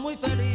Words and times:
muy 0.00 0.16
feliz. 0.16 0.49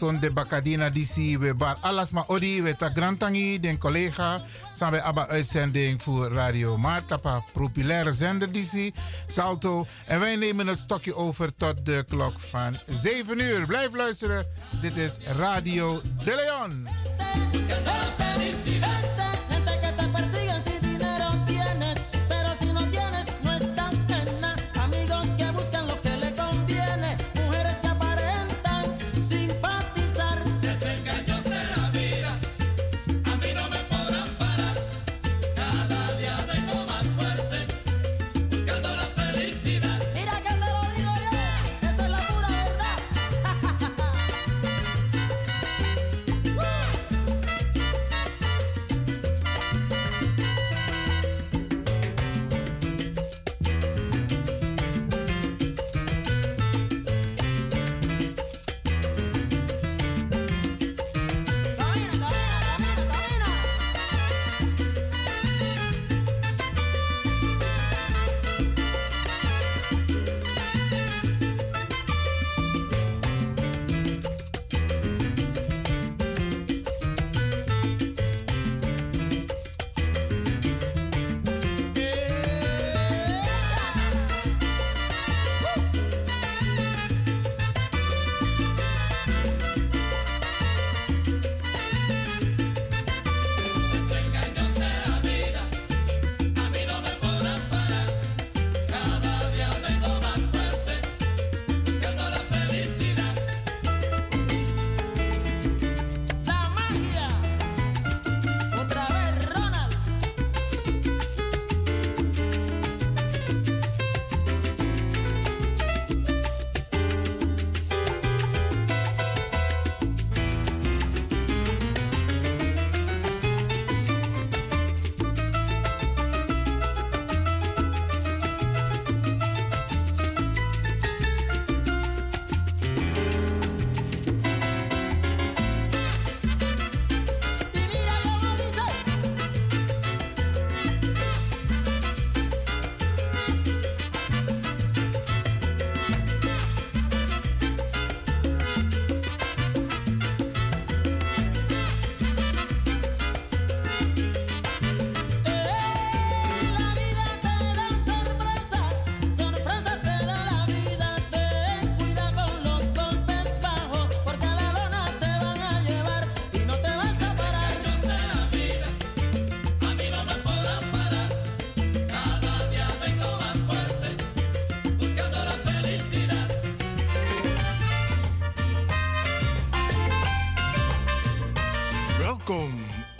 Son 0.00 0.20
de 0.20 0.30
Bacadina 0.30 0.88
DC 0.90 1.38
we 1.38 1.54
bar 1.54 1.76
alles 1.80 2.12
maar 2.12 2.24
odi 2.26 2.62
we 2.62 2.76
ta 2.76 2.88
grantangi 2.88 3.60
den 3.60 3.78
collega 3.78 4.40
samen 4.72 5.02
abba 5.04 5.26
uitzending 5.28 6.02
voor 6.02 6.32
Radio 6.32 6.76
Martapa 6.76 7.42
populaire 7.52 8.12
zender 8.12 8.52
DC 8.52 8.90
Salto 9.26 9.86
en 10.06 10.20
wij 10.20 10.36
nemen 10.36 10.66
het 10.66 10.78
stokje 10.78 11.14
over 11.14 11.56
tot 11.56 11.86
de 11.86 12.04
klok 12.08 12.40
van 12.40 12.76
7 12.86 13.40
uur. 13.40 13.66
Blijf 13.66 13.94
luisteren. 13.94 14.46
Dit 14.80 14.96
is 14.96 15.18
Radio 15.36 16.00
De 16.24 16.34
Leon. 16.34 16.88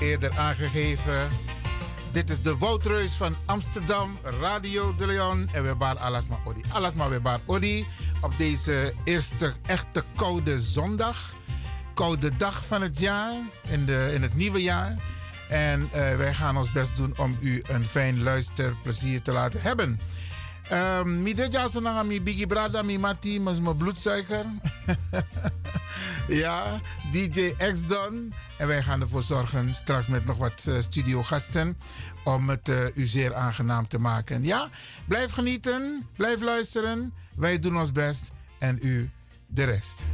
Eerder 0.00 0.38
aangegeven. 0.38 1.28
Dit 2.12 2.30
is 2.30 2.40
de 2.40 2.56
Woutreus 2.56 3.14
van 3.14 3.36
Amsterdam, 3.44 4.18
Radio 4.40 4.94
de 4.94 5.06
Leon. 5.06 5.48
En 5.52 5.62
we 5.62 5.84
Alasma 5.98 6.38
Odi. 6.44 6.62
Alasma 6.72 7.08
we 7.08 7.20
waren 7.20 7.40
Odi. 7.46 7.86
Op 8.20 8.38
deze 8.38 8.94
eerste 9.04 9.52
echte 9.66 10.04
koude 10.16 10.60
zondag. 10.60 11.34
Koude 11.94 12.36
dag 12.36 12.64
van 12.64 12.82
het 12.82 12.98
jaar. 12.98 13.34
In, 13.68 13.84
de, 13.84 14.10
in 14.14 14.22
het 14.22 14.34
nieuwe 14.34 14.62
jaar. 14.62 14.96
En 15.48 15.80
uh, 15.82 15.90
wij 16.16 16.34
gaan 16.34 16.56
ons 16.56 16.72
best 16.72 16.96
doen 16.96 17.14
om 17.18 17.36
u 17.40 17.62
een 17.66 17.86
fijn 17.86 18.22
luisterplezier 18.22 19.22
te 19.22 19.32
laten 19.32 19.60
hebben. 19.62 20.00
Um, 20.72 21.22
mi 21.22 21.34
de 21.34 21.48
jasonanga 21.50 22.02
mi 22.02 22.20
bigi 22.20 22.46
brada 22.46 22.82
mi 22.82 22.98
mati 22.98 23.40
mas 23.40 23.60
mijn 23.60 23.76
bloedsuiker. 23.76 24.44
ja, 26.42 26.80
DJ 27.10 27.54
X 27.56 27.86
Don. 27.86 28.32
En 28.58 28.66
wij 28.66 28.82
gaan 28.82 29.00
ervoor 29.00 29.22
zorgen 29.22 29.74
straks 29.74 30.06
met 30.06 30.26
nog 30.26 30.36
wat 30.36 30.64
uh, 30.68 30.80
studiogasten 30.80 31.76
om 32.24 32.48
het 32.48 32.68
uh, 32.68 32.76
u 32.94 33.06
zeer 33.06 33.34
aangenaam 33.34 33.88
te 33.88 33.98
maken. 33.98 34.44
Ja, 34.44 34.68
blijf 35.06 35.32
genieten, 35.32 36.06
blijf 36.16 36.40
luisteren. 36.40 37.14
Wij 37.34 37.58
doen 37.58 37.78
ons 37.78 37.92
best 37.92 38.32
en 38.58 38.78
u 38.82 39.10
de 39.46 39.64
rest. 39.64 40.10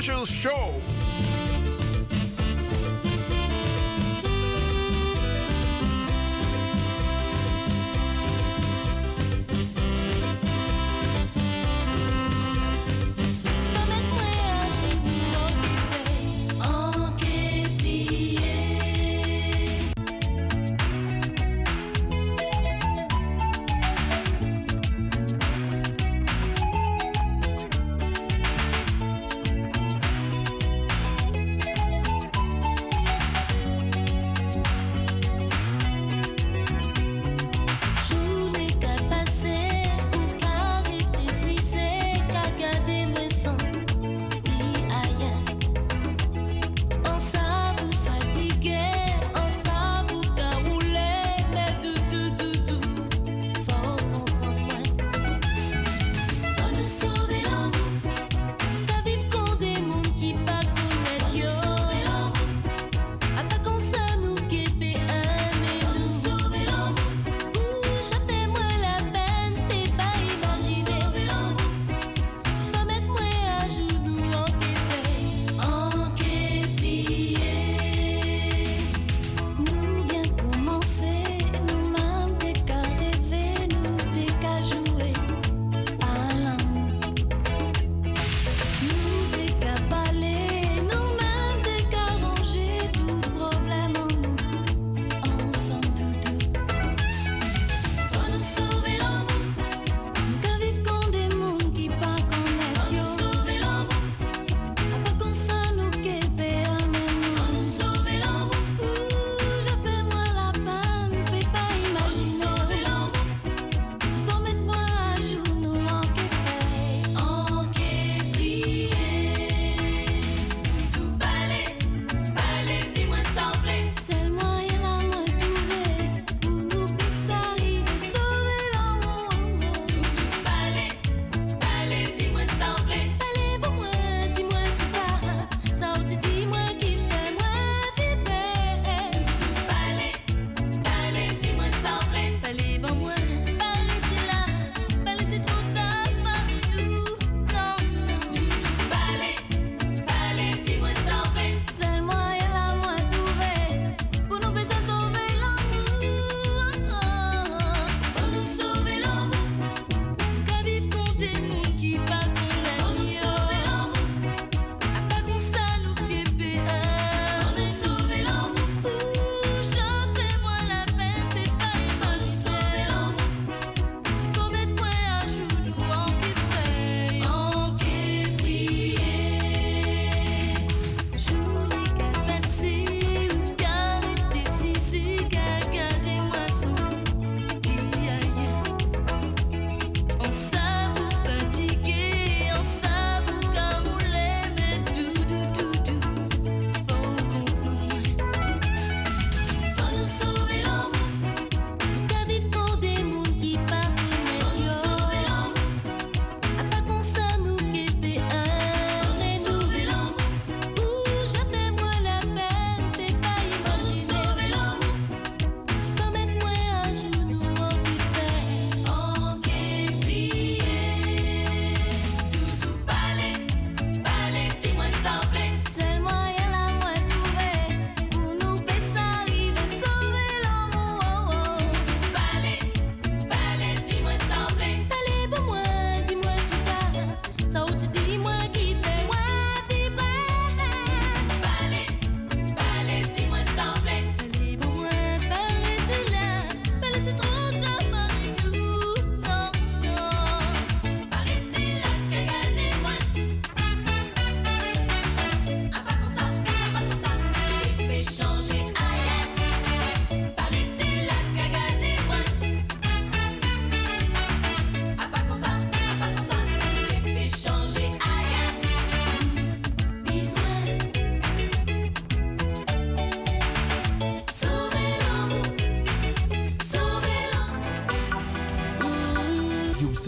Special 0.00 0.24
Show. 0.24 0.99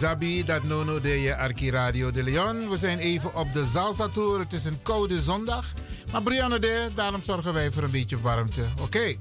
Zabi, 0.00 0.44
dat 0.44 0.62
nono 0.62 1.00
de 1.00 1.20
je 1.20 1.36
Arki 1.36 1.70
Radio 1.70 2.10
de 2.10 2.22
Leon. 2.22 2.68
We 2.68 2.76
zijn 2.76 2.98
even 2.98 3.34
op 3.34 3.52
de 3.52 3.64
Salsa 3.72 4.08
Tour. 4.08 4.38
Het 4.38 4.52
is 4.52 4.64
een 4.64 4.82
koude 4.82 5.22
zondag. 5.22 5.72
Maar 6.12 6.22
Brianna 6.22 6.58
de, 6.58 6.88
daarom 6.94 7.22
zorgen 7.22 7.52
wij 7.52 7.70
voor 7.70 7.82
een 7.82 7.90
beetje 7.90 8.20
warmte. 8.20 8.62
Oké. 8.80 8.82
Okay. 8.82 9.18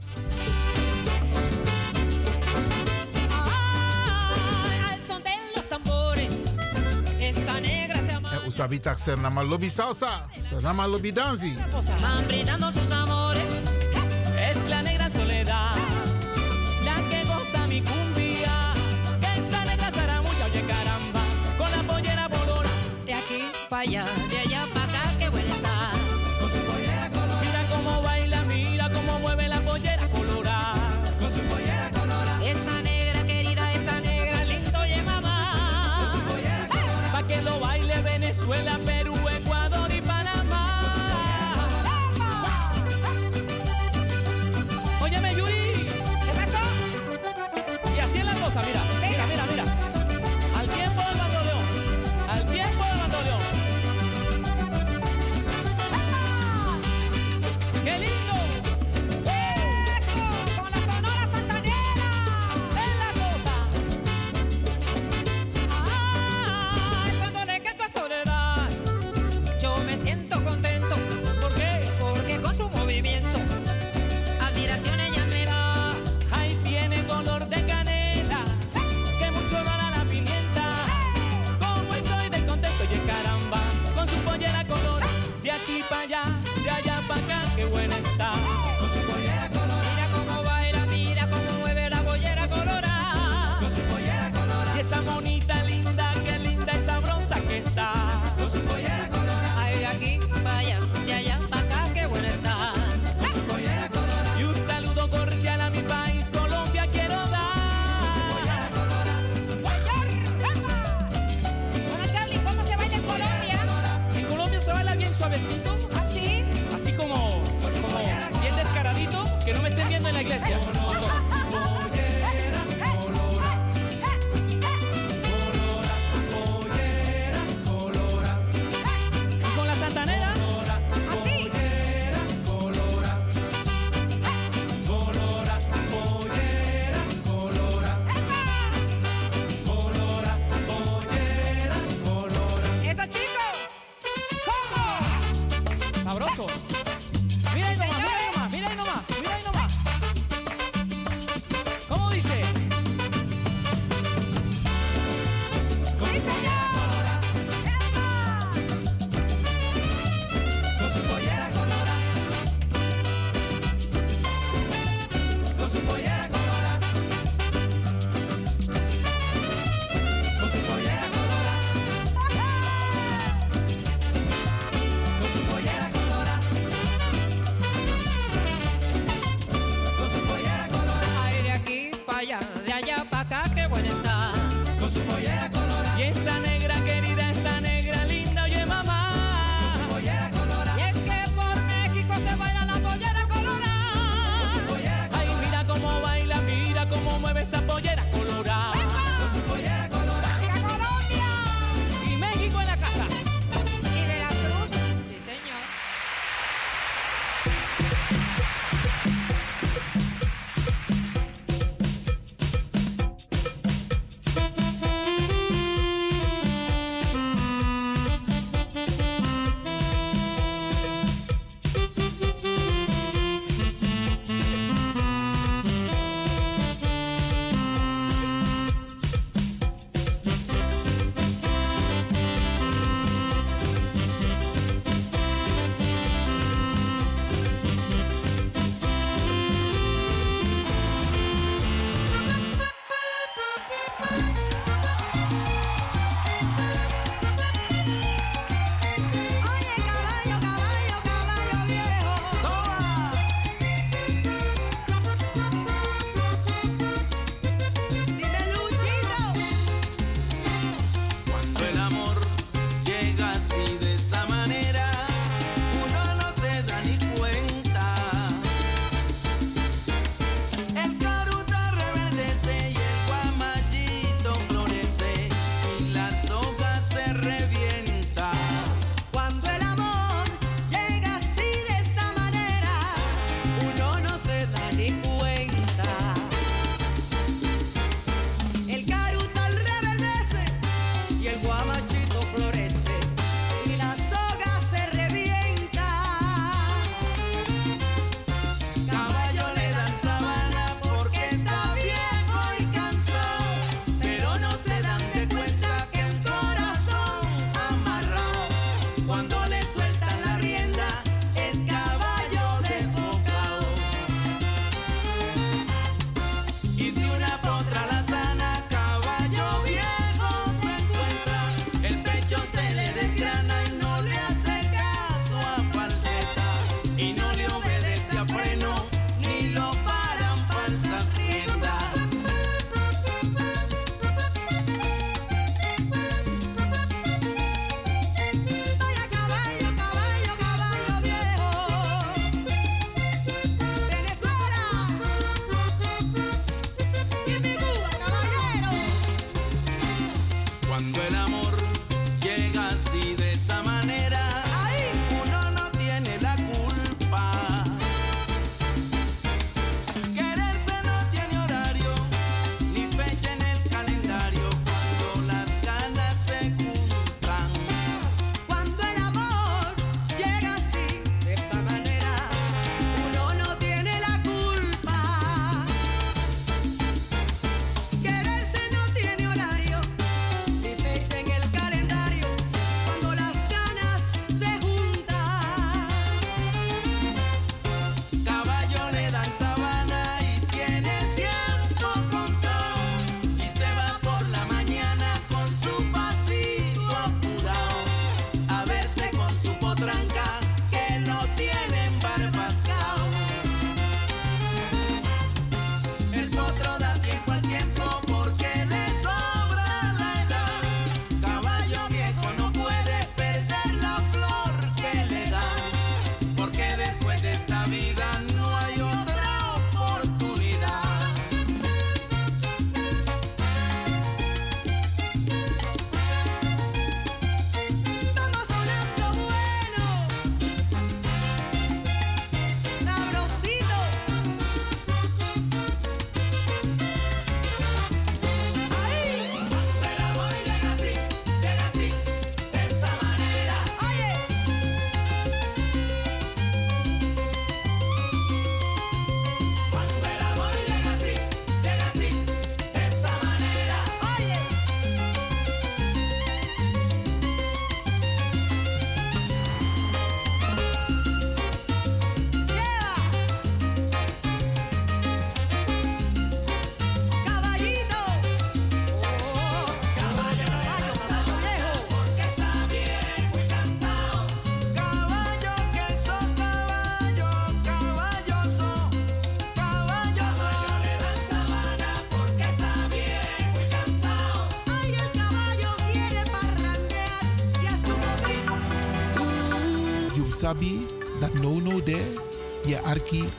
Usabita 8.47 8.95
Sernama 8.95 9.43
Lobby 9.43 9.69
Salsa, 9.69 10.25
Sernama 10.41 10.87
Lobby 10.87 11.13
Danzi. 11.13 11.53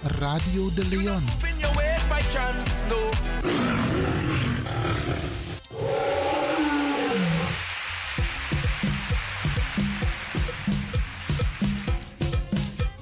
Radio 0.02 0.70
de 0.74 0.86
Leon. 0.88 1.24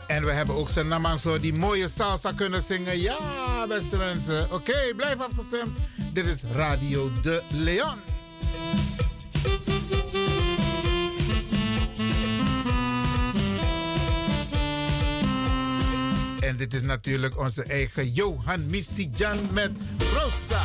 En 0.07 0.25
we 0.25 0.31
hebben 0.31 0.55
ook 0.57 0.69
zijn 0.69 0.89
zo 1.19 1.41
die 1.41 1.55
mooie 1.55 1.89
salsa 1.89 2.33
kunnen 2.33 2.63
zingen. 2.63 3.01
Ja, 3.01 3.67
beste 3.69 3.97
mensen. 3.97 4.53
Oké, 4.53 4.95
blijf 4.97 5.21
afgestemd. 5.21 5.79
Dit 6.13 6.27
is 6.27 6.43
Radio 6.53 7.11
de 7.23 7.43
Leon. 7.51 8.15
is 16.75 16.83
natuurlijk 16.83 17.39
onze 17.39 17.63
eigen 17.63 18.13
Johan 18.13 18.67
Missijan 18.67 19.39
met 19.53 19.71
Rosa. 20.15 20.65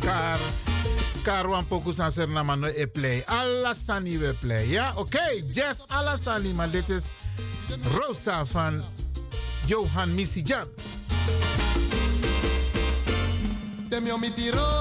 Car, 0.00 0.38
karwan 1.22 1.66
pokus 1.66 1.98
anser 1.98 2.28
namano 2.28 2.66
e 2.66 2.86
play. 2.86 3.22
Alla 3.26 3.74
we 4.02 4.34
play. 4.40 4.68
Ja, 4.68 4.90
oké. 4.96 5.00
Okay. 5.00 5.74
alla 5.86 6.16
Sani, 6.16 6.52
maar 6.52 6.70
dit 6.70 6.88
is 6.88 7.04
Rosa 7.82 8.46
van 8.46 8.82
Johan 9.66 10.14
Missy 10.14 10.40
Jan. 10.40 10.66
mi 14.18 14.34
tiro. 14.34 14.79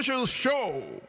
Special 0.00 0.24
Show. 0.24 0.99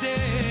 day. 0.00 0.47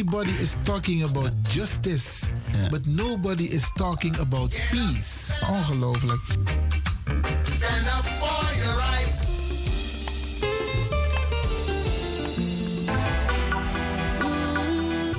everybody 0.00 0.30
is 0.42 0.56
talking 0.64 1.02
about 1.02 1.30
justice, 1.42 2.30
yeah. 2.54 2.68
but 2.70 2.86
nobody 2.86 3.44
is 3.44 3.70
talking 3.76 4.16
about 4.18 4.50
yeah. 4.54 4.60
peace. 4.70 5.36
Ongelooflijk. 5.42 6.20
Stand 7.44 7.86
up 7.86 8.04
for 8.16 8.40
your 8.56 8.76
right. 8.80 9.12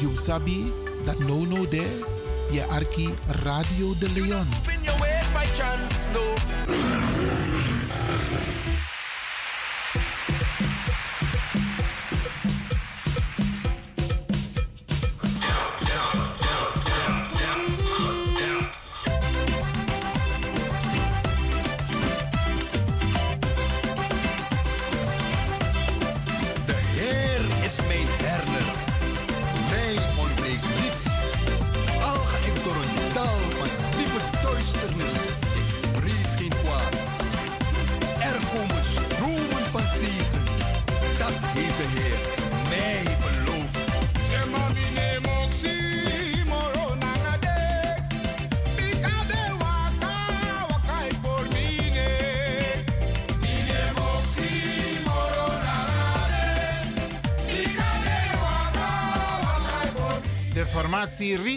You 0.01 0.15
sabi 0.15 0.73
that 1.05 1.19
no 1.19 1.45
no 1.45 1.65
there, 1.69 2.01
je 2.51 2.65
arki 2.67 3.13
Radio 3.43 3.93
de 3.99 4.09
Leon. 4.13 4.47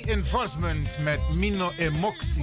Enforcement 0.06 0.98
met 1.02 1.20
Mino 1.34 1.70
Emox. 1.78 2.33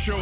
Show 0.00 0.16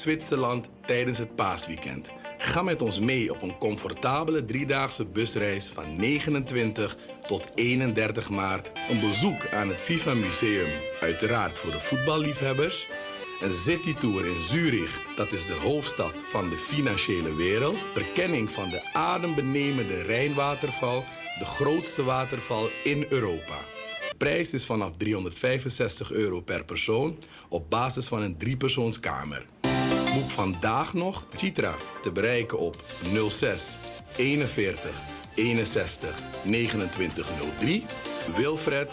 Zwitserland 0.00 0.68
tijdens 0.86 1.18
het 1.18 1.34
paasweekend. 1.34 2.10
Ga 2.38 2.62
met 2.62 2.82
ons 2.82 3.00
mee 3.00 3.32
op 3.32 3.42
een 3.42 3.58
comfortabele 3.58 4.44
driedaagse 4.44 5.06
busreis 5.06 5.68
van 5.68 5.96
29 5.96 6.96
tot 7.26 7.50
31 7.54 8.30
maart. 8.30 8.70
Een 8.90 9.00
bezoek 9.00 9.52
aan 9.52 9.68
het 9.68 9.76
FIFA 9.76 10.14
Museum, 10.14 10.68
uiteraard 11.00 11.58
voor 11.58 11.70
de 11.70 11.80
voetballiefhebbers. 11.80 12.88
Een 13.40 13.54
citytour 13.54 14.26
in 14.26 14.42
Zurich, 14.42 15.14
dat 15.16 15.32
is 15.32 15.46
de 15.46 15.54
hoofdstad 15.62 16.14
van 16.16 16.48
de 16.48 16.56
financiële 16.56 17.34
wereld. 17.34 17.78
Verkenning 17.94 18.50
van 18.50 18.68
de 18.68 18.90
adembenemende 18.92 20.02
Rijnwaterval, 20.02 21.04
de 21.38 21.44
grootste 21.44 22.04
waterval 22.04 22.68
in 22.84 23.06
Europa. 23.08 23.58
Prijs 24.18 24.52
is 24.52 24.66
vanaf 24.66 24.96
365 24.96 26.12
euro 26.12 26.40
per 26.40 26.64
persoon 26.64 27.18
op 27.48 27.70
basis 27.70 28.06
van 28.06 28.22
een 28.22 28.36
driepersoonskamer. 28.36 29.44
Boek 30.18 30.30
vandaag 30.30 30.94
nog 30.94 31.24
Citra 31.34 31.74
te 32.02 32.12
bereiken 32.12 32.58
op 32.58 32.76
06 33.28 33.78
41 34.16 35.00
61 35.34 36.18
2903. 36.42 37.84
Wilfred 38.36 38.92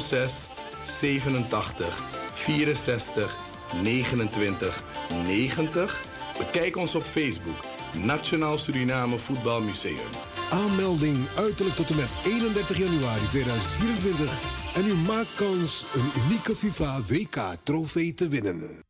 06 0.00 0.48
87 0.86 2.02
64 2.34 3.36
29 3.82 4.84
90. 5.26 6.04
Bekijk 6.38 6.76
ons 6.76 6.94
op 6.94 7.02
Facebook 7.02 7.64
Nationaal 7.92 8.58
Suriname 8.58 9.18
Voetbalmuseum. 9.18 10.10
Aanmelding 10.50 11.28
uiterlijk 11.36 11.76
tot 11.76 11.90
en 11.90 11.96
met 11.96 12.10
31 12.24 12.78
januari 12.78 13.26
2024. 13.28 14.74
En 14.74 14.86
u 14.86 14.94
maakt 14.94 15.34
kans 15.34 15.84
een 15.94 16.22
unieke 16.22 16.54
FIFA 16.54 17.00
WK-trofee 17.08 18.14
te 18.14 18.28
winnen. 18.28 18.83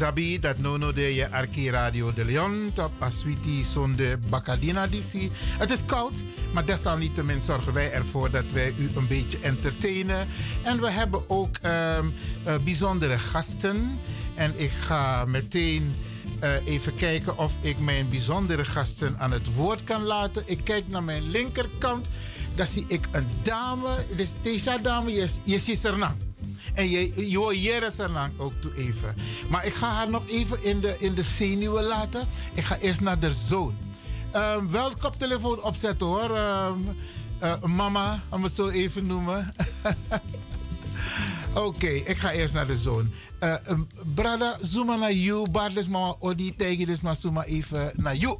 Zabi, 0.00 0.38
dat 0.38 0.58
nono 0.58 0.92
de 0.92 1.14
je 1.14 1.70
Radio 1.70 2.12
de 2.12 2.24
Leon, 2.24 2.70
top 2.72 2.92
Aswiti 2.98 3.64
zonde 3.64 4.18
Bacadina 4.28 4.86
DC. 4.86 5.30
Het 5.58 5.70
is 5.70 5.84
koud, 5.86 6.24
maar 6.52 6.64
desalniettemin 6.64 7.42
zorgen 7.42 7.72
wij 7.72 7.92
ervoor 7.92 8.30
dat 8.30 8.52
wij 8.52 8.74
u 8.76 8.90
een 8.94 9.06
beetje 9.06 9.38
entertainen. 9.40 10.28
En 10.62 10.80
we 10.80 10.90
hebben 10.90 11.30
ook 11.30 11.56
ehm, 11.56 12.08
eh, 12.44 12.54
bijzondere 12.64 13.18
gasten. 13.18 13.98
En 14.34 14.60
ik 14.60 14.70
ga 14.70 15.24
meteen 15.24 15.94
eh, 16.38 16.66
even 16.66 16.96
kijken 16.96 17.38
of 17.38 17.52
ik 17.60 17.78
mijn 17.78 18.08
bijzondere 18.08 18.64
gasten 18.64 19.18
aan 19.18 19.32
het 19.32 19.54
woord 19.54 19.84
kan 19.84 20.02
laten. 20.02 20.42
Ik 20.46 20.60
kijk 20.64 20.88
naar 20.88 21.04
mijn 21.04 21.30
linkerkant. 21.30 22.10
Daar 22.54 22.66
zie 22.66 22.84
ik 22.88 23.08
een 23.10 23.28
dame. 23.42 23.96
Dus 24.16 24.32
deze 24.40 24.78
dame, 24.82 25.12
je, 25.44 25.58
ziet 25.58 25.82
nou. 25.82 26.29
En 26.80 26.88
je, 26.88 27.30
je 27.30 27.38
hoort 27.38 27.62
Jere 27.62 27.90
Sernang 27.90 28.32
ook 28.38 28.52
toe 28.60 28.74
even. 28.74 29.14
Maar 29.50 29.66
ik 29.66 29.74
ga 29.74 29.88
haar 29.88 30.10
nog 30.10 30.28
even 30.28 30.64
in 30.64 30.80
de, 30.80 30.96
in 30.98 31.14
de 31.14 31.22
zenuwen 31.22 31.84
laten. 31.84 32.28
Ik 32.54 32.64
ga 32.64 32.76
eerst 32.78 33.00
naar 33.00 33.18
de 33.18 33.32
zoon. 33.32 33.74
Ehm, 34.30 34.68
wel 34.68 34.92
koptelefoon 34.96 35.62
opzetten 35.62 36.06
hoor. 36.06 36.36
Ehm, 36.36 36.78
eh, 37.38 37.62
mama, 37.62 38.22
om 38.28 38.42
het 38.42 38.52
zo 38.52 38.68
even 38.68 39.06
noemen. 39.06 39.52
Oké, 41.54 41.86
ik 41.86 42.16
ga 42.16 42.30
eerst 42.30 42.54
naar 42.54 42.66
de 42.66 42.76
zoon. 42.76 43.10
Uh, 43.40 43.54
um, 43.68 43.86
brada, 44.14 44.58
zooma 44.60 44.96
naar. 44.96 45.50
Barles 45.50 45.88
mama 45.88 46.14
odi, 46.18 46.56
tegen 46.56 46.86
dus 46.86 47.00
maar 47.00 47.16
zooma 47.16 47.44
even 47.44 47.92
naar 47.96 48.16
you. 48.16 48.38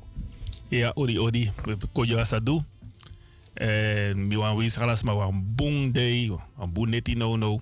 Ja, 0.69 0.93
odi, 0.95 1.19
odi. 1.19 1.51
Kojo 1.93 2.19
asadu. 2.19 2.61
En 3.55 4.27
mi 4.27 4.37
wan 4.37 4.57
wis 4.57 4.77
halas 4.77 5.03
ma 5.03 5.15
wan 5.15 5.45
bung 5.55 5.93
day, 5.93 6.31
wan 6.57 6.89
neti 6.89 7.15
no 7.15 7.37
no. 7.37 7.61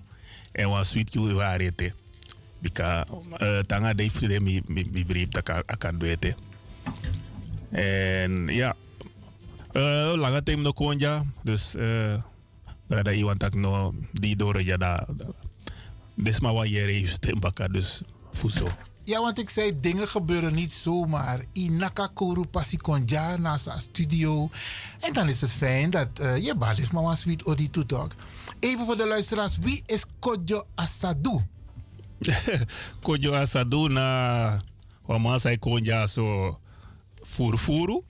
En 0.59 0.67
wan 0.67 0.83
sweet 0.83 1.15
you 1.15 1.31
warete. 1.39 1.95
Bika 2.59 3.07
uh, 3.39 3.63
tanga 3.63 3.95
day 3.95 4.11
fude 4.11 4.43
mi 4.43 4.59
mi 4.67 4.83
mi 4.91 5.07
brief 5.07 5.31
taka 5.31 5.63
akan. 5.63 5.95
En 7.71 8.51
ja, 8.51 8.75
uh, 9.71 10.19
lange 10.19 10.43
time 10.43 10.61
no 10.61 10.75
konja. 10.75 11.23
Dus 11.47 11.79
uh, 11.79 12.19
brada 12.91 13.15
iwan 13.15 13.39
tak 13.39 13.55
no 13.55 13.95
di 14.11 14.35
dore 14.35 14.63
jada. 14.67 15.07
Desma 16.19 16.51
wa 16.51 16.67
yere 16.67 16.99
juste 16.99 17.31
baka 17.39 17.71
dus 17.71 18.03
fuso. 18.35 18.67
Ja, 19.09 19.21
want 19.21 19.39
ik 19.39 19.49
zei, 19.49 19.79
dingen 19.79 20.07
gebeuren 20.07 20.53
niet 20.53 20.71
zomaar. 20.71 21.39
Inaka 21.51 22.07
koru 22.13 22.45
pasi 22.45 22.77
konja 22.77 23.37
naast 23.37 23.65
een 23.65 23.81
studio. 23.81 24.49
En 24.99 25.13
dan 25.13 25.29
is 25.29 25.41
het 25.41 25.51
fijn 25.51 25.89
dat 25.89 26.07
uh, 26.21 26.37
je 26.37 26.55
balis 26.55 26.91
mama 26.91 27.15
sweet 27.15 27.43
odi 27.43 27.69
toetok. 27.69 28.11
Even 28.59 28.85
voor 28.85 28.97
de 28.97 29.07
luisteraars, 29.07 29.57
wie 29.57 29.83
is 29.85 30.03
Kojo 30.19 30.63
Asadu? 30.75 31.39
Kojo 33.03 33.33
Asadu 33.33 33.87
na 33.87 34.59
wamasa 35.05 35.57
konja 35.57 36.07
so 36.07 36.57
furfuru. 37.23 38.03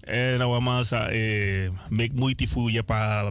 En 0.00 0.38
na 0.38 0.48
wamasa 0.48 1.08
eh, 1.08 1.70
make 1.88 2.12
moeite 2.14 2.48
voor 2.48 2.70
je 2.70 2.82
pa 2.82 3.30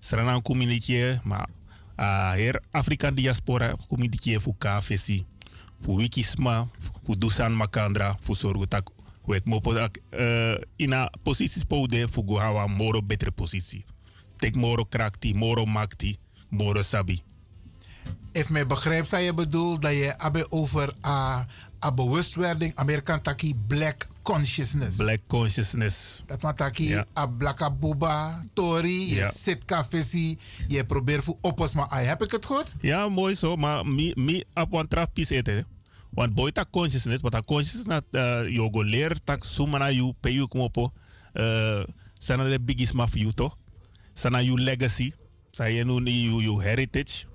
sranan 0.00 0.42
community, 0.42 1.18
maar 1.22 1.48
uh, 1.96 2.30
her 2.30 2.62
African 2.70 3.14
diaspora 3.14 3.74
community 3.88 4.38
voor 4.38 4.54
KFC. 4.58 5.24
Voor 5.84 5.96
wikisma, 5.96 6.68
voor 7.04 7.18
dusan 7.18 7.56
makandra, 7.56 8.16
voor 8.20 8.36
zorgen 8.36 8.68
dat 8.68 8.90
we 9.24 9.40
mopo 9.44 9.74
uh, 9.74 10.54
in 10.76 10.92
een 10.92 11.10
positie 11.22 11.60
spode 11.60 12.08
voor 12.10 12.24
go 12.26 12.38
hawa 12.38 12.66
moro 12.66 13.02
betere 13.02 13.30
positie. 13.30 13.84
Tek 14.36 14.54
moro 14.56 14.84
krakti, 14.84 15.34
moro 15.34 15.64
makti, 15.64 16.16
moro 16.48 16.82
sabi. 16.82 17.20
If 18.32 18.48
mij 18.48 18.66
begrijpt, 18.66 19.08
zou 19.08 19.22
je 19.22 19.34
bedoelt 19.34 19.82
dat 19.82 19.92
je 19.92 20.14
hebben 20.16 20.52
over 20.52 20.92
uh, 21.04 21.40
a 21.84 21.92
bewustwording, 21.92 22.72
Amerikaan 22.74 23.20
taki 23.22 23.54
black 23.66 24.06
consciousness. 24.22 24.96
Black 24.96 25.20
consciousness. 25.26 26.22
Dat 26.26 26.42
maar 26.42 26.54
taki 26.54 26.88
Ja. 26.88 27.04
a 27.18 27.26
blaka 27.26 27.70
buba, 27.70 28.44
tori, 28.52 29.08
je 29.08 29.14
Ja. 29.14 29.30
zit 29.32 29.64
cafesi, 29.64 30.38
je 30.68 30.84
probeert 30.84 31.24
voor 31.24 31.36
oppos 31.40 31.74
maar 31.74 31.88
ai. 31.88 32.06
Heb 32.06 32.22
ik 32.22 32.30
het 32.30 32.44
goed? 32.44 32.74
Ja, 32.80 33.08
mooi 33.08 33.34
zo, 33.34 33.56
maar 33.56 33.86
mi, 33.86 34.12
mi 34.16 34.44
trap 34.88 35.10
pis 35.14 35.30
eten. 35.30 35.66
Want 36.14 36.34
boy 36.34 36.52
tak 36.54 36.70
consciousness, 36.70 37.22
maar 37.22 37.30
tak 37.30 37.46
consciousness 37.46 38.02
uh, 38.12 38.46
yo 38.46 38.70
go 38.70 38.82
leer 38.82 39.18
tak 39.24 39.44
suma 39.44 39.78
na 39.78 39.90
you, 39.90 40.14
pe 40.20 40.30
you 40.30 40.46
kumopo. 40.46 40.92
Uh, 41.34 41.82
sana 42.18 42.46
de 42.46 42.60
biggest 42.60 42.94
ma 42.94 43.06
you 43.12 43.32
toch? 43.32 43.58
Sana 44.14 44.42
you 44.42 44.54
legacy, 44.54 45.12
sa 45.50 45.64
je 45.64 45.84
nu 45.84 45.98
you, 46.10 46.40
you 46.40 46.60
heritage. 46.62 47.26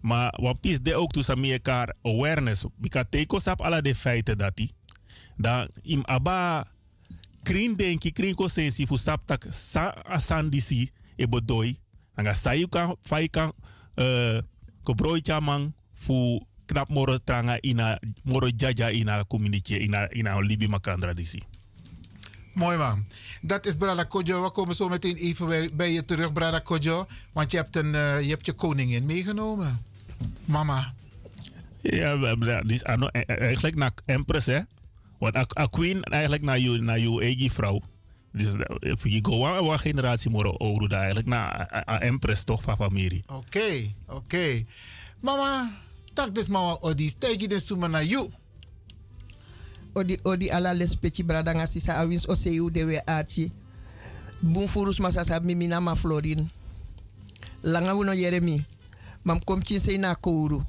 Maar 0.00 0.34
wat 0.40 0.60
pis 0.60 0.78
de 0.80 0.94
ook 0.94 1.16
sa 1.20 1.34
mi 1.34 1.52
elkaar 1.52 1.94
awareness. 2.02 2.64
Bika 2.76 3.04
teko 3.04 3.38
sap 3.38 3.60
ala 3.60 3.80
de 3.80 3.94
feiten 3.94 4.38
dat. 4.38 4.60
Dan 5.36 5.68
im 5.82 6.04
aba 6.04 6.64
krin 7.42 7.76
denki, 7.76 8.12
krin 8.12 8.34
consensi 8.34 8.86
fu 8.86 8.96
sap 8.96 9.26
tak 9.26 9.46
sa 9.50 9.90
asan 10.04 10.50
disi 10.50 10.90
e 11.16 11.26
bodoi. 11.26 11.78
Anga 12.14 12.34
sayu 12.34 12.68
kan 12.68 12.96
fai 13.00 13.28
kan 13.28 13.52
uh, 13.96 14.40
ko 14.82 14.94
broi 14.94 15.20
chamang 15.20 15.72
fu 15.94 16.40
knap 16.66 16.88
moro 16.88 17.18
tranga 17.24 17.58
ina 17.60 17.98
moro 18.22 18.50
jaja 18.56 18.90
ina 18.90 19.24
community 19.24 19.74
ina 19.74 20.08
ina 20.12 20.40
libi 20.40 20.68
makandra 20.68 21.14
disi. 21.14 21.42
Mooi 22.54 22.76
man. 22.76 23.04
Dat 23.42 23.66
is 23.66 23.76
Brada 23.76 24.04
Kojo. 24.04 24.42
We 24.42 24.50
komen 24.50 24.74
zo 24.74 24.88
meteen 24.88 25.16
even 25.16 25.76
bij, 25.76 25.92
je 25.92 26.04
terug, 26.04 26.32
Brada 26.32 26.58
Kojo. 26.58 27.06
Want 27.32 27.50
je 27.50 27.56
hebt, 27.56 27.76
een, 27.76 27.94
eh, 27.94 28.20
je, 28.22 28.28
hebt 28.28 28.46
je 28.46 28.52
koningin 28.52 29.06
meegenomen. 29.06 29.82
Mama. 30.44 30.94
Ja, 31.80 32.16
dat- 32.16 32.62
die 32.62 32.72
is 32.72 32.82
e- 32.82 33.08
e- 33.12 33.22
eigenlijk 33.22 33.76
naar 33.76 33.92
empress 34.04 34.46
hè. 34.46 34.60
Want 35.18 35.36
a, 35.36 35.66
queen 35.70 36.02
eigenlijk 36.02 36.42
naar 36.42 36.58
je 36.58 36.70
naar 36.80 36.98
je 36.98 37.20
eigen 37.20 37.50
vrouw. 37.50 37.80
Dus 38.32 38.46
eh, 38.54 38.92
je 39.02 39.24
go 39.24 39.46
aan 39.46 39.64
een 39.66 39.78
generatie 39.78 40.30
moro 40.30 40.56
daar 40.88 40.98
eigenlijk 40.98 41.28
naar 41.28 41.72
a- 41.88 42.00
empress 42.00 42.44
toch 42.44 42.62
van 42.62 42.76
familie. 42.76 43.22
Oké, 43.26 43.90
oké. 44.06 44.64
Mama, 45.20 45.70
tak 46.16 46.32
dus 46.32 46.48
mama 46.48 46.80
odis. 46.80 47.12
Tegi 47.20 47.44
de 47.46 47.60
suma 47.60 47.88
na 47.88 48.00
you. 48.00 48.32
odi 49.96 50.20
odi 50.24 50.50
ala 50.52 50.74
les 50.76 50.92
peci 50.96 51.24
brada 51.24 51.52
nga 51.56 51.64
sisa 51.66 51.96
awins 52.00 52.28
o 52.28 52.34
seyu 52.34 52.70
de 52.72 52.84
we 52.84 52.96
archi. 53.06 53.52
Bun 54.40 54.68
furus 54.68 55.00
masa 55.00 55.24
sa 55.24 55.40
mimi 55.40 55.68
na 55.68 55.80
ma 55.80 55.94
florin. 55.94 56.48
Langa 57.62 57.94
wuno 57.96 58.12
yeremi 58.12 58.64
mam 59.24 59.40
kom 59.40 59.62
chin 59.62 59.80
sei 59.80 59.98
na 59.98 60.14
kouru. 60.14 60.64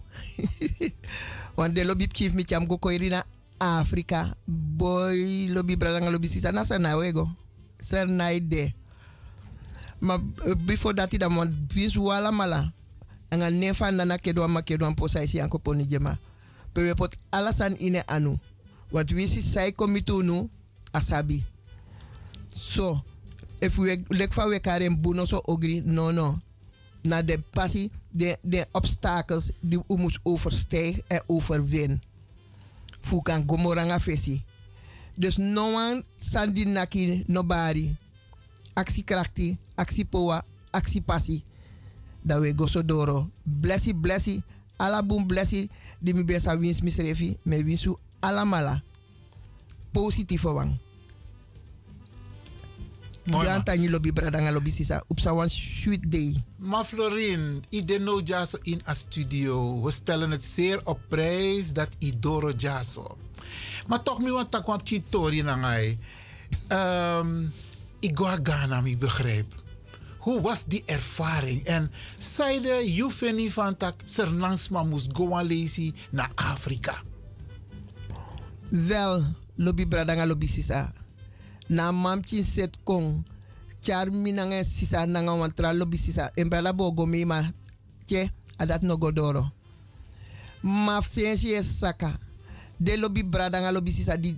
Wan 1.57 1.73
de 1.73 1.83
lobi 1.83 2.07
chief 2.07 2.33
mi 2.35 2.43
cham 2.43 2.67
go 2.67 2.77
koiri 2.77 3.09
na 3.09 3.23
afrika. 3.59 4.31
Boy 4.47 5.47
lobi 5.51 5.75
brada 5.75 5.99
nga 5.99 6.11
lobi 6.11 6.27
sisa 6.27 6.51
na 6.51 6.63
sa 6.63 6.79
na 6.79 6.95
wego. 6.95 7.27
Ser 7.79 8.07
na 8.07 8.31
ide. 8.31 8.71
Ma 9.99 10.17
before 10.65 10.93
dati 10.93 11.17
da 11.17 11.29
mon 11.29 11.51
vis 11.71 11.97
wala 11.97 12.31
mala 12.31 12.71
anga 13.31 13.49
nefa 13.49 13.91
nana 13.91 14.17
kedwa 14.17 14.47
ma 14.47 14.61
kedwa 14.61 14.93
posa 14.95 15.23
isi 15.23 15.41
anko 15.41 15.59
poni 15.59 15.85
jema 15.85 16.17
pewe 16.73 16.93
pot 16.95 17.15
alasan 17.31 17.75
ine 17.79 18.01
anu 18.07 18.39
wat 18.91 19.11
wisi 19.11 19.41
sai 19.41 19.71
komitunu 19.71 20.49
asabi 20.93 21.43
So, 22.57 23.01
if 23.61 23.77
we 23.77 24.03
for 24.31 24.49
we 24.49 24.59
karen 24.59 24.97
buno 24.97 25.27
so 25.27 25.41
ogri, 25.47 25.81
no 25.85 26.11
no. 26.11 26.39
Na 27.03 27.21
de 27.21 27.37
passie, 27.53 27.91
de, 28.11 28.35
de 28.43 28.65
obstakels 28.73 29.51
die 29.61 29.79
we 29.87 29.97
moeten 29.97 30.21
overstijgen 30.23 31.03
en 31.07 31.21
overwinnen. 31.27 32.01
Fu 33.01 33.21
kan 33.21 33.43
gomoranga 33.47 33.99
fesi. 33.99 34.43
Dus 35.15 35.37
no 35.37 35.73
one 35.73 36.03
sandi 36.17 36.65
naki 36.65 37.23
nobody. 37.27 37.95
Actiekrachti, 38.73 39.57
actiepoa, 39.75 40.43
actiepassie. 40.71 41.43
Dat 42.27 42.43
we 42.43 42.51
go 42.55 42.67
so 42.67 42.83
doro. 42.83 43.29
Blessi, 43.43 43.95
blessi. 43.95 44.43
Alla 44.75 44.99
boom 45.03 45.27
blessi. 45.27 45.69
Di 45.99 46.13
mi 46.13 46.23
besa 46.23 46.57
wins 46.57 46.81
misrefi. 46.81 47.37
Me 47.47 47.63
winsu 47.63 47.95
alla 48.19 48.43
mala. 48.43 48.81
Positieve 49.91 50.51
wang. 50.51 50.75
Mooi, 53.27 53.45
Jan 53.45 53.63
tanyi 53.63 53.89
lobby 53.89 54.11
bradanga 54.11 54.51
lobby 54.51 54.71
sisa. 54.71 55.03
Upsa 55.07 55.33
one 55.33 55.49
sweet 55.49 56.11
day. 56.11 56.43
Maar 56.57 56.85
Florin, 56.85 57.63
Ideno 57.69 58.21
Jaso 58.23 58.57
in 58.63 58.81
a 58.87 58.93
studio. 58.93 59.81
We 59.83 59.91
stellen 59.91 60.31
het 60.31 60.43
zeer 60.43 60.79
op 60.83 60.99
prijs 61.07 61.73
dat 61.73 61.89
Idoro 61.97 62.51
Jaso. 62.51 63.17
Maar 63.87 64.03
toch, 64.03 64.19
mi 64.19 64.31
want 64.31 64.51
takwam 64.51 64.79
chitori 64.83 65.41
na 65.41 65.55
ngai. 65.55 65.97
Um, 66.71 67.51
ik 67.99 68.19
ga 68.19 68.39
Ghana, 68.43 68.81
mi 68.81 68.97
begrijp. 68.97 69.53
Hoe 70.27 70.41
was 70.41 70.65
die 70.67 70.83
ervaring? 70.85 71.63
En 71.63 71.91
zeide 72.19 72.93
Jufeni 72.93 73.51
van 73.51 73.77
tak 73.77 73.95
Sernansma 74.03 74.83
moest 74.83 75.09
go 75.13 75.27
lazy 75.43 75.93
naar 76.11 76.31
Afrika. 76.35 77.01
Wel, 78.69 79.23
lobby 79.55 79.87
bradanga 79.87 80.25
lobby 80.25 80.47
sisa. 80.47 80.93
Na 81.67 81.91
mamchi 81.91 82.43
set 82.43 82.75
kong. 82.83 83.23
Char 83.79 84.11
minanga 84.11 84.63
sisa 84.63 85.05
nanga 85.05 85.35
wantra 85.35 85.73
lobby 85.73 85.97
sisa. 85.97 86.31
En 86.35 86.49
brada 86.49 86.73
bogo 86.73 87.05
me 87.05 87.25
ma. 87.25 87.51
Che, 88.05 88.29
adat 88.57 88.81
no 88.81 88.97
godoro. 88.97 89.51
Saka. 91.61 92.19
De 92.77 92.97
lobby 92.97 93.23
bradanga 93.23 93.71
lobby 93.71 93.91
sisa 93.91 94.17
di 94.17 94.37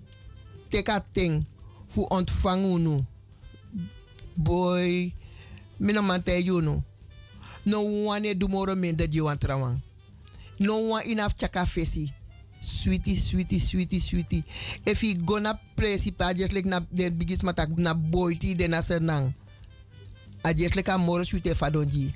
teka 0.70 1.04
ting. 1.12 1.46
Fu. 1.88 2.06
Boy. 4.36 5.19
Mina 5.80 6.02
mante 6.02 6.32
yuno. 6.44 6.84
No 7.66 7.82
one 7.82 8.34
do 8.34 8.48
moro 8.48 8.76
men 8.76 8.96
dat 8.96 9.14
you 9.14 9.26
want 9.26 9.40
trawang. 9.40 9.80
No 10.60 10.78
one 10.78 11.06
enough 11.06 11.36
chaka 11.38 11.60
fesi. 11.66 12.12
Sweetie, 12.60 13.16
sweetie, 13.16 13.60
sweetie, 13.60 14.00
sweetie. 14.00 14.44
If 14.86 15.04
you 15.04 15.16
gonna 15.16 15.58
principe, 15.76 16.34
just 16.36 16.52
like 16.52 16.66
na 16.66 16.80
de 16.92 17.10
bigis 17.10 17.42
matak 17.42 17.78
na 17.78 17.94
boyti 17.94 18.58
de 18.58 18.68
na 18.68 18.80
senang. 18.82 19.34
A 20.44 20.54
just 20.54 20.76
like 20.76 20.90
a 20.90 20.98
moro 20.98 21.24
sweetie 21.24 21.54
fadonji. 21.56 22.14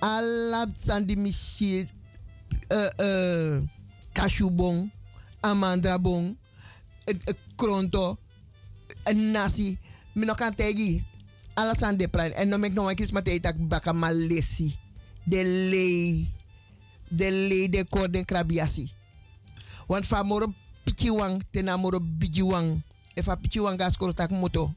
Alla 0.00 0.66
sandi 0.74 1.16
mishi 1.16 1.86
uh, 2.70 2.90
uh, 2.98 3.60
kashubong, 4.14 4.90
amandra 5.44 5.98
bong, 6.02 6.34
uh, 7.08 7.12
uh, 7.28 7.32
kronto, 7.56 8.18
uh, 9.06 9.12
nasi. 9.12 9.76
Mino 10.14 10.34
kan 10.34 10.54
tegi. 10.54 11.02
Alla 11.54 11.74
sande 11.74 12.08
plan. 12.08 12.32
En 12.32 12.48
no 12.48 12.58
mek 12.58 12.72
no 12.72 12.88
wan 12.88 12.96
kis 12.96 13.12
matei 13.12 13.40
tak 13.40 13.56
baka 13.68 13.92
malesi. 13.92 14.72
De 15.24 15.44
lei 15.44 16.28
de 17.12 17.30
le 17.30 17.68
de 17.68 17.84
kor 17.84 18.08
den 18.08 18.24
krabiasi. 18.24 18.88
Want 19.86 20.06
fa 20.06 20.22
moro 20.22 20.48
pichiwang 20.84 21.42
tena 21.52 21.76
moro 21.76 22.00
bijiwang. 22.00 22.80
Fa 23.22 23.36
pichiwang 23.36 23.76
gas 23.76 23.96
koro 23.96 24.12
tak 24.12 24.30
moto. 24.30 24.72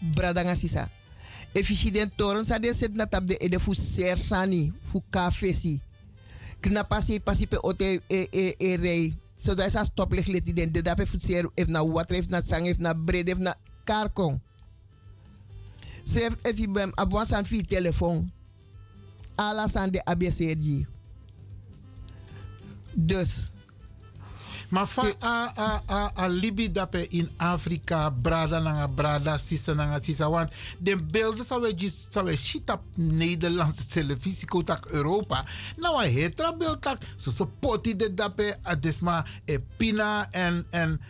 Bradanga 0.00 0.56
sisa. 0.56 0.88
E 1.52 1.62
den 1.90 2.10
toren 2.16 2.44
sa 2.44 2.58
de 2.58 2.72
set 2.72 2.94
na 2.94 3.06
tab 3.06 3.26
de 3.26 3.36
e 3.40 3.48
de 3.48 3.58
fu 3.58 3.74
ser 3.74 4.18
sani. 4.18 4.72
Fu 4.82 5.02
kafesi. 5.10 5.80
Kna 6.60 6.84
pasi 6.84 7.20
pasi 7.20 7.46
pe 7.46 7.58
ote 7.62 8.00
e, 8.08 8.28
e, 8.32 8.54
e 8.58 8.76
rei. 8.76 9.14
So 9.40 9.54
sa 9.54 9.84
stop 9.84 10.12
leg 10.12 10.26
leti 10.26 10.52
den. 10.52 10.72
De 10.72 10.82
dape 10.82 11.06
fu 11.06 11.18
ser 11.20 11.44
ef 11.54 11.68
na 11.68 11.82
water 11.82 12.24
na 12.30 12.40
sang 12.40 12.66
ef 12.66 12.78
na 12.78 12.94
bread 12.94 13.28
ef 13.28 13.38
na 13.38 13.54
karkong. 13.84 14.40
Sef 16.08 16.38
ef 16.48 16.58
i 16.60 16.68
bem 16.68 16.92
abwan 16.96 17.26
san 17.26 17.44
fi 17.44 17.62
telefoon. 17.66 18.24
Ala 19.36 19.68
san 19.68 19.90
de 19.90 20.04
ABCD. 20.04 20.86
Dus. 22.94 23.50
Maar 24.68 24.86
fa 24.86 25.04
a, 25.24 25.52
a, 25.56 25.82
a, 25.86 26.00
a 26.14 26.26
libi 26.28 26.68
dape 26.72 27.06
in 27.08 27.28
Afrika, 27.36 28.10
brada 28.10 28.58
nanga 28.60 28.88
brada, 28.88 29.38
sisa 29.38 29.74
nanga 29.74 30.00
sisa. 30.00 30.28
Want 30.30 30.52
de 30.78 30.96
beelden 30.96 31.44
zou 31.44 31.62
we 31.62 31.72
just 31.74 32.12
zou 32.12 32.26
we 32.26 32.36
shit 32.36 32.70
op 32.70 32.82
Nederlandse 32.94 33.86
televisie, 33.86 34.48
kotak 34.48 34.86
Europa. 34.86 35.44
Nou, 35.76 36.04
een 36.04 36.12
hetra 36.12 36.56
beeld 36.56 36.82
tak, 36.82 37.02
so 37.16 37.50
poti 37.60 37.96
de 37.96 38.14
dape, 38.14 38.56
a 38.66 38.74
desma 38.76 39.24
e 39.44 39.58
pina 39.76 40.28
en, 40.30 40.66
en, 40.70 41.00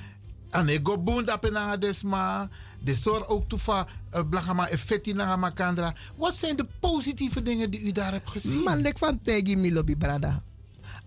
en 0.50 0.68
e 0.68 0.78
go 0.82 0.98
boon 0.98 1.24
dape 1.24 1.50
nanga 1.50 1.76
desma. 1.76 2.48
De 2.80 2.94
zorg 2.94 3.28
ook 3.28 3.48
toefa, 3.48 3.86
uh, 4.14 4.20
blagama 4.30 4.70
e 4.70 4.78
feti 4.78 5.12
nanga 5.12 5.36
makandra. 5.36 5.94
Wat 6.16 6.36
zijn 6.36 6.56
de 6.56 6.66
positieve 6.80 7.42
dingen 7.42 7.70
die 7.70 7.80
u 7.80 7.92
daar 7.92 8.12
hebt 8.12 8.30
gezien? 8.30 8.62
Man, 8.62 8.80
lek 8.80 8.98
van 8.98 9.20
tegi 9.22 9.56
mi 9.56 9.72
lobby 9.72 9.96
brada. 9.96 10.42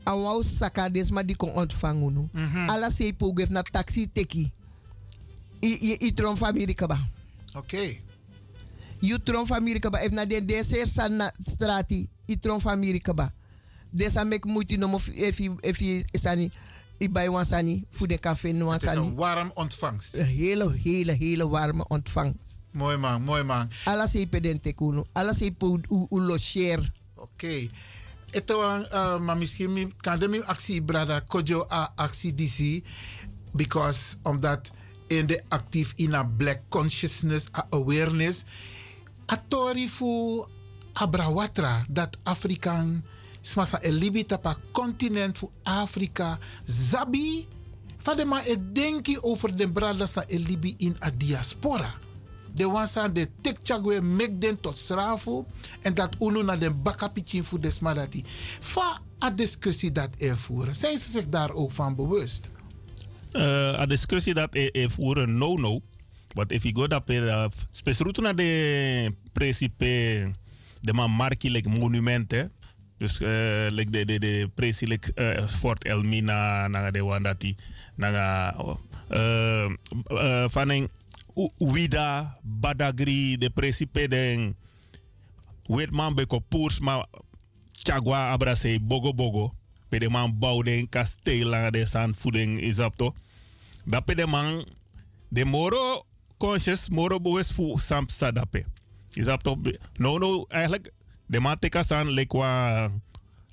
Awau 0.03 0.43
saka 0.43 0.89
desma 0.89 1.23
di 1.23 1.35
kon 1.35 1.49
ontvangen 1.49 2.13
nu. 2.13 2.29
Ala 2.67 2.89
sei 2.89 3.13
pogef 3.13 3.49
na 3.49 3.61
taxi 3.61 4.09
teki. 4.13 4.51
I, 5.59 5.97
i, 5.99 6.13
tron 6.13 6.37
famiri 6.37 6.73
kaba. 6.73 6.97
Oké. 7.53 7.97
You 8.99 9.19
tron 9.23 9.45
famiri 9.45 9.79
kaba. 9.79 10.03
If 10.03 10.11
na 10.11 10.25
de 10.25 10.45
deser 10.45 10.87
san 10.87 11.15
na 11.15 11.31
strati. 11.37 12.09
I 12.25 12.39
tron 12.39 12.59
famiri 12.59 12.99
kaba. 12.99 13.31
Desa 13.89 14.23
mek 14.25 14.45
muti 14.45 14.77
no 14.77 14.87
mo 14.87 14.99
if 15.13 15.81
i 15.81 16.51
if 17.01 17.09
i 17.09 17.09
sani. 17.09 17.09
I 17.09 17.09
bij 17.09 17.29
wan 17.29 17.45
sani. 17.45 17.85
Voor 17.89 18.07
de 18.07 18.19
café 18.19 18.51
no 18.51 18.65
wan 18.65 18.73
Het 18.73 18.83
is 18.83 18.93
een 18.93 19.15
warm 19.15 19.51
ontvangst. 19.53 20.17
Een 20.17 20.25
hele, 20.25 20.79
hele, 20.83 21.11
hele 21.11 21.49
warme 21.49 21.85
ontvangst. 21.87 22.59
Mooi 22.71 22.97
man, 22.97 23.21
mooi 23.21 23.43
man. 23.43 23.69
Alla 23.85 24.07
sei 24.07 24.27
pedente 24.27 24.73
kuno. 24.73 25.03
Alla 25.13 25.33
sei 25.33 25.53
po 25.55 25.79
u, 25.89 26.05
logeer. 26.09 26.91
Oké. 27.15 27.67
Ito 28.31 28.61
ang, 28.61 28.87
uh, 28.93 29.35
misschien 29.35 29.73
mi- 29.73 29.93
kan 29.99 30.19
de 30.19 30.45
actie 30.45 30.81
brada 30.81 31.19
kojo 31.19 31.65
a 31.71 31.91
actie 31.95 32.33
disi. 32.33 32.83
Because, 33.53 34.15
omdat 34.23 34.71
in 35.07 35.25
de 35.25 35.43
actief 35.47 35.93
in 35.95 36.13
a 36.13 36.23
black 36.23 36.59
consciousness, 36.69 37.45
a 37.51 37.65
awareness. 37.69 38.43
Atori 39.25 39.89
fu 39.89 40.43
abrawatra 40.93 41.85
dat 41.89 42.17
Afrikaan 42.23 43.03
smasa 43.41 43.79
e 43.81 43.91
libi 43.91 44.25
tapa 44.25 44.57
continent 44.71 45.37
fu 45.37 45.51
Afrika 45.63 46.39
zabi. 46.65 47.45
Fade 47.97 48.25
ma 48.25 48.41
e 48.43 48.57
denki 48.71 49.17
over 49.21 49.55
de 49.55 49.67
brada 49.67 50.07
sa 50.07 50.23
e 50.27 50.37
libi 50.37 50.75
in 50.77 50.95
a 50.99 51.11
diaspora. 51.11 51.93
De 52.53 52.65
wansa 52.67 53.07
de 53.07 53.27
tek 53.41 53.57
chagwe 53.63 54.01
mek 54.01 54.41
den 54.41 54.59
tot 54.59 54.77
srafu 54.77 55.45
en 55.81 55.93
dat 55.93 56.15
uno 56.19 56.41
na 56.41 56.55
den 56.55 56.81
bakapichin 56.83 57.43
fu 57.43 57.59
desmadati. 57.59 58.23
Fa 58.59 59.01
a 59.23 59.29
discussie 59.31 59.91
dat 59.91 60.09
er 60.17 60.37
voeren. 60.37 60.75
Zijn 60.75 60.97
ze 60.97 61.11
zich 61.11 61.29
daar 61.29 61.51
ook 61.51 61.71
van 61.71 61.95
bewust? 61.95 62.49
uh, 63.33 63.79
a 63.79 63.85
discussie 63.85 64.33
dat 64.33 64.55
e, 64.55 64.69
e 64.71 64.89
voeren 64.89 65.37
no 65.37 65.55
no. 65.55 65.81
But 66.33 66.51
if 66.51 66.63
you 66.63 66.73
go 66.75 66.87
dat 66.87 67.05
per 67.05 67.23
uh, 67.23 67.45
spesruto 67.71 68.21
na 68.21 68.33
de 68.33 69.11
principe 69.31 70.31
de 70.81 70.93
man 70.93 71.11
marki 71.11 71.51
like 71.51 71.69
monumenten. 71.69 72.51
Dus 73.01 73.17
uh, 73.17 73.73
like 73.73 73.89
de 73.89 74.05
de 74.05 74.21
de 74.21 74.45
presi 74.53 74.85
uh, 74.85 75.47
Fort 75.49 75.81
Elmina 75.89 76.69
na 76.69 76.91
de 76.93 77.01
wandati 77.01 77.57
na 77.97 78.53
uh, 79.09 79.65
uh, 80.09 80.85
Uida 81.57 82.37
Badagri 82.45 83.37
de 83.37 83.49
principe 83.49 84.07
den 84.07 84.53
weet 85.65 85.89
man 85.91 86.13
beko 86.13 86.39
poers 86.39 86.79
maar 86.79 87.05
chagwa 87.71 88.29
abrase 88.31 88.77
bogo 88.77 89.13
bogo 89.13 89.49
pede 89.89 90.09
man 90.09 90.37
bouw 90.37 90.61
den 90.61 90.89
kasteel 90.89 91.49
lang 91.49 91.73
de 91.73 91.85
san 91.85 92.13
voeding 92.15 92.61
is 92.61 92.79
op 92.79 92.97
to. 92.97 93.15
Dat 93.85 94.05
pede 94.05 94.27
man 94.27 94.65
de 95.27 95.45
moro 95.45 96.05
conscious 96.37 96.89
moro 96.89 97.19
bewust 97.19 97.53
fu 97.53 97.79
sam 97.79 98.09
sadape 98.09 98.65
is 99.13 99.27
op 99.27 99.41
to. 99.41 99.57
No 99.97 100.17
no 100.17 100.45
eigenlijk 100.49 100.91
de 101.31 101.39
man 101.39 101.59
teka 101.59 101.83
san 101.83 102.11
lekwa 102.11 102.91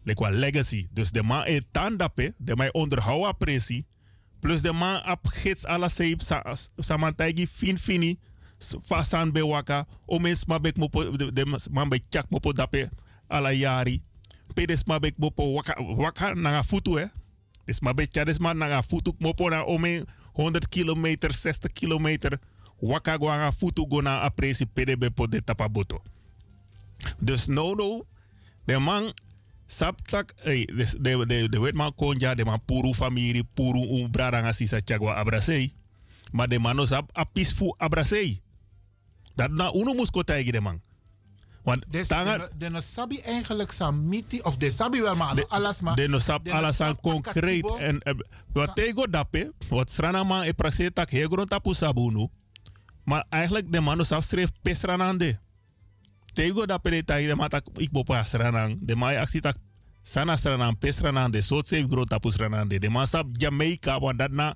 lekwa 0.04 0.30
legacy. 0.30 0.88
Dus 0.90 1.12
de 1.12 1.22
man 1.22 1.46
e 1.46 1.60
tandape 1.72 2.34
de 2.36 2.56
man 2.56 2.74
onderhouden 2.74 3.36
pressie 3.36 3.86
plus 4.40 4.62
de 4.62 4.72
man 4.72 5.02
ap 5.04 5.26
gids 5.26 5.66
ala 5.66 5.88
seip 5.88 6.22
sa 6.22 6.42
samantagi 6.78 7.46
fin 7.46 7.78
fini 7.78 8.18
fasan 8.86 9.30
be 9.32 9.42
waka 9.46 9.86
o 10.06 10.18
mens 10.18 10.44
mabek 10.46 10.76
mopo 10.76 11.04
de, 11.16 11.32
de 11.32 11.44
man 11.70 11.88
be 11.88 12.00
chak 12.10 12.26
mopo 12.30 12.52
dape 12.52 12.88
ala 13.28 13.52
yari. 13.54 14.02
Pedes 14.54 14.84
mabek 14.84 15.14
mopo 15.18 15.52
waka 15.54 15.78
waka 15.78 16.34
nanga 16.34 16.62
futu 16.62 16.98
hè. 16.98 17.06
Des 17.66 17.80
mabek 17.80 18.10
chades 18.10 18.40
man 18.40 18.58
nanga 18.58 18.82
futu 18.82 19.14
mopo 19.20 19.50
na 19.50 19.62
ome 19.62 20.04
100 20.34 20.66
kilometer 20.68 21.30
60 21.30 21.68
kilometer 21.72 22.38
waka 22.82 23.18
gwanga 23.18 23.52
futu 23.52 23.86
gona 23.86 24.22
apresi 24.22 24.66
PDB 24.66 25.14
po 25.14 25.26
de 25.26 25.40
tapaboto. 25.40 26.02
Dus 27.18 27.46
no 27.46 27.74
no, 27.74 28.06
de 28.64 28.78
man 28.78 29.12
saptak, 29.66 30.30
eh, 30.44 30.66
de, 30.66 30.96
de, 31.00 31.26
de, 31.26 31.48
de 31.48 31.58
wetman 31.60 31.94
konja, 31.94 32.34
de 32.34 32.44
man 32.44 32.60
puru 32.64 32.94
famiri, 32.94 33.42
puru 33.54 33.80
un 33.88 34.10
bradanga 34.10 34.52
sisa 34.52 34.80
chagwa 34.84 35.14
abrasei. 35.14 35.72
Maar 36.32 36.48
de 36.48 36.58
man 36.58 36.76
no 36.76 36.84
sap 36.86 37.10
apis 37.12 37.52
fu 37.52 37.74
abrasei. 37.76 38.40
Dat 39.34 39.50
na 39.50 39.72
uno 39.72 39.94
musko 39.94 40.22
taigi 40.22 40.50
de 40.50 40.60
man. 40.60 40.80
Want 41.62 41.84
Dus 41.90 42.06
tanga- 42.06 42.38
de, 42.38 42.48
de 42.58 42.70
no 42.70 42.80
sabi 42.80 43.20
eigenlijk 43.20 43.70
samiti, 43.72 44.40
of 44.40 44.56
de 44.56 44.70
sabi 44.70 45.00
wel 45.00 45.16
maar 45.16 45.44
alles 45.48 45.80
maar. 45.80 45.96
de 45.96 46.08
no 46.08 46.18
de 46.18 46.50
san 46.50 46.72
sap 46.72 47.02
concreet 47.02 47.76
en 47.78 48.00
eh, 48.00 48.14
wat 48.52 48.74
tego 48.74 49.06
dape 49.06 49.52
wat 49.68 49.90
strana 49.90 50.22
man 50.24 50.42
e 50.42 50.52
praxe 50.52 50.92
tak 50.92 51.10
he 51.10 51.24
gron 51.26 51.46
tapu 51.46 51.74
sabunu 51.74 52.28
maar 53.04 53.24
eigenlijk 53.28 53.72
de 53.72 53.80
man 53.80 53.96
no 53.96 54.02
sap 54.04 54.22
schreef 54.22 54.48
pesranande 54.62 55.38
tego 56.38 56.66
dape 56.66 56.90
de 56.90 57.02
tai 57.02 57.26
de 57.26 57.34
man 57.34 57.50
tak 57.50 57.66
ik 57.76 57.90
bopa 57.90 58.22
sranang. 58.22 58.78
De 58.78 58.94
man 58.94 59.18
aksi 59.18 59.40
tak 59.42 59.58
sana 60.02 60.36
sranang 60.36 60.78
pesranande 60.78 61.42
so 61.42 61.62
se 61.66 61.82
gron 61.82 62.06
tapu 62.06 62.30
sranande 62.30 62.78
de. 62.78 62.88
Man 62.88 63.06
sap 63.06 63.26
Jamaica 63.32 63.98
want 63.98 64.18
dat 64.18 64.30
na 64.30 64.54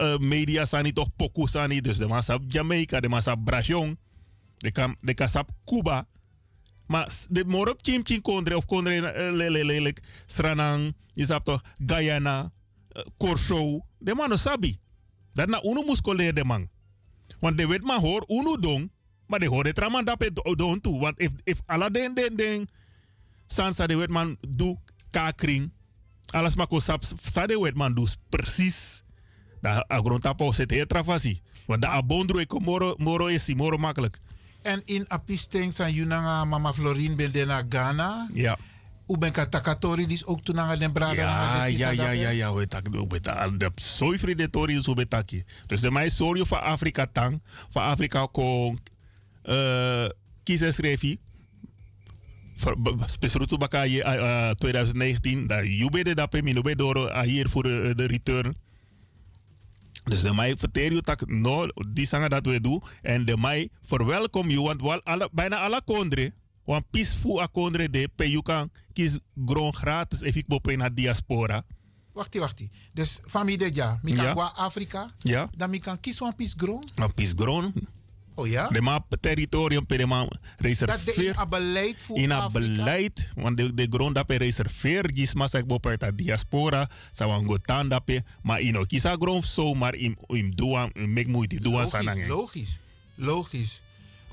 eh, 0.00 0.16
media 0.18 0.64
sani 0.64 0.92
toch 0.92 1.12
poku 1.16 1.46
sani. 1.46 1.80
Dus 1.80 2.00
de 2.00 2.08
man 2.08 2.22
sap 2.22 2.40
Jamaica 2.48 3.00
de 3.00 3.08
man 3.08 3.22
sap 3.22 3.44
Brasion 3.44 3.98
de 4.58 4.70
kan 4.70 4.96
de 5.00 5.14
kan 5.14 5.28
sap 5.28 5.50
Cuba. 5.64 6.08
Maar 6.86 7.08
de 7.28 7.44
morop 7.44 7.78
chim 7.82 8.00
chim 8.04 8.20
kondre 8.20 8.56
of 8.56 8.64
kondre 8.64 9.32
lelijk 9.32 10.00
Sranang, 10.26 10.96
je 11.12 11.26
sabt 11.26 11.44
toch 11.44 11.62
Guyana, 11.86 12.52
Corso, 13.16 13.86
de 13.98 14.14
man 14.14 14.28
no 14.28 14.36
sabi. 14.36 14.76
Dat 15.32 15.48
na 15.48 15.60
leer 16.14 16.34
de 16.34 16.44
man. 16.44 16.68
Want 17.40 17.56
de 17.56 17.66
wet 17.66 17.82
man 17.82 18.00
hoor 18.00 18.26
dong, 18.60 18.90
maar 19.32 19.40
de 19.40 19.48
hoor 19.48 19.64
het 19.64 19.78
raman 19.78 20.04
dape 20.04 20.32
do- 20.32 20.54
don 20.54 20.80
toe. 20.80 21.00
Want 21.00 21.18
if, 21.18 21.32
if 21.44 21.60
ala 21.66 21.88
den 21.88 22.14
den 22.14 22.36
den 22.36 22.68
sansa 23.46 23.86
de 23.86 23.96
wet 23.96 24.10
man 24.10 24.36
do 24.48 24.76
kakring, 25.10 25.72
alles 26.30 26.54
maar 26.56 26.66
sap 26.76 27.02
sa 27.24 27.46
de 27.46 27.56
wet 27.60 27.74
man 27.74 27.94
dus 27.94 28.16
precies. 28.28 29.02
Da 29.60 29.84
agrontapo 29.88 30.52
zit 30.52 30.70
heel 30.70 30.86
travasi. 30.86 31.40
Want 31.66 31.80
de 31.82 31.88
abondro 31.88 32.38
ik 32.38 32.52
moro 32.60 32.94
moro 32.98 33.26
is 33.26 33.54
moro 33.54 33.76
makkelijk. 33.78 34.18
En 34.62 34.82
in 34.84 35.10
Apisteng 35.10 35.74
zijn 35.74 35.92
Junanga 35.94 36.44
Mama 36.44 36.72
Florin 36.72 37.16
ben 37.16 37.32
de 37.32 37.44
na 37.44 37.62
Ghana. 37.68 38.28
Ja. 38.32 38.58
U 39.08 39.18
ben 39.18 39.32
ka 39.32 39.46
takatori 39.46 40.06
dis 40.06 40.24
ook 40.24 40.44
toen 40.44 40.60
aan 40.60 40.78
den 40.78 40.92
brada. 40.92 41.12
Ja, 41.14 41.64
ja, 41.64 41.90
ja, 41.90 42.10
ja, 42.10 42.28
ja, 42.28 42.54
weet 42.54 42.74
ik, 42.74 42.88
weet 43.08 43.26
ik, 43.26 43.58
de 43.58 43.70
zooi 43.74 44.18
predatori 44.18 44.82
zo 44.82 44.94
betaki. 44.94 45.44
Dus 45.66 45.80
de 45.80 45.90
mij 45.90 46.08
sorry 46.08 46.44
voor 46.44 46.58
Afrika 46.58 47.06
tang, 47.12 47.42
voor 47.70 47.82
Afrika 47.82 48.28
kon 48.32 48.78
eh 49.42 50.08
kiezen 50.42 50.74
schreefie. 50.74 51.18
Specifiek 53.06 53.58
baka 53.58 53.82
je 53.82 54.02
eh, 54.02 54.50
2019, 54.50 55.46
dat 55.46 55.66
jubede 55.66 56.14
dat 56.14 56.30
pe 56.30 56.42
minobe 56.42 56.76
door 56.76 57.22
hier 57.22 57.48
voor 57.48 57.62
de, 57.62 58.06
return. 58.06 58.54
Dus 60.04 60.20
de 60.22 60.34
mij 60.34 60.56
vertel 60.56 60.92
je 60.92 61.02
dat 61.02 61.26
no, 61.26 61.66
die 61.88 62.06
zangen 62.06 62.30
dat 62.30 62.46
we 62.46 62.60
doen. 62.60 62.82
En 63.02 63.24
de 63.24 63.36
mij 63.36 63.68
verwelkom 63.82 64.50
je, 64.50 64.60
want 64.60 64.80
wel 64.80 65.02
alle, 65.02 65.28
bijna 65.32 65.58
alle 65.58 65.82
kondre. 65.84 66.32
Want 66.64 66.90
peaceful 66.90 67.42
a 67.42 67.46
kondre 67.46 67.90
de 67.90 68.08
pe 68.16 68.30
je 68.30 68.42
kan 68.42 68.70
kies 68.92 69.18
grond 69.46 69.76
gratis 69.76 70.22
if 70.22 70.36
ik 70.36 70.46
bopen 70.46 70.78
naar 70.78 70.94
diaspora. 70.94 71.64
Wachtie, 72.12 72.40
wachtie. 72.40 72.70
Dus 72.92 73.20
familie 73.24 73.58
de 73.58 73.70
ja, 73.74 73.98
mi 74.02 74.12
kan 74.14 74.24
Ja. 74.24 74.52
Afrika. 74.54 75.10
Ja. 75.18 75.48
Dan 75.56 75.70
mi 75.70 75.78
kan 75.78 76.00
kiezen 76.00 76.26
een 76.26 76.34
piece 76.34 76.54
grond. 76.56 76.96
Maar 76.96 77.12
peace 77.12 77.34
grond. 77.36 77.74
Oh 78.34 78.46
ja? 78.48 78.68
De 78.68 78.80
ma 78.80 79.04
territorium 79.20 79.86
pe 79.86 79.96
de 79.96 80.06
ma 80.06 80.26
Dat 80.58 81.00
in 81.16 81.34
a 81.38 81.46
beleid 81.46 81.96
voor 82.02 82.16
In 82.16 82.30
een 82.30 82.32
Afrika. 82.32 82.74
beleid, 82.74 83.28
want 83.34 83.56
de, 83.56 83.74
de 83.74 83.86
grond 83.90 84.14
dat 84.14 84.26
pe 84.26 84.36
reserveer, 84.36 85.10
gis 85.14 85.34
ik 85.54 85.66
bopen 85.66 85.96
uit 86.00 86.18
diaspora, 86.18 86.88
sa 87.10 87.26
wan 87.26 87.44
go 87.44 87.56
tan 87.56 87.88
dat 87.88 88.04
pe, 88.04 88.22
maar 88.42 88.60
ino 88.60 88.82
kisa 88.84 89.16
grond 89.20 89.44
zo, 89.44 89.74
maar 89.74 89.94
im, 89.94 90.16
im 90.26 90.56
doan, 90.56 90.90
im 90.92 91.12
mek 91.12 91.26
moeite, 91.26 91.60
doan 91.60 91.72
Logisch, 91.74 91.90
sanange. 91.90 92.26
logisch. 92.26 92.78
Logisch. 93.14 93.82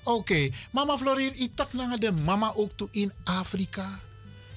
Oké. 0.03 0.49
Mama 0.71 0.97
Florin, 0.97 1.39
ik 1.39 1.55
tak 1.55 1.71
de 1.99 2.11
mama 2.11 2.53
ook 2.55 2.71
toe 2.75 2.87
in 2.91 3.11
Afrika. 3.23 3.99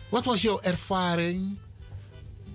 Wat 0.09 0.25
was 0.25 0.43
jouw 0.43 0.61
ervaring 0.61 1.59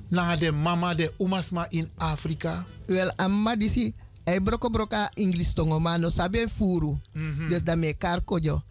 naar 0.09 0.39
de 0.39 0.51
mama, 0.51 0.93
de 0.95 1.13
umasma 1.17 1.69
in 1.69 1.89
Afrika? 1.97 2.65
Wel, 2.85 3.11
amma 3.15 3.55
disi, 3.55 3.93
ay 4.27 4.39
broko 4.43 4.69
broka 4.69 5.09
English 5.15 5.53
tongo 5.55 5.79
ma 5.79 5.97
no 5.97 6.09
sabe 6.09 6.47
furu. 6.47 6.99
Mhm. 7.15 7.49
Des 7.49 7.63
da 7.63 7.75
me 7.75 7.93
kar 7.93 8.21
kojo. 8.21 8.61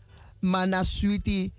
Ma 0.41 0.67
na 0.67 0.85
suiti, 0.85 1.51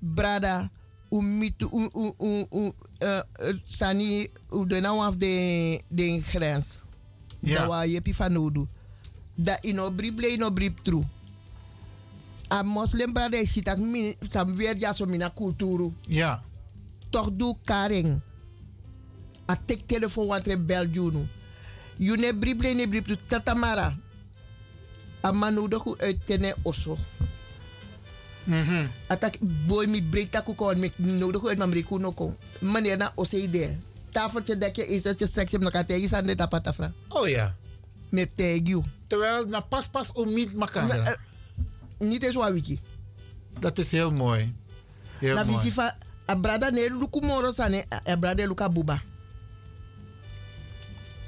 brada, 0.00 0.70
u 1.10 1.22
mitu, 1.22 1.68
u, 1.72 1.90
u, 1.94 2.14
u, 2.18 2.46
u, 2.50 2.60
uh, 2.60 3.20
uh, 3.48 3.56
sani, 3.66 4.28
u 4.50 4.64
de 4.64 4.80
nou 4.80 5.02
af 5.02 5.16
de, 5.16 5.82
de 5.88 6.20
grens. 6.20 6.80
Ja. 7.40 7.58
Da 7.58 7.66
wa 7.68 7.84
yepi 7.84 8.12
fanodu. 8.14 8.68
Da 9.34 9.58
ino 9.62 9.90
brible 9.90 10.28
ino 10.28 10.50
brib 10.50 10.78
true. 10.82 11.04
A 12.48 12.62
moslim 12.62 13.12
brada 13.12 13.36
is 13.36 13.52
sitak 13.52 13.78
mi, 13.78 14.16
sam 14.28 14.54
weer 14.56 14.76
ja 14.78 14.92
so 14.92 15.06
mina 15.06 15.30
kulturu. 15.30 15.92
Ja. 16.08 16.42
Toch 17.10 17.30
doe 17.36 17.56
karing. 17.64 18.20
A 19.46 19.56
tek 19.56 19.86
telefoon 19.86 20.26
wat 20.26 20.46
re 20.46 20.56
bel 20.58 20.86
junu. 20.86 21.26
You 22.02 22.16
ne 22.18 22.32
brible 22.34 22.74
ne 22.74 22.86
brib 22.90 23.06
tu 23.06 23.16
tatamara. 23.30 23.94
A 25.22 25.30
manu 25.32 25.68
de 25.68 25.78
ku 25.78 25.94
uit 26.02 26.18
tene 26.26 26.54
oso. 26.66 26.98
Atak 29.06 29.38
boy 29.40 29.86
mi 29.86 30.02
break 30.02 30.30
taku 30.34 30.54
kon 30.54 30.78
me 30.78 30.90
nodig 30.98 31.46
uit 31.46 31.58
mamri 31.58 31.84
ku 31.86 31.98
no 31.98 32.10
kon. 32.12 32.34
Meneer 32.60 32.98
na 32.98 33.12
ose 33.14 33.38
ide. 33.38 33.78
Tafeltje 34.10 34.58
dekje 34.58 34.86
is 34.86 35.04
het 35.04 35.18
je 35.18 35.26
seks 35.26 35.52
hem 35.52 35.60
nog 35.62 35.72
aan 35.74 35.86
tegen 35.86 36.16
aan 36.16 36.26
de 36.26 36.34
tapatafra. 36.34 36.92
Oh 37.08 37.28
ja. 37.28 37.54
Met 38.10 38.36
tegen. 38.36 38.84
Terwijl 39.06 39.46
na 39.46 39.60
pas 39.60 39.86
pas 39.88 40.12
om 40.12 40.34
niet 40.34 40.50
elkaar. 40.58 41.18
Niet 41.98 42.22
eens 42.22 42.34
wat 42.34 42.52
wiki. 42.52 42.80
Dat 43.60 43.78
is 43.78 43.90
heel 43.90 44.12
mooi. 44.12 44.54
Heel 45.18 45.34
Na 45.34 45.44
mooi. 45.44 45.56
visi 45.56 45.72
fa 45.72 45.96
a 46.28 46.36
brada 46.36 46.70
ne 46.70 46.88
luku 46.90 47.20
moro 47.20 47.52
sane 47.52 47.84
a 48.08 48.16
brada 48.16 48.46
luka 48.46 48.68
buba. 48.68 49.02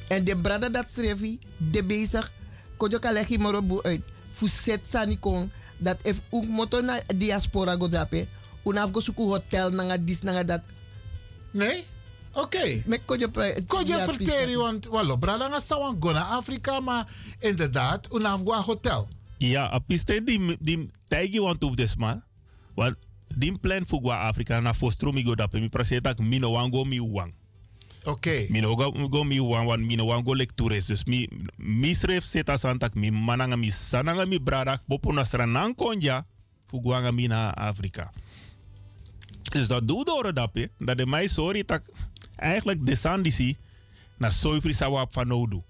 En 0.09 0.25
de 0.25 0.37
brada 0.37 0.69
dat 0.69 0.91
schreef 0.91 1.19
de 1.57 1.85
bezig 1.85 2.33
kojo 2.77 2.99
kalegi 2.99 3.39
moro 3.39 3.63
bu 3.63 3.83
uit. 3.83 4.03
Fu 4.31 4.49
set 4.49 4.89
sani 4.89 5.19
kon 5.19 5.51
dat 5.79 5.99
if 6.03 6.23
uk 6.31 6.49
moto 6.49 6.81
na 6.81 7.01
diaspora 7.17 7.77
go 7.77 7.89
dape. 7.89 8.29
Unaf 8.65 8.91
go 8.93 9.01
suku 9.01 9.23
hotel 9.23 9.71
nanga 9.71 9.99
dis 9.99 10.23
nanga 10.23 10.45
dat. 10.45 10.63
Nee? 11.51 11.85
Oké. 12.33 12.83
Met 12.87 13.01
kojo 13.05 13.99
vertel 13.99 14.49
je, 14.49 14.57
want 14.57 14.87
wallo, 14.87 15.17
brada 15.17 15.49
nga 15.49 15.61
sawan 15.61 15.97
go 16.01 16.13
naar 16.13 16.23
Afrika, 16.23 16.81
maar 16.81 17.09
inderdaad, 17.39 18.09
unaf 18.13 18.41
go 18.45 18.53
a 18.53 18.61
hotel. 18.63 19.09
Ja, 19.39 19.73
a 19.73 19.79
piste 19.79 20.23
die 20.25 20.57
die 20.61 20.91
tagi 21.09 21.41
want 21.41 21.63
op 21.63 21.77
des 21.77 21.97
man. 21.97 22.23
Want 22.75 22.97
die 23.37 23.59
plan 23.59 23.87
voor 23.87 24.13
Afrika 24.13 24.61
na 24.61 24.75
fostro 24.75 25.13
mi 25.13 25.25
go 25.25 25.35
dape 25.35 25.61
mi 25.61 25.69
praseta 25.69 26.15
mino 26.23 26.51
wango 26.51 26.85
mi 26.85 27.01
wang. 27.01 27.33
Oké. 28.05 28.47
Mino 28.49 28.77
go, 28.77 29.09
go 29.09 29.25
mi 29.25 29.41
wang 29.41 29.67
wan 29.67 29.87
mino 29.87 30.05
wango 30.05 30.35
lectures. 30.35 30.87
Dus 30.87 31.05
mi 31.05 31.29
mi 31.57 31.95
schreef 31.95 32.25
seta 32.25 32.57
santak 32.57 32.95
mi 32.95 33.11
mananga 33.11 33.57
mi 33.57 33.71
sananga 33.71 34.27
mi 34.27 34.39
brada 34.41 34.81
bopo 34.87 35.13
na 35.13 35.25
sranang 35.25 35.75
konja 35.75 36.27
gwa 36.71 37.13
mi 37.13 37.27
na 37.27 37.55
Afrika. 37.55 38.13
Dus 39.43 39.67
dat 39.67 39.89
doe 39.89 40.05
door 40.05 40.35
dape 40.35 40.71
dat 40.79 40.97
de 40.97 41.07
mij 41.07 41.27
sorry 41.27 41.65
tak 41.65 41.83
eigenlijk 42.37 42.87
de 42.87 42.95
sandisi 42.95 43.57
na 44.19 44.31
soifri 44.31 44.73
sawap 44.73 45.13
van 45.13 45.27
nodu. 45.29 45.63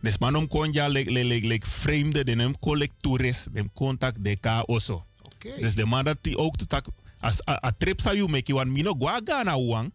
Dus 0.00 0.18
manom 0.18 0.48
konja 0.48 0.88
lek 0.88 1.10
lek 1.10 1.24
lek 1.24 1.44
lek 1.44 1.64
vreemde 1.64 2.24
de 2.24 2.34
nem 2.34 2.58
collectures 2.58 3.46
dem 3.52 3.72
contact 3.72 4.24
de 4.24 4.36
ka 4.36 4.62
oso. 4.62 5.04
Oké. 5.22 5.60
Dus 5.60 5.74
de 5.74 5.84
man 5.84 6.04
dat 6.04 6.18
die 6.20 6.38
ook 6.38 6.56
tak 6.56 6.86
as 7.20 7.40
a, 7.48 7.58
a 7.62 7.72
trip 7.78 8.00
sa 8.00 8.12
you 8.12 8.28
make 8.28 8.46
you 8.46 8.58
wan 8.58 8.72
mino 8.72 8.94
gwa 8.94 9.20
Ghana 9.24 9.58
wang. 9.58 9.92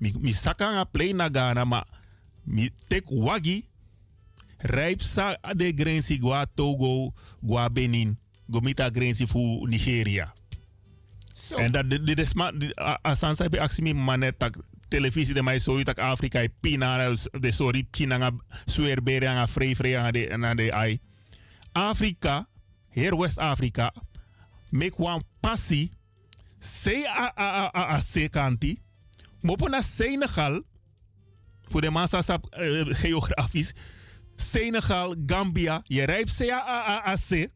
Mi 0.00 0.08
mi 0.20 0.32
saka 0.32 0.72
nga 0.72 0.84
play 0.88 1.12
na 1.12 1.28
Ghana 1.28 1.64
ma 1.68 1.84
mi 2.48 2.70
tek 2.88 3.04
wagi 3.12 3.68
rijp 4.64 5.00
sa 5.04 5.36
de 5.56 5.72
grenzi 5.76 6.16
gwa 6.18 6.46
Togo 6.48 7.12
gwa 7.44 7.68
Benin 7.68 8.16
gomita 8.48 8.88
grenzi 8.90 9.26
fu 9.28 9.66
Nigeria. 9.68 10.32
Zo. 11.32 11.56
En 11.56 11.72
dat 11.72 11.86
de 11.90 12.00
de 12.02 12.14
de 12.14 12.24
sma 12.24 12.50
de- 12.52 12.72
a- 12.80 12.98
a 13.02 13.14
sansa 13.14 13.48
be 13.48 13.60
aksi 13.60 13.82
mi 13.82 13.92
manet 13.94 14.38
tak 14.38 14.56
televisie 14.88 15.34
de 15.34 15.42
mai 15.42 15.60
so 15.60 15.78
tak 15.82 15.98
Afrika 15.98 16.42
e 16.42 16.48
pina 16.60 16.96
de 17.40 17.50
sorry 17.52 17.86
China 17.92 18.16
nga 18.18 18.30
swear 18.66 18.98
bere 19.02 19.26
nga 19.28 19.46
free 19.46 19.74
free 19.76 19.94
nga 19.94 20.10
de 20.10 20.26
na 20.36 20.54
de 20.54 20.72
ai. 20.72 20.98
Afrika, 21.72 22.48
hier 22.90 23.14
West 23.14 23.38
Afrika, 23.38 23.92
make 24.72 24.98
one 24.98 25.22
passie, 25.40 25.90
say 26.58 27.04
a 27.06 27.30
a 27.36 27.46
a 27.46 27.70
a, 27.70 27.82
a 27.94 28.00
se 28.02 28.26
kanti, 28.28 28.80
mopo 29.40 29.68
na 29.68 29.80
Senegal, 29.80 30.62
voor 31.68 31.80
de 31.80 31.90
massa 31.90 32.22
sap 32.22 32.46
eh, 32.50 32.84
geografisch, 32.88 33.72
Senegal, 34.36 35.14
Gambia, 35.26 35.82
je 35.84 36.04
rijdt 36.04 36.36
CAAAC. 36.36 37.48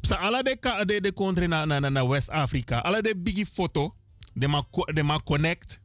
Sa 0.00 0.16
alle 0.16 0.42
de 0.42 0.84
de 0.86 1.00
de 1.00 1.12
country 1.12 1.46
na 1.46 1.64
na 1.64 1.78
na, 1.78 1.88
na 1.88 2.06
West 2.06 2.30
Afrika. 2.30 2.78
Alle 2.78 3.02
de 3.02 3.14
biggie 3.16 3.46
foto, 3.46 3.94
de 4.32 4.48
ma 4.48 4.62
de 4.94 5.02
ma 5.02 5.18
connect. 5.18 5.80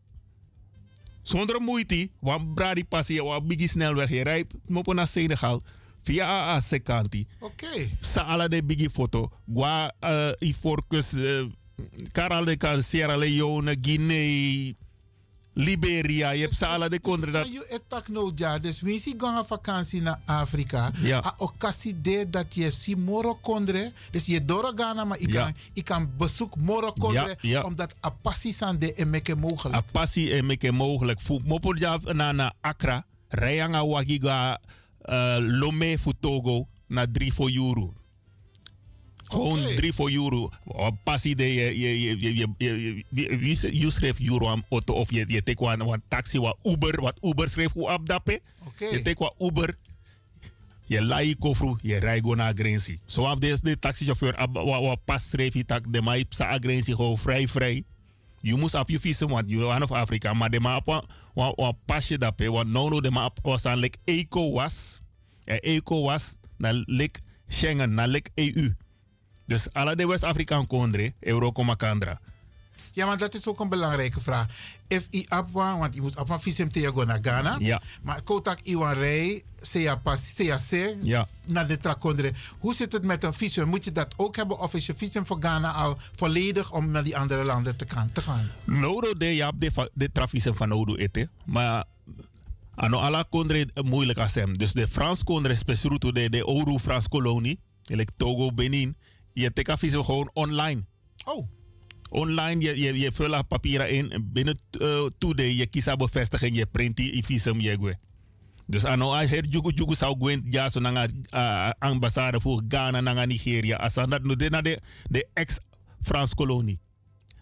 Zonder 1.22 1.61
moeite, 1.61 2.10
want 2.19 2.53
bradi 2.53 2.84
passie, 2.85 3.23
wat 3.23 3.48
biggie 3.48 3.68
snelweg. 3.68 4.10
Je 4.10 4.23
rijdt 4.23 4.53
mopo 4.68 4.94
naar 4.94 5.07
Senegal 5.07 5.61
via 6.03 6.26
AAC 6.26 6.84
kanti. 6.84 7.27
Oké. 7.40 7.90
Sa 8.02 8.22
alle 8.22 8.49
de 8.49 8.64
biggie 8.64 8.90
foto. 8.90 9.30
Gua 9.53 9.94
uh, 10.02 10.31
Ivorcus, 10.40 11.14
uh, 11.14 11.45
Sierra 12.80 13.18
Leone, 13.18 13.77
Guinea, 13.81 14.73
Liberia. 15.53 16.30
Je 16.31 16.41
hebt 16.41 16.53
ze 16.55 16.65
alle 16.65 16.89
de 16.89 16.99
country 16.99 17.31
dat. 17.31 17.45
Sa 17.45 17.51
je 17.51 17.65
etak 17.69 18.07
no 18.07 18.31
ja, 18.35 18.59
dus 18.59 18.77
si 18.80 19.13
gaan 19.17 19.45
vakantie 19.45 20.01
naar 20.01 20.19
Afrika. 20.25 20.91
Ja. 21.01 21.17
A 21.25 21.34
occasie 21.38 22.01
de 22.01 22.27
dat 22.30 22.55
je 22.55 22.71
si 22.71 22.95
moro 22.95 23.35
kondre. 23.35 23.91
Dus 24.11 24.25
je 24.25 24.45
door 24.45 24.71
Ghana, 24.75 25.03
maar 25.05 25.19
ik 25.19 25.31
Ja. 25.31 25.43
kan, 25.43 25.55
ik 25.73 25.84
kan 25.85 26.09
bezoek 26.17 26.55
moro 26.55 26.91
kondre. 26.91 27.27
Ja, 27.41 27.49
ja. 27.49 27.61
Omdat 27.63 27.93
a 28.05 28.09
passie 28.09 28.55
aan 28.59 28.80
de 28.80 28.93
emeke 28.93 29.35
mogelijk. 29.35 29.75
A 29.77 29.84
passie 29.91 30.34
en 30.34 30.45
meke 30.45 30.71
mogelijk. 30.71 31.21
Fu 31.21 31.39
mopo 31.45 31.73
ja 31.77 31.99
na 32.03 32.31
na 32.31 32.53
Accra. 32.61 33.05
Rijanga 33.27 33.85
wagiga 33.85 34.59
uh, 35.05 35.35
Lomé 35.39 35.97
voor 35.97 36.13
Togo 36.19 36.67
na 36.88 37.05
3 37.11 37.34
voor 37.34 37.51
euro. 37.51 37.93
Gewoon 39.34 39.76
3 39.76 39.93
voor 39.93 40.11
euro. 40.11 40.49
A 40.80 40.89
passie 41.03 41.35
de 41.35 41.53
je 41.53 41.80
je 41.80 42.01
je 42.01 42.18
je 42.19 42.35
je 42.57 43.03
je 43.10 43.45
je 43.49 43.80
je 43.80 43.91
schreef 43.91 44.19
euro 44.19 44.47
aan 44.49 44.64
auto 44.69 44.93
of 44.93 45.11
je 45.11 45.23
je 45.27 45.41
een 45.45 46.01
taxi 46.07 46.39
wat 46.39 46.57
Uber 46.64 47.01
wat 47.01 47.18
Uber 47.22 47.49
schreef 47.49 47.72
hoe 47.72 47.88
abdape. 47.89 48.41
Oké. 48.68 48.85
Je 48.85 49.01
take 49.01 49.23
wat 49.23 49.35
Uber. 49.39 49.76
Je 50.85 51.01
laai 51.01 51.35
kofru, 51.38 51.76
je 51.81 51.95
rijdt 51.97 52.22
gewoon 52.22 52.38
naar 52.38 52.53
grenzie. 52.55 52.99
Zo 53.05 53.23
af 53.23 53.38
deze 53.38 53.60
de 53.64 53.80
taxichauffeur 53.80 54.35
ab- 54.35 54.53
wa 54.53 54.81
wa 54.81 54.95
pas 54.95 55.30
schreef 55.30 55.53
je 55.53 55.65
tak 55.65 55.93
de 55.93 56.01
mai 56.01 56.26
sa 56.30 56.57
grenzie 56.60 56.95
gewoon 56.95 57.18
vrij 57.18 57.47
vrij. 57.47 57.84
Je 58.41 58.55
moest 58.55 58.76
op 58.76 58.89
je 58.89 58.99
vissen, 58.99 59.27
want 59.27 59.49
je 59.49 59.57
was 59.57 59.81
of 59.81 59.91
Afrika. 59.91 60.34
Maar 60.34 60.49
de 60.49 60.60
ma 60.60 60.76
op 60.76 60.85
wa- 60.85 61.03
wa 61.34 61.53
wa 61.55 61.72
pasje 61.85 62.18
dat 62.18 62.35
pe, 62.35 62.51
want 62.51 62.69
nou 62.69 62.89
no 62.89 63.01
de 63.01 63.11
ma 63.11 63.26
op 63.26 63.39
was 63.41 63.65
aan 63.65 63.77
lek 63.77 63.95
eco 64.05 64.51
was. 64.51 65.01
En 65.45 65.60
eco 65.60 66.01
was 66.01 66.34
na 66.57 66.84
lek 66.85 67.19
Schengen, 67.47 67.93
na 67.93 68.05
lek 68.05 68.30
EU. 68.35 68.69
Dus 69.53 69.73
alle 69.73 69.95
de 69.95 70.07
West-Afrikaan 70.07 70.67
kondre, 70.67 71.13
euro 71.19 71.51
koma 71.51 71.75
kandra. 71.75 72.19
Ja, 72.91 73.05
maar 73.05 73.17
dat 73.17 73.34
is 73.34 73.47
ook 73.47 73.59
een 73.59 73.69
belangrijke 73.69 74.21
vraag. 74.21 74.47
If 74.88 75.07
i 75.11 75.25
apwa, 75.27 75.77
want 75.77 75.95
je 75.95 76.01
moet 76.01 76.17
apwa 76.17 76.39
visum 76.39 76.69
te 76.71 76.91
go 76.93 77.03
naar 77.03 77.19
Ghana. 77.21 77.55
Ja. 77.59 77.81
Maar 78.01 78.21
kotak 78.21 78.59
iwan 78.63 78.93
rij, 78.93 79.43
se, 79.61 80.95
Ja. 81.01 81.27
naar 81.45 81.67
de 81.67 81.77
trakondre. 81.77 82.34
Hoe 82.59 82.73
zit 82.73 82.91
het 82.91 83.03
met 83.05 83.23
een 83.23 83.34
visum? 83.34 83.67
Moet 83.67 83.84
je 83.84 83.91
dat 83.91 84.13
ook 84.17 84.35
hebben 84.35 84.59
of 84.59 84.73
is 84.73 84.85
je 84.85 84.93
visum 84.95 85.25
voor 85.25 85.38
Ghana 85.39 85.71
al 85.71 85.97
volledig 86.15 86.71
om 86.71 86.91
naar 86.91 87.03
die 87.03 87.17
andere 87.17 87.43
landen 87.43 87.75
te 87.75 87.85
gaan? 87.88 88.09
Te 88.11 88.21
gaan? 88.21 88.49
Nodo 88.65 89.13
de 89.13 89.35
ja 89.35 89.51
de 89.55 89.89
de 89.93 90.11
trafisen 90.11 90.55
van 90.55 90.67
Nodo 90.69 90.95
ete, 90.95 91.30
maar 91.45 91.84
ano 92.75 92.99
ala 92.99 93.25
kondre 93.30 93.67
moeilijk 93.73 94.19
als 94.19 94.35
hem. 94.35 94.57
Dus 94.57 94.71
de 94.73 94.88
Frans 94.88 95.23
kondre 95.23 95.55
specifiek 95.55 96.13
de 96.13 96.30
de 96.30 96.45
Ouro 96.45 96.77
Frans 96.77 97.07
kolonie, 97.07 97.59
like 97.84 98.11
Togo, 98.17 98.51
Benin, 98.51 98.95
je 99.34 99.53
tekent 99.53 99.80
gewoon 99.80 100.30
online. 100.34 100.85
Oh. 101.26 101.47
Online, 102.10 102.61
je, 102.61 102.77
je, 102.77 102.99
je 102.99 103.11
vult 103.11 103.47
papieren 103.47 103.89
in. 103.89 104.30
Binnen 104.34 104.60
uh, 104.80 105.05
two 105.18 105.34
je 105.35 105.65
kiest 105.65 105.97
bevestiging, 105.97 106.57
je 106.57 106.65
print 106.65 106.95
die 106.95 107.26
visum, 107.26 107.61
je 107.61 107.76
gwe. 107.77 107.97
Dus 108.68 108.85
ano 108.88 109.11
a 109.11 109.27
her 109.27 109.43
jugu 109.43 109.72
jugu 109.76 109.95
sau 109.95 110.15
gwen 110.15 110.43
ja 110.47 110.69
so 110.69 110.80
nanga 110.80 111.07
uh, 111.35 111.69
ambassade 111.80 112.39
voor 112.39 112.64
Ghana 112.68 113.01
nanga 113.01 113.26
Nigeria 113.26 113.76
als 113.76 113.93
dat 113.93 114.23
no 114.23 114.35
de 114.35 114.49
na 114.49 114.61
de 114.61 114.80
de 115.10 115.27
ex 115.34 115.60
Frans 116.01 116.34
kolonie. 116.34 116.80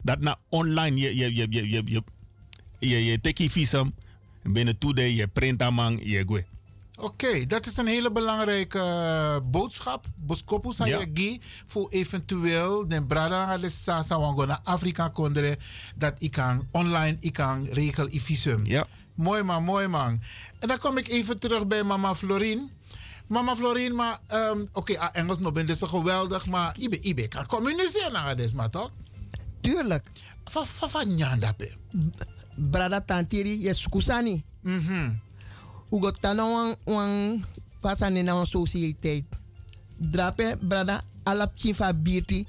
Dat 0.03 0.19
na 0.19 0.37
online 0.49 0.97
je 0.97 1.15
je 1.15 1.35
je 1.35 1.47
je 1.49 1.69
je 1.69 1.83
je 1.85 2.01
je, 2.79 3.19
je 3.19 3.19
je 3.35 3.49
visum 3.49 3.93
binnen 4.43 4.77
today, 4.77 5.09
je 5.09 5.27
print 5.27 5.61
amang 5.61 5.99
je 6.03 6.23
gwe. 6.25 6.45
Oké, 7.01 7.45
dat 7.47 7.65
is 7.65 7.77
een 7.77 7.87
hele 7.87 8.11
belangrijke 8.11 8.79
eh, 8.79 9.37
boodschap. 9.51 10.05
Boskopus 10.15 10.81
aan 10.81 10.87
Ja. 10.87 11.37
voor 11.65 11.89
eventueel 11.89 12.87
de 12.87 13.05
brada 13.05 13.45
naar 13.45 13.59
de 13.59 13.69
sasa 13.69 14.19
wango 14.19 14.45
naar 14.45 14.59
Afrika 14.63 15.07
kondre 15.07 15.57
dat 15.95 16.13
ik 16.17 16.31
kan 16.31 16.67
online 16.71 17.17
ik 17.19 17.33
kan 17.33 17.65
regel 17.65 18.07
i 18.11 18.19
visum. 18.19 18.65
Ja. 18.65 18.87
Mooi 19.15 19.43
man, 19.43 19.63
mooi 19.63 19.87
man. 19.87 20.21
En 20.59 20.67
dan 20.67 20.77
kom 20.77 20.97
ik 20.97 21.07
even 21.07 21.39
terug 21.39 21.67
bij 21.67 21.83
mama 21.83 22.15
Florine. 22.15 22.67
Mama 23.27 23.55
Florine, 23.55 23.93
maar 23.95 24.19
ehm, 24.27 24.65
oké, 24.73 24.99
ah, 24.99 25.09
Engels 25.11 25.39
nog 25.39 25.51
ben 25.51 25.65
dus 25.65 25.81
geweldig, 25.81 26.45
maar 26.45 26.77
ibe 26.77 26.99
ibe 26.99 27.27
kan 27.27 27.45
communiceren 27.45 28.11
naar 28.11 28.35
deze 28.35 28.55
maar 28.55 28.69
toch? 28.69 28.89
Tuurlijk. 29.61 30.11
Van 30.43 30.65
van 30.65 30.89
van. 30.89 31.17
Brada 32.55 33.01
tantiri, 33.01 33.61
yes 33.61 33.87
kusani. 33.89 34.43
Mhm. 34.61 35.11
Ugo 35.91 36.11
tana 36.11 36.45
wan 36.45 36.75
wan 36.85 37.43
pasani 37.81 38.23
na 38.23 38.45
sociëteit. 38.45 39.25
Drape 39.99 40.55
brada 40.61 41.01
alap 41.25 41.55
chinfa 41.55 41.93
birti 41.93 42.45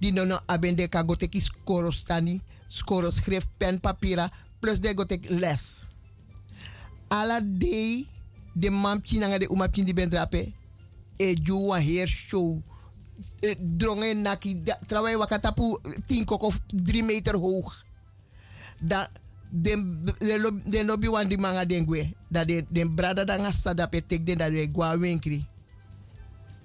di 0.00 0.10
nono 0.12 0.40
abende 0.46 0.88
ka 0.88 1.02
goteki 1.02 1.40
skoro 1.40 1.90
stani, 1.90 2.40
skoro 2.68 3.10
schrift 3.10 3.48
pen 3.58 3.78
papira 3.80 4.30
plus 4.60 4.80
de 4.80 4.94
gotek 4.94 5.28
les. 5.30 5.84
Ala 7.08 7.40
day 7.40 8.06
de 8.54 8.70
mam 8.70 9.00
chinanga 9.02 9.38
de 9.38 9.46
uma 9.48 9.68
pindi 9.68 9.92
ben 9.92 10.08
drape 10.08 10.52
e 11.18 11.34
ju 11.34 11.66
wan 11.68 11.80
heer 11.80 12.08
show. 12.08 12.62
E, 13.42 13.54
dronge 13.58 14.14
naki 14.14 14.56
trawai 14.88 15.16
wakatapu 15.16 15.78
10 16.08 16.24
kok 16.24 16.42
of 16.42 16.60
3 16.72 17.02
meter 17.02 17.36
hoog. 17.36 17.72
Da 18.80 19.08
den 19.56 20.04
de, 20.20 20.36
lo- 20.38 20.60
de 20.64 20.82
lobby 20.84 21.08
wan 21.08 21.28
di 21.28 21.36
manga 21.36 21.64
den 21.64 21.84
gwe 21.88 22.12
da 22.28 22.44
den 22.44 22.66
den 22.70 22.88
brada 22.94 23.24
da 23.24 23.36
nga 23.40 23.52
sada 23.52 23.86
pe 23.88 24.00
tek 24.04 24.24
den 24.24 24.38
da 24.38 24.50
de 24.50 24.66
gwa 24.68 24.96
wenkri 24.96 25.44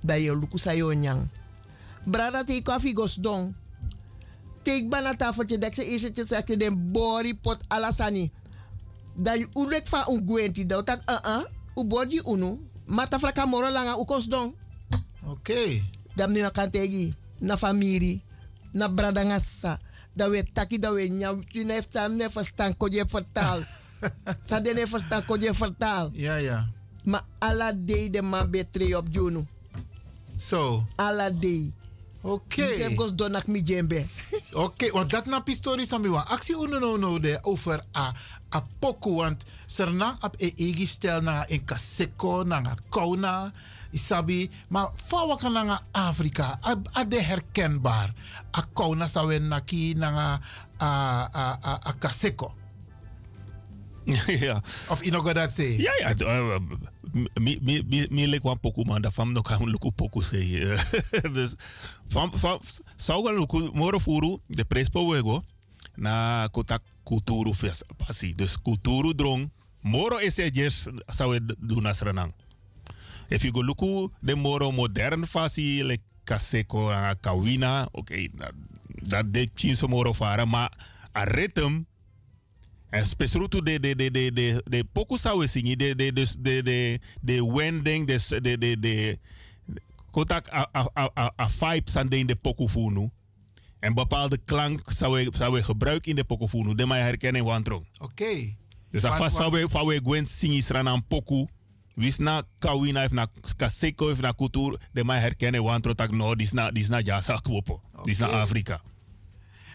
da 0.04 0.16
ye 0.18 0.32
luku 0.34 0.58
sa 0.58 0.74
yo 0.74 0.92
nyang. 0.94 1.30
Brada 2.06 2.44
te 2.44 2.62
koffie 2.62 2.94
gos 2.94 3.16
don 3.22 3.54
tek 4.64 4.90
bana 4.90 5.14
tafeltje 5.16 5.58
dek 5.58 5.76
se 5.76 5.84
is 5.86 6.02
het 6.04 6.18
zegt 6.28 6.58
den 6.60 6.76
bori 6.92 7.34
pot 7.34 7.58
alasani 7.70 8.32
da 9.16 9.36
u 9.38 9.48
ulek 9.66 9.88
fa 9.88 10.06
un 10.10 10.20
gwenti 10.26 10.66
da 10.66 10.82
tak 10.84 11.02
a 11.06 11.16
a 11.24 11.38
u 11.76 11.84
bodi 11.84 12.20
unu 12.26 12.60
mata 12.88 13.20
fraka 13.20 13.46
moro 13.46 13.70
langa 13.70 13.96
u 13.98 14.06
kos 14.06 14.28
don 14.28 14.54
Oké. 15.28 15.82
dam 16.16 16.32
ni 16.34 16.42
na 16.42 16.50
kantegi 16.50 17.14
na 17.40 17.56
famiri 17.58 18.22
na 18.74 18.88
brada 18.88 19.24
nga 19.24 19.40
sa 19.40 19.80
da 20.16 20.28
we 20.30 20.44
taki 20.44 20.80
da 20.80 20.92
we 20.92 21.08
nya 21.10 21.34
tu 21.54 21.64
ne 21.64 21.82
ftam 21.82 22.16
ne 22.16 22.28
verstaan 22.30 22.76
ko 22.78 22.88
je 22.92 23.04
vertaal 23.06 23.64
sa 24.50 24.60
de 24.60 24.74
ne 24.74 24.86
verstaan 24.86 25.24
ko 25.26 25.36
je 25.38 25.52
vertaal 25.54 26.12
Ja, 26.14 26.36
ja. 26.38 26.66
ma 27.06 27.22
ala 27.40 27.72
day 27.74 28.10
de 28.10 28.22
man 28.22 28.50
betre 28.52 28.96
op 28.98 29.08
junu 29.12 29.46
Zo. 30.38 30.84
ala 30.98 31.30
day 31.30 31.72
Oké. 32.24 32.78
Sef 32.78 32.94
gos 32.96 33.16
donak 33.18 33.48
mi 33.50 33.64
jembe. 33.66 34.06
Oké, 34.54 34.92
want 34.94 35.10
dat 35.10 35.26
na 35.26 35.40
pistori 35.42 35.86
sami 35.90 36.06
wan 36.08 36.22
actie 36.30 36.54
uno 36.54 36.78
no 36.80 36.94
no 36.98 37.18
de 37.20 37.40
over 37.42 37.82
a 37.98 38.14
a 38.54 38.62
poku 38.80 39.16
want 39.18 39.42
serna 39.66 40.18
ap 40.22 40.36
e 40.38 40.54
egi 40.54 40.86
stel 40.86 41.22
na 41.26 41.46
in 41.50 41.66
kaseko 41.66 42.44
na 42.46 42.62
kauna 42.94 43.50
isabi 43.92 44.50
maar 44.70 44.92
fawa 44.96 45.38
kan 45.38 45.54
na 45.54 45.64
nga 45.64 45.78
Afrika 45.92 46.60
a, 46.64 46.76
a 46.94 47.04
de 47.06 47.20
herkenbaar 47.22 48.14
a 48.52 48.62
kauna 48.74 49.08
sawen 49.08 49.48
naki 49.48 49.94
na 49.94 50.10
nga 50.12 50.28
a 50.80 50.90
a 51.34 51.46
a, 51.62 51.72
a 51.84 51.94
kaseko 51.94 52.54
ja. 54.42 54.62
of 54.90 55.02
inogo 55.02 55.34
dat 55.34 55.52
say 55.52 55.78
Ja, 55.78 55.94
ja. 56.00 56.10
eh, 56.16 56.60
Mi, 57.34 57.60
mi, 57.62 57.84
mi, 57.90 58.08
mi 58.10 58.28
lek 58.28 58.44
wan 58.44 58.60
poku 58.60 58.84
man, 58.88 59.02
da 59.02 59.12
fam 59.12 59.32
no 59.34 59.42
kan 59.42 59.60
luku 59.70 59.92
poku 59.92 60.22
eh. 60.32 60.80
dus, 61.34 61.56
fam, 62.14 62.32
fam, 62.34 62.60
sau 62.96 63.22
gan 63.24 63.36
luku, 63.36 63.70
moro 63.74 64.00
furu, 64.00 64.40
de 64.48 64.64
prespo 64.64 65.04
wego, 65.08 65.44
na 65.96 66.48
kota 66.52 66.80
kulturu 67.04 67.54
fes, 67.54 67.84
pasi. 67.98 68.34
Dus 68.34 68.56
kulturu 68.58 69.14
drong, 69.14 69.52
moro 69.82 70.18
ese 70.20 70.50
jes, 70.54 70.88
sau 71.10 71.34
e 71.34 71.40
doen 71.60 71.86
as 71.86 72.02
renang. 72.02 72.32
If 73.32 73.44
you 73.44 73.54
go 73.54 73.62
luku, 73.64 74.10
de 74.20 74.36
moro 74.36 74.72
modern 74.72 75.26
fasi, 75.26 75.84
like 75.84 76.04
kaseko, 76.26 76.90
a 76.92 77.16
kawina, 77.16 77.88
oké, 77.92 78.00
okay, 78.00 78.30
dat, 78.36 78.52
dat 79.08 79.34
de 79.34 79.50
chinso 79.56 79.88
moro 79.88 80.14
fara, 80.14 80.46
maar 80.46 80.72
a 81.18 81.24
ritme, 81.24 81.86
en 82.90 83.06
specifiek 83.08 83.52
de 83.52 83.80
de 83.80 83.96
de 83.96 84.12
de 84.12 84.32
de 84.34 84.62
de 84.70 84.84
poku 84.84 85.18
sawe 85.18 85.48
singi 85.48 85.76
de 85.76 85.96
de 85.96 86.12
de 86.14 86.26
de 86.40 86.62
de 86.64 87.00
de 87.22 87.46
wending 87.54 88.06
de 88.08 88.42
de 88.42 88.58
de 88.58 88.80
de 88.80 89.18
kotak 90.12 90.48
a 90.52 90.68
a 90.76 90.90
a 90.94 91.32
a, 91.36 91.50
vibe 91.50 91.90
san 91.90 92.10
de 92.10 92.18
in 92.18 92.28
de 92.28 92.36
poku 92.36 92.68
funu. 92.68 93.10
En 93.80 93.94
bepaalde 93.94 94.38
klank 94.46 94.92
zou 94.92 95.14
we 95.14 95.32
zou 95.38 95.54
we 95.54 95.64
gebruiken 95.64 96.10
in 96.10 96.16
de 96.16 96.24
poku 96.24 96.48
funu. 96.48 96.76
De 96.76 96.86
mij 96.86 97.02
herkennen 97.02 97.44
wantro. 97.44 97.86
Oké. 98.02 98.56
Dus 98.92 99.02
Want- 99.02 99.14
alvast 99.14 99.38
van 99.38 99.52
we 99.52 99.70
van 99.70 99.86
we 99.88 100.00
gwen 100.04 100.28
singi 100.28 100.62
sran 100.62 100.88
aan 100.88 101.06
poku. 101.08 101.48
Wis 101.96 102.18
na 102.18 102.44
kawina 102.60 103.08
na 103.12 103.28
kaseko 103.58 104.16
na 104.16 104.34
cultuur. 104.34 104.80
De 104.92 105.04
mij 105.04 105.20
herkennen 105.20 105.64
want 105.64 105.84
trotak 105.84 106.12
no, 106.12 106.36
die 106.36 106.46
is 106.46 106.52
na, 106.52 106.72
die 106.72 106.84
is 106.84 106.90
na 106.90 107.02
jasa 107.02 107.40
kwopo. 107.40 107.82
Oké. 107.96 108.26
Afrika. 108.26 108.82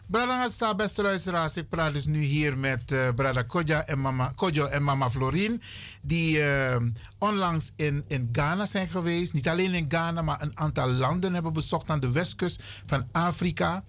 Brada 0.07 0.74
beste 0.74 1.03
luisteraars, 1.03 1.57
ik 1.57 1.69
praat 1.69 1.93
dus 1.93 2.07
nu 2.07 2.23
hier 2.23 2.59
met 2.59 2.93
eh 2.93 3.09
Brada 3.16 3.43
Kodja 3.43 3.85
en 3.87 4.01
mama, 4.01 4.33
Kodjo 4.35 4.65
en 4.66 4.83
mama 4.83 5.11
Florien, 5.11 5.62
die 6.03 6.43
eh, 6.43 6.77
onlangs 7.19 7.73
in, 7.77 8.05
in 8.09 8.28
Ghana 8.33 8.66
zijn 8.66 8.89
geweest. 8.89 9.33
Niet 9.33 9.49
alleen 9.49 9.74
in 9.74 9.85
Ghana, 9.89 10.23
maar 10.23 10.43
een 10.43 10.59
aantal 10.59 10.89
landen 10.91 11.35
hebben 11.35 11.53
bezocht 11.53 11.91
aan 11.91 12.01
de 12.01 12.11
westkust 12.12 12.62
van 12.87 13.07
Afrika. 13.12 13.85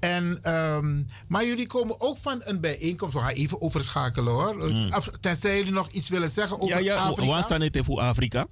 En, 0.00 0.38
ehm, 0.42 1.02
maar 1.26 1.44
jullie 1.44 1.66
komen 1.66 2.00
ook 2.00 2.16
van 2.18 2.40
een 2.44 2.60
bijeenkomst. 2.60 3.14
We 3.14 3.20
gaan 3.20 3.28
even 3.30 3.60
overschakelen 3.60 4.32
hoor. 4.32 4.68
Hmm. 4.70 4.92
Af- 4.92 5.10
Tenzij 5.20 5.56
jullie 5.56 5.72
nog 5.72 5.88
iets 5.90 6.08
willen 6.08 6.30
zeggen 6.30 6.60
over 6.60 6.68
Ja, 6.68 6.78
ja, 6.78 6.96
Afrika. 6.96 7.42
staan 7.42 7.60
het 7.60 7.78
voor 7.84 8.00
Afrika. 8.00 8.46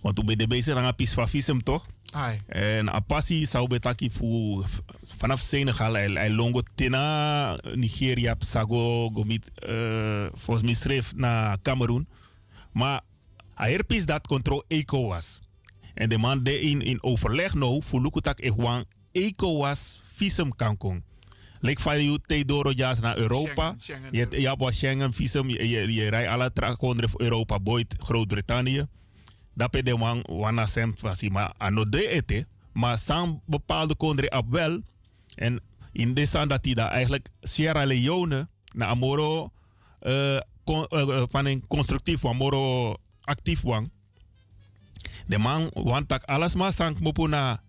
Want 0.00 0.16
toen 0.16 0.26
ben 0.26 0.38
je 0.38 0.46
bezig 0.46 0.76
aan 0.76 0.94
een 0.96 1.06
van 1.06 1.28
visum 1.28 1.62
toch? 1.62 1.86
Ai. 2.14 2.40
En 2.46 2.92
Apassi 2.92 3.46
zou 3.46 3.68
betaki 3.68 4.10
voor 4.10 4.66
vanaf 5.16 5.40
Senegal, 5.40 5.92
hij, 5.92 6.30
longo 6.30 6.60
tina 6.74 7.58
Nigeria, 7.74 8.34
Sago, 8.38 9.08
Gomit, 9.08 9.50
eh 9.54 10.26
volgens 10.32 10.62
mij 10.62 10.74
schreef 10.74 11.14
naar 11.14 11.60
Cameroen. 11.62 12.08
Maar 12.72 13.00
hij 13.54 13.70
herpis 13.70 14.06
dat 14.06 14.26
controle 14.26 14.64
ECOWAS. 14.68 15.40
En 15.94 16.08
de 16.08 16.18
man 16.18 16.42
de 16.42 16.60
in, 16.60 16.80
in 16.80 17.02
overleg 17.02 17.54
nou, 17.54 17.82
voor 17.82 18.02
Lukutak 18.02 18.40
Ewan 18.40 18.84
ECOWAS 19.12 20.02
visum 20.12 20.56
kan 20.56 20.76
komen. 20.76 21.04
Lek 21.60 21.80
van 21.80 22.02
je 22.02 22.20
Theodoro 22.26 22.70
Jas 22.70 23.00
naar 23.00 23.16
Europa. 23.16 23.74
Schengen, 23.78 24.08
Je 24.10 24.18
hebt 24.18 24.40
ja, 24.40 24.56
wat 24.56 24.74
Schengen 24.74 25.12
visum, 25.12 25.48
je, 25.48 25.68
je, 25.68 25.94
je 25.94 26.08
rijdt 26.08 26.28
alle 26.28 26.52
trakken 26.52 27.10
Europa, 27.16 27.60
boeit 27.60 27.94
Groot-Brittannië 27.98 28.86
dat 29.54 29.70
pe 29.70 29.82
de 29.82 29.96
man 29.96 30.24
wana 30.28 30.66
sem 30.66 30.94
fasi 30.96 31.30
maar 31.30 31.52
ano 31.58 31.88
de 31.88 32.08
ete 32.08 32.46
maar 32.72 32.98
sam 32.98 33.40
bepaalde 33.46 33.94
kondre 33.96 34.30
ab 34.30 34.50
wel. 34.50 34.80
En 35.34 35.60
in 35.92 36.14
de 36.14 36.26
san 36.26 36.48
dat 36.48 36.64
daar 36.64 36.90
eigenlijk 36.90 37.28
Sierra 37.40 37.84
Leone 37.86 38.48
na 38.74 38.86
amoro 38.86 39.50
con- 40.64 40.86
eh, 40.88 41.00
eh, 41.00 41.22
van 41.30 41.46
een 41.46 41.64
constructief 41.68 42.20
wan 42.20 42.36
moro 42.36 42.94
actief 43.24 43.60
wan 43.62 43.90
de 45.26 45.38
man 45.38 45.70
want 45.72 46.08
tak 46.08 46.22
alles 46.24 46.54
maar 46.54 46.72
sank 46.72 47.00
mopu 47.00 47.28
na 47.28 47.60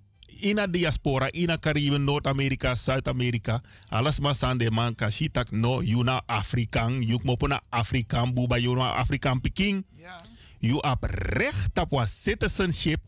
ina 0.41 0.67
diaspora 0.67 1.31
ina 1.31 1.57
Caribe 1.57 1.97
Noord-Amerika 1.97 2.75
Zuid-Amerika. 2.75 3.61
Alles 3.89 4.19
maar 4.19 4.35
san 4.35 4.57
de 4.57 4.71
man 4.71 4.95
kan 4.95 5.11
shitak 5.11 5.51
no 5.51 5.81
yuna 5.81 6.21
Afrikaan 6.25 7.01
yuk 7.01 7.23
mopu 7.23 7.47
na 7.47 7.61
Afrikaan 7.69 8.33
buba 8.33 8.57
yuna 8.57 8.93
Afrikaan 8.95 9.41
piking 9.41 9.85
je 10.65 10.77
hebt 10.87 11.05
recht 11.09 11.79
op 11.79 11.91
een 11.91 12.07
citizenship. 12.07 12.99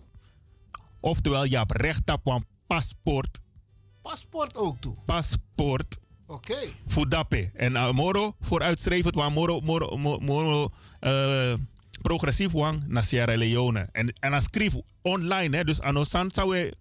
Oftewel, 1.00 1.44
je 1.44 1.58
hebt 1.58 1.72
recht 1.72 2.12
op 2.12 2.28
een 2.28 2.46
paspoort. 2.68 3.40
Paspoort 4.02 4.56
ook 4.56 4.82
toe. 4.82 4.96
Paspoort. 5.06 5.98
Oké. 6.28 6.58
Voor 6.88 7.10
dappe. 7.10 7.50
En 7.54 7.74
uh, 7.74 7.92
moro, 7.92 8.36
vooruitstrevend, 8.40 9.16
waar 9.16 9.32
moro, 9.32 9.60
moro, 9.60 9.98
moro, 9.98 10.20
moro 10.20 10.70
eh, 11.00 11.54
progressief 12.02 12.52
wang 12.52 12.88
naar 12.88 13.04
Sierra 13.04 13.38
Leone. 13.38 13.90
En, 13.92 14.14
en 14.20 14.32
dan 14.32 14.42
schreef 14.42 14.74
online, 15.02 15.58
hè, 15.58 15.64
dus 15.64 15.82
aan 15.82 15.98
ons 15.98 16.10
zou 16.10 16.58
je 16.58 16.76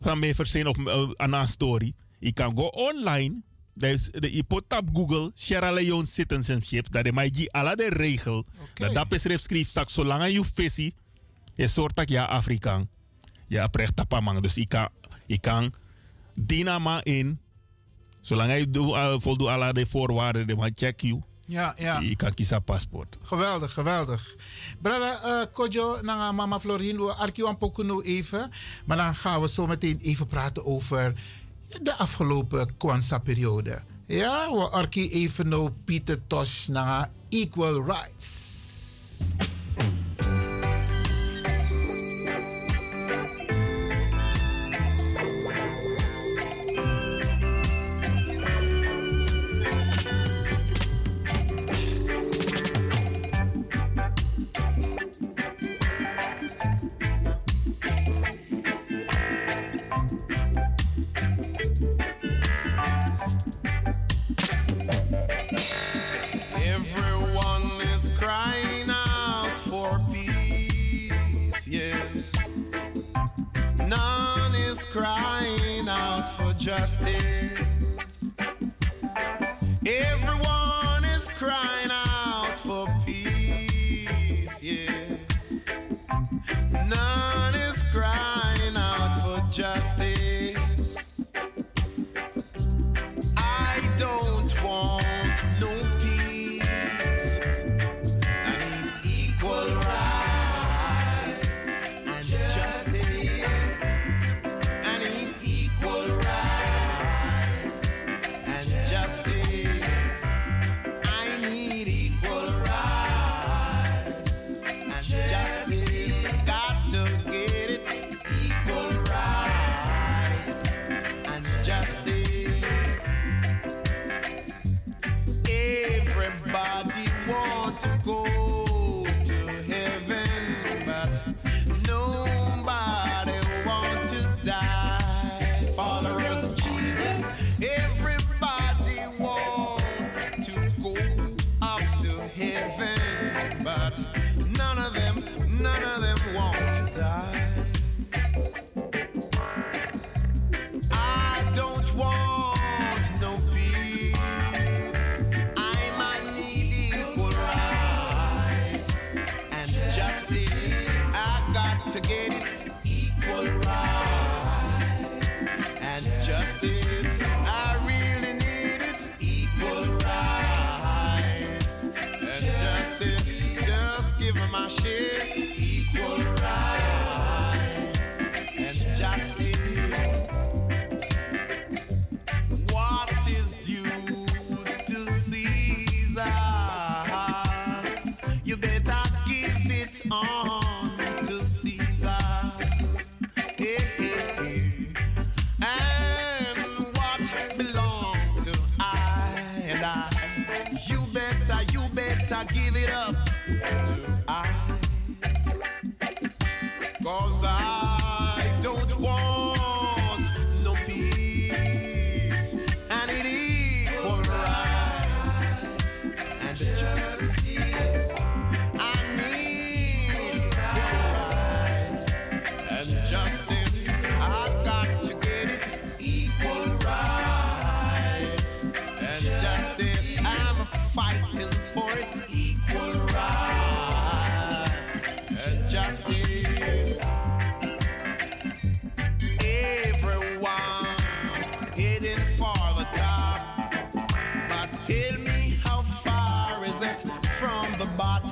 van 0.00 0.18
mij 0.18 0.34
verzin 0.34 0.66
op 0.66 0.76
uh, 0.76 1.10
aan 1.16 1.32
een 1.32 1.48
story. 1.48 1.92
Je 2.18 2.32
kan 2.32 2.56
go 2.56 2.66
online. 2.66 3.42
Dus 3.74 4.10
de, 4.12 4.36
je 4.36 4.42
put 4.42 4.62
op 4.68 4.88
Google 4.92 5.30
Sierra 5.34 5.70
Leone 5.70 6.06
citizenship. 6.06 6.90
Dat 6.90 7.04
de 7.04 7.30
die 7.30 7.52
alle 7.52 7.76
de 7.76 7.88
regel. 7.88 8.44
Dat 8.74 8.94
dat 8.94 9.08
beschrijft 9.08 9.42
schrijft 9.42 9.68
straks 9.68 9.92
zolang 9.92 10.32
je 10.32 10.42
visie. 10.54 10.94
Je 11.54 11.68
soort 11.68 11.96
dat 11.96 12.08
ja 12.08 12.24
Afrikaan. 12.24 12.88
Ja 13.46 13.68
recht 13.72 14.00
op 14.00 14.20
man. 14.20 14.42
Dus 14.42 14.54
je 14.54 14.66
kan, 14.66 14.88
je 15.26 15.38
kan 15.38 15.74
dynama 16.34 17.04
in. 17.04 17.38
Zolang 18.20 18.52
je 18.52 18.66
uh, 18.72 19.14
voldoet 19.18 19.48
alle 19.48 19.72
de 19.72 19.86
voorwaarden. 19.86 20.46
De 20.46 20.54
man 20.54 20.72
check 20.74 21.00
you. 21.00 21.22
Ja, 21.46 21.74
ja. 21.78 21.98
Je 21.98 22.16
kan 22.16 22.34
kiezen 22.34 22.62
paspoort. 22.62 23.18
Geweldig, 23.22 23.72
geweldig. 23.72 24.36
Brada 24.82 25.20
uh, 25.24 25.44
Kodjo, 25.52 25.98
na 26.02 26.32
mama 26.32 26.60
Florien, 26.60 26.96
we 26.96 27.12
arkiwan 27.12 27.56
pokuno 27.56 28.00
even. 28.00 28.50
Maar 28.84 28.96
dan 28.96 29.14
gaan 29.14 29.40
we 29.40 29.48
zo 29.48 29.66
meteen 29.66 29.98
even 30.02 30.26
praten 30.26 30.64
over 30.64 31.14
de 31.82 31.94
afgelopen 31.94 32.76
Kwanzaa-periode. 32.76 33.82
Ja, 34.06 34.52
we 34.52 34.68
arki 34.70 35.10
even 35.10 35.48
nou 35.48 35.70
Pieter 35.84 36.18
Tosh 36.26 36.66
naar 36.66 37.10
Equal 37.28 37.84
Rights. 37.84 38.28
Crying 74.94 75.88
out 75.88 76.20
for 76.20 76.52
justice. 76.52 78.30
Everyone 79.84 80.23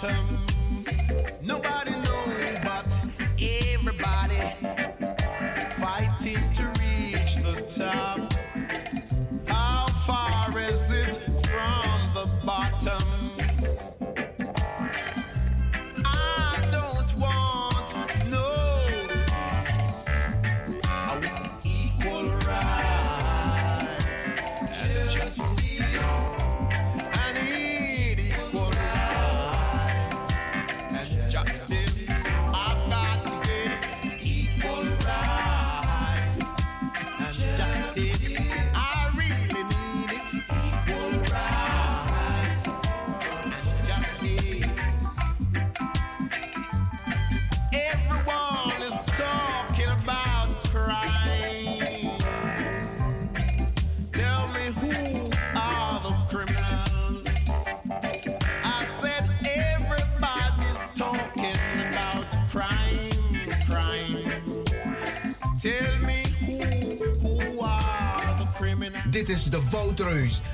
the 0.03 0.32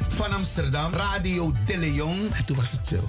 van 0.09 0.33
Amsterdam, 0.33 0.93
Radio 0.93 1.53
De 1.67 1.79
Leon. 1.79 2.31
Toen 2.47 2.57
was 2.57 2.71
het 2.71 2.87
zo. 2.87 2.97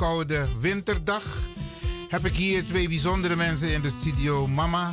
Koude 0.00 0.48
winterdag 0.60 1.48
heb 2.08 2.24
ik 2.24 2.34
hier 2.34 2.64
twee 2.64 2.88
bijzondere 2.88 3.36
mensen 3.36 3.72
in 3.72 3.80
de 3.80 3.90
studio. 3.90 4.46
Mama 4.46 4.92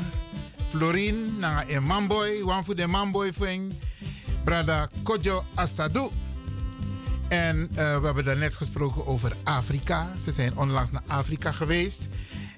Florine, 0.69 1.31
na 1.39 1.69
een 1.69 1.83
mamboy, 1.83 2.41
one 2.41 2.63
voor 2.63 2.75
de 2.75 2.87
mamboy 2.87 3.33
fing, 3.33 3.73
brada 4.43 4.89
Kojo 5.03 5.43
Asadu. 5.53 6.09
En 7.27 7.69
eh, 7.69 7.99
we 7.99 8.05
hebben 8.05 8.25
daarnet 8.25 8.55
gesproken 8.55 9.05
over 9.05 9.35
Afrika. 9.43 10.13
Ze 10.19 10.31
zijn 10.31 10.57
onlangs 10.57 10.91
naar 10.91 11.03
Afrika 11.07 11.51
geweest. 11.51 12.09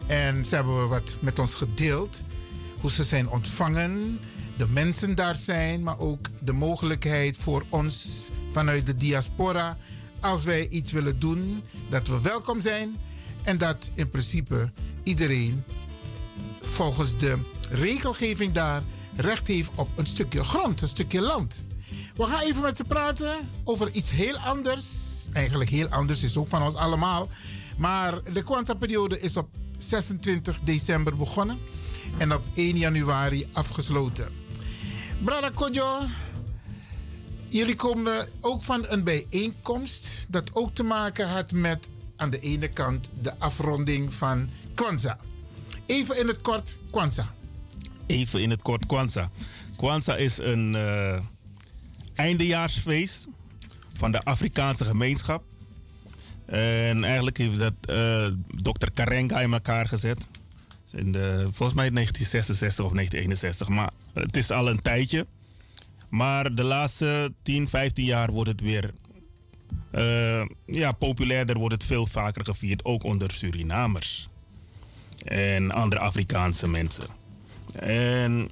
En 0.08 0.46
ze 0.46 0.56
hebben 0.56 0.90
wat 0.90 1.18
met 1.20 1.40
ons 1.40 1.54
gedeeld. 1.54 2.24
Hoe 2.82 2.92
ze 2.92 3.04
zijn 3.04 3.30
ontvangen, 3.30 4.20
de 4.58 4.68
mensen 4.68 5.16
daar 5.16 5.36
zijn, 5.36 5.84
maar 5.84 6.00
ook 6.00 6.28
de 6.44 6.54
mogelijkheid 6.54 7.38
voor 7.38 7.66
ons 7.70 8.30
vanuit 8.52 8.86
de 8.86 8.96
diaspora. 8.96 9.78
Als 10.20 10.44
wij 10.44 10.68
iets 10.68 10.92
willen 10.92 11.20
doen, 11.20 11.64
dat 11.90 12.08
we 12.08 12.22
welkom 12.22 12.62
zijn. 12.62 12.96
En 13.44 13.58
dat 13.58 13.92
in 13.94 14.10
principe 14.10 14.72
iedereen 15.04 15.64
volgens 16.62 17.18
de 17.18 17.40
regelgeving 17.70 18.54
daar 18.54 18.82
recht 19.16 19.48
heeft 19.48 19.70
op 19.76 19.90
een 19.96 20.06
stukje 20.06 20.44
grond, 20.44 20.82
een 20.82 20.88
stukje 20.88 21.22
land. 21.22 21.66
We 22.16 22.26
gaan 22.26 22.42
even 22.42 22.62
met 22.62 22.78
ze 22.78 22.84
praten 22.84 23.36
over 23.64 23.92
iets 23.92 24.12
heel 24.12 24.38
anders. 24.38 24.86
Eigenlijk 25.34 25.70
heel 25.70 25.88
anders 25.88 26.24
is 26.24 26.38
ook 26.38 26.48
van 26.48 26.62
ons 26.62 26.76
allemaal. 26.76 27.30
Maar 27.78 28.24
de 28.34 28.44
Quanta-periode 28.44 29.20
is 29.20 29.38
op 29.38 29.50
26 29.78 30.60
december 30.64 31.16
begonnen 31.16 31.58
en 32.18 32.34
op 32.34 32.42
1 32.54 32.78
januari 32.78 33.48
afgesloten. 33.54 34.28
Brada 35.24 35.50
Kojo, 35.50 36.00
jullie 37.50 37.76
komen 37.76 38.28
ook 38.42 38.64
van 38.64 38.86
een 38.88 39.04
bijeenkomst 39.04 40.26
dat 40.28 40.56
ook 40.56 40.74
te 40.74 40.84
maken 40.84 41.28
had 41.30 41.52
met 41.52 41.90
aan 42.16 42.30
de 42.30 42.40
ene 42.40 42.68
kant 42.68 43.10
de 43.22 43.40
afronding 43.40 44.14
van 44.14 44.50
Kwanzaa. 44.74 45.18
Even 45.86 46.20
in 46.20 46.28
het 46.28 46.42
kort, 46.42 46.76
Kwanzaa. 46.92 47.34
Even 48.06 48.42
in 48.42 48.50
het 48.50 48.62
kort 48.62 48.86
Kwanzaa. 48.86 49.30
Kwanzaa 49.78 50.16
is 50.16 50.38
een 50.38 50.76
eh, 50.76 51.20
eindejaarsfeest 52.16 53.28
van 53.94 54.12
de 54.12 54.24
Afrikaanse 54.24 54.86
gemeenschap. 54.86 55.44
En 56.46 57.04
eigenlijk 57.04 57.38
heeft 57.38 57.60
dat 57.60 57.74
eh 57.82 58.28
dokter 58.56 58.92
Karenga 58.92 59.42
in 59.42 59.54
elkaar 59.54 59.88
gezet. 59.88 60.28
In 60.92 61.12
de, 61.12 61.42
volgens 61.42 61.74
mij 61.74 61.90
1966 61.90 62.86
of 62.86 62.92
1961. 62.92 63.68
Maar 63.68 63.92
het 64.14 64.38
is 64.38 64.52
al 64.52 64.70
een 64.70 64.82
tijdje. 64.82 65.26
Maar 66.10 66.56
de 66.56 66.64
laatste 66.64 67.34
10, 67.42 67.70
15 67.70 68.06
jaar 68.06 68.32
wordt 68.32 68.50
het 68.50 68.62
weer 68.62 68.94
eh, 69.92 70.46
ja, 70.66 70.92
populairder, 70.92 71.58
wordt 71.58 71.74
het 71.74 71.84
veel 71.84 72.06
vaker 72.06 72.46
gevierd. 72.46 72.86
Ook 72.86 73.04
onder 73.04 73.32
Surinamers 73.32 74.30
en 75.26 75.72
andere 75.72 76.02
Afrikaanse 76.02 76.68
mensen. 76.68 77.08
En 77.80 78.50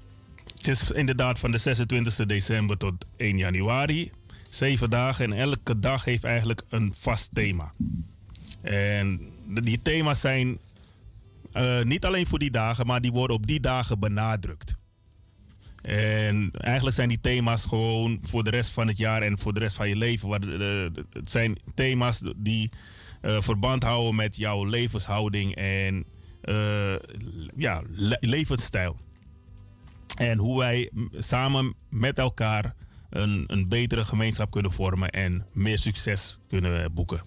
het 0.58 0.68
is 0.68 0.92
inderdaad 0.92 1.40
van 1.40 1.52
de 1.52 1.58
26 1.58 2.26
december 2.26 2.78
tot 2.78 3.06
1 3.18 3.38
januari. 3.38 4.12
Zeven 4.50 4.90
dagen 4.90 5.26
en 5.26 5.40
elke 5.40 5.80
dag 5.80 6.04
heeft 6.04 6.24
eigenlijk 6.24 6.64
een 6.70 6.94
vast 6.96 7.36
thema. 7.36 7.72
En 8.62 9.20
die 9.62 9.82
thema's 9.82 10.22
zijn 10.22 10.58
eh, 11.52 11.82
niet 11.82 12.06
alleen 12.06 12.28
voor 12.28 12.40
die 12.40 12.52
dagen, 12.52 12.86
maar 12.86 13.02
die 13.02 13.12
worden 13.12 13.36
op 13.36 13.48
die 13.48 13.60
dagen 13.60 14.00
benadrukt. 14.00 14.76
En 15.82 16.52
eigenlijk 16.52 16.96
zijn 16.96 17.10
die 17.10 17.20
thema's 17.22 17.66
gewoon 17.66 18.20
voor 18.24 18.44
de 18.44 18.50
rest 18.50 18.70
van 18.70 18.88
het 18.88 18.98
jaar 18.98 19.22
en 19.22 19.40
voor 19.40 19.54
de 19.54 19.60
rest 19.60 19.76
van 19.76 19.90
je 19.90 19.96
leven. 19.96 20.30
Het 21.12 21.30
zijn 21.32 21.58
thema's 21.76 22.22
die 22.36 22.70
eh, 23.22 23.42
verband 23.42 23.84
houden 23.84 24.16
met 24.16 24.36
jouw 24.36 24.64
levenshouding 24.66 25.56
en 25.56 26.06
eh, 26.42 26.96
ja, 27.56 27.82
le- 27.96 28.18
levensstijl. 28.20 28.98
En 30.16 30.38
hoe 30.38 30.60
wij 30.60 30.92
samen 31.18 31.74
met 31.90 32.20
elkaar 32.20 32.74
een, 33.10 33.44
een 33.48 33.70
betere 33.70 34.06
gemeenschap 34.06 34.52
kunnen 34.52 34.72
vormen 34.72 35.10
en 35.10 35.46
meer 35.54 35.78
succes 35.80 36.38
kunnen 36.50 36.94
boeken. 36.94 37.22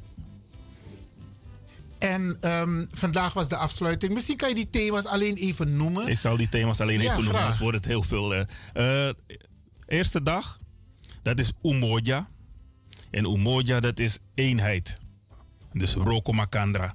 En 2.01 2.37
ehm, 2.41 2.85
vandaag 2.91 3.33
was 3.33 3.49
de 3.49 3.57
afsluiting. 3.57 4.13
Misschien 4.13 4.37
kan 4.37 4.49
je 4.49 4.55
die 4.55 4.71
thema's 4.71 5.05
alleen 5.05 5.35
even 5.37 5.77
noemen. 5.77 6.07
Ik 6.09 6.19
zal 6.19 6.37
die 6.37 6.49
thema's 6.49 6.81
alleen 6.81 7.01
Ja, 7.01 7.11
even 7.11 7.23
noemen, 7.25 7.41
anders 7.41 7.59
wordt 7.59 7.77
het 7.77 7.87
heel 7.87 8.03
veel. 8.03 8.35
eh. 8.35 9.09
Eh, 9.09 9.15
eerste 9.87 10.23
dag, 10.23 10.59
dat 11.23 11.39
is 11.39 11.53
Umoja. 11.63 12.29
En 13.11 13.25
Umoja, 13.25 13.81
dat 13.81 13.99
is 13.99 14.19
eenheid. 14.35 14.97
Dus 15.73 15.95
Roko 15.95 16.33
Makandra. 16.33 16.95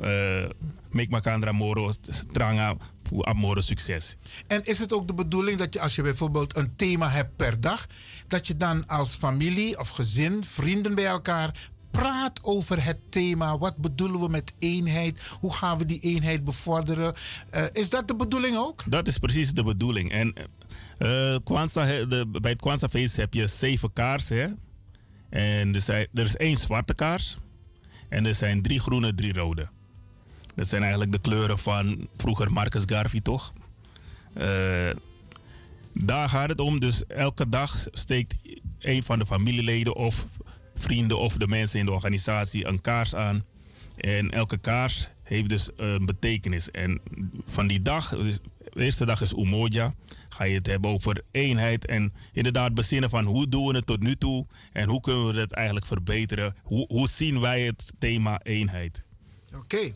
Eh 0.00 0.44
Make 0.90 1.10
Makandra 1.10 1.52
Moro, 1.52 1.92
Stranga, 2.08 2.76
Amoro 3.20 3.60
succes. 3.60 4.16
En 4.46 4.64
is 4.64 4.78
het 4.78 4.92
ook 4.92 5.06
de 5.06 5.14
bedoeling 5.14 5.58
dat 5.58 5.74
je 5.74 5.80
als 5.80 5.94
je 5.94 6.02
bijvoorbeeld 6.02 6.56
een 6.56 6.76
thema 6.76 7.10
hebt 7.10 7.36
per 7.36 7.60
dag, 7.60 7.86
dat 8.28 8.46
je 8.46 8.56
dan 8.56 8.86
als 8.86 9.14
familie 9.14 9.78
of 9.78 9.88
gezin, 9.88 10.44
vrienden 10.44 10.94
bij 10.94 11.04
elkaar 11.04 11.70
praat 11.96 12.38
over 12.42 12.84
het 12.84 12.98
thema. 13.08 13.58
Wat 13.58 13.76
bedoelen 13.76 14.20
we 14.20 14.28
met 14.28 14.52
eenheid? 14.58 15.20
Hoe 15.40 15.54
gaan 15.54 15.78
we 15.78 15.86
die 15.86 16.00
eenheid 16.00 16.44
bevorderen? 16.44 17.14
Eh, 17.50 17.64
is 17.72 17.90
dat 17.90 18.08
de 18.08 18.14
bedoeling 18.14 18.56
ook? 18.56 18.82
Dat 18.86 19.06
is 19.06 19.18
precies 19.18 19.52
de 19.52 19.62
bedoeling. 19.62 20.12
En 20.12 20.34
eh 20.98 21.36
de, 21.38 22.26
bij 22.40 22.50
het 22.50 22.60
Kwanzaa-feest 22.60 23.16
heb 23.16 23.34
je 23.34 23.46
zeven 23.46 23.92
kaarsen. 23.92 24.58
En 25.28 25.74
er, 25.74 25.88
er 26.14 26.24
is 26.24 26.36
één 26.36 26.56
zwarte 26.56 26.94
kaars. 26.94 27.36
En 28.08 28.26
er 28.26 28.34
zijn 28.34 28.62
drie 28.62 28.80
groene, 28.80 29.14
drie 29.14 29.32
rode. 29.32 29.68
Dat 30.54 30.68
zijn 30.68 30.82
eigenlijk 30.82 31.12
de 31.12 31.18
kleuren 31.18 31.58
van 31.58 32.08
vroeger 32.16 32.52
Marcus 32.52 32.82
Garvey, 32.86 33.20
toch? 33.20 33.52
Eh, 34.32 34.90
daar 35.92 36.28
gaat 36.28 36.48
het 36.48 36.60
om. 36.60 36.80
Dus 36.80 37.06
elke 37.06 37.48
dag 37.48 37.86
steekt 37.92 38.34
een 38.80 39.02
van 39.02 39.18
de 39.18 39.26
familieleden 39.26 39.94
of 39.94 40.26
vrienden 40.76 41.18
of 41.18 41.36
de 41.36 41.48
mensen 41.48 41.80
in 41.80 41.86
de 41.86 41.92
organisatie 41.92 42.66
een 42.66 42.80
kaars 42.80 43.14
aan. 43.14 43.44
En 43.96 44.30
elke 44.30 44.58
kaars 44.58 45.08
heeft 45.22 45.48
dus 45.48 45.70
een 45.76 46.06
betekenis. 46.06 46.70
En 46.70 47.00
van 47.48 47.66
die 47.66 47.82
dag, 47.82 48.08
de 48.08 48.38
eerste 48.74 49.06
dag 49.06 49.20
is 49.20 49.32
Umoja, 49.32 49.94
ga 50.28 50.44
je 50.44 50.54
het 50.54 50.66
hebben 50.66 50.90
over 50.90 51.22
eenheid. 51.30 51.86
En 51.86 52.12
inderdaad 52.32 52.74
bezinnen 52.74 53.10
van 53.10 53.24
hoe 53.24 53.48
doen 53.48 53.66
we 53.66 53.74
het 53.76 53.86
tot 53.86 54.02
nu 54.02 54.16
toe 54.16 54.46
en 54.72 54.88
hoe 54.88 55.00
kunnen 55.00 55.32
we 55.32 55.40
het 55.40 55.52
eigenlijk 55.52 55.86
verbeteren. 55.86 56.54
Hoe, 56.62 56.86
hoe 56.88 57.08
zien 57.08 57.40
wij 57.40 57.62
het 57.62 57.92
thema 57.98 58.40
eenheid? 58.42 59.02
Oké. 59.56 59.94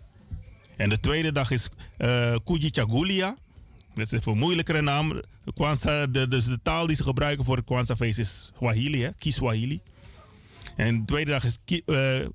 En 0.76 0.88
de 0.88 1.00
tweede 1.00 1.32
dag 1.32 1.50
is 1.50 1.68
eh 1.96 2.36
Kujichagulia. 2.44 3.36
Dat 3.94 4.12
is 4.12 4.24
een 4.24 4.38
moeilijkere 4.38 4.82
naam. 4.82 5.22
De, 5.44 6.26
dus 6.28 6.44
de 6.44 6.58
taal 6.62 6.86
die 6.86 6.96
ze 6.96 7.02
gebruiken 7.02 7.44
voor 7.44 7.56
het 7.56 7.64
Kwanzaa-feest 7.64 8.18
is 8.18 8.52
Swahili, 8.56 9.02
hè? 9.02 9.10
Kiswahili. 9.18 9.80
En 10.80 10.98
de 10.98 11.04
tweede 11.04 11.30
dag 11.30 11.44
is 11.44 11.58
Ki- 11.64 11.82
eh, 11.86 12.26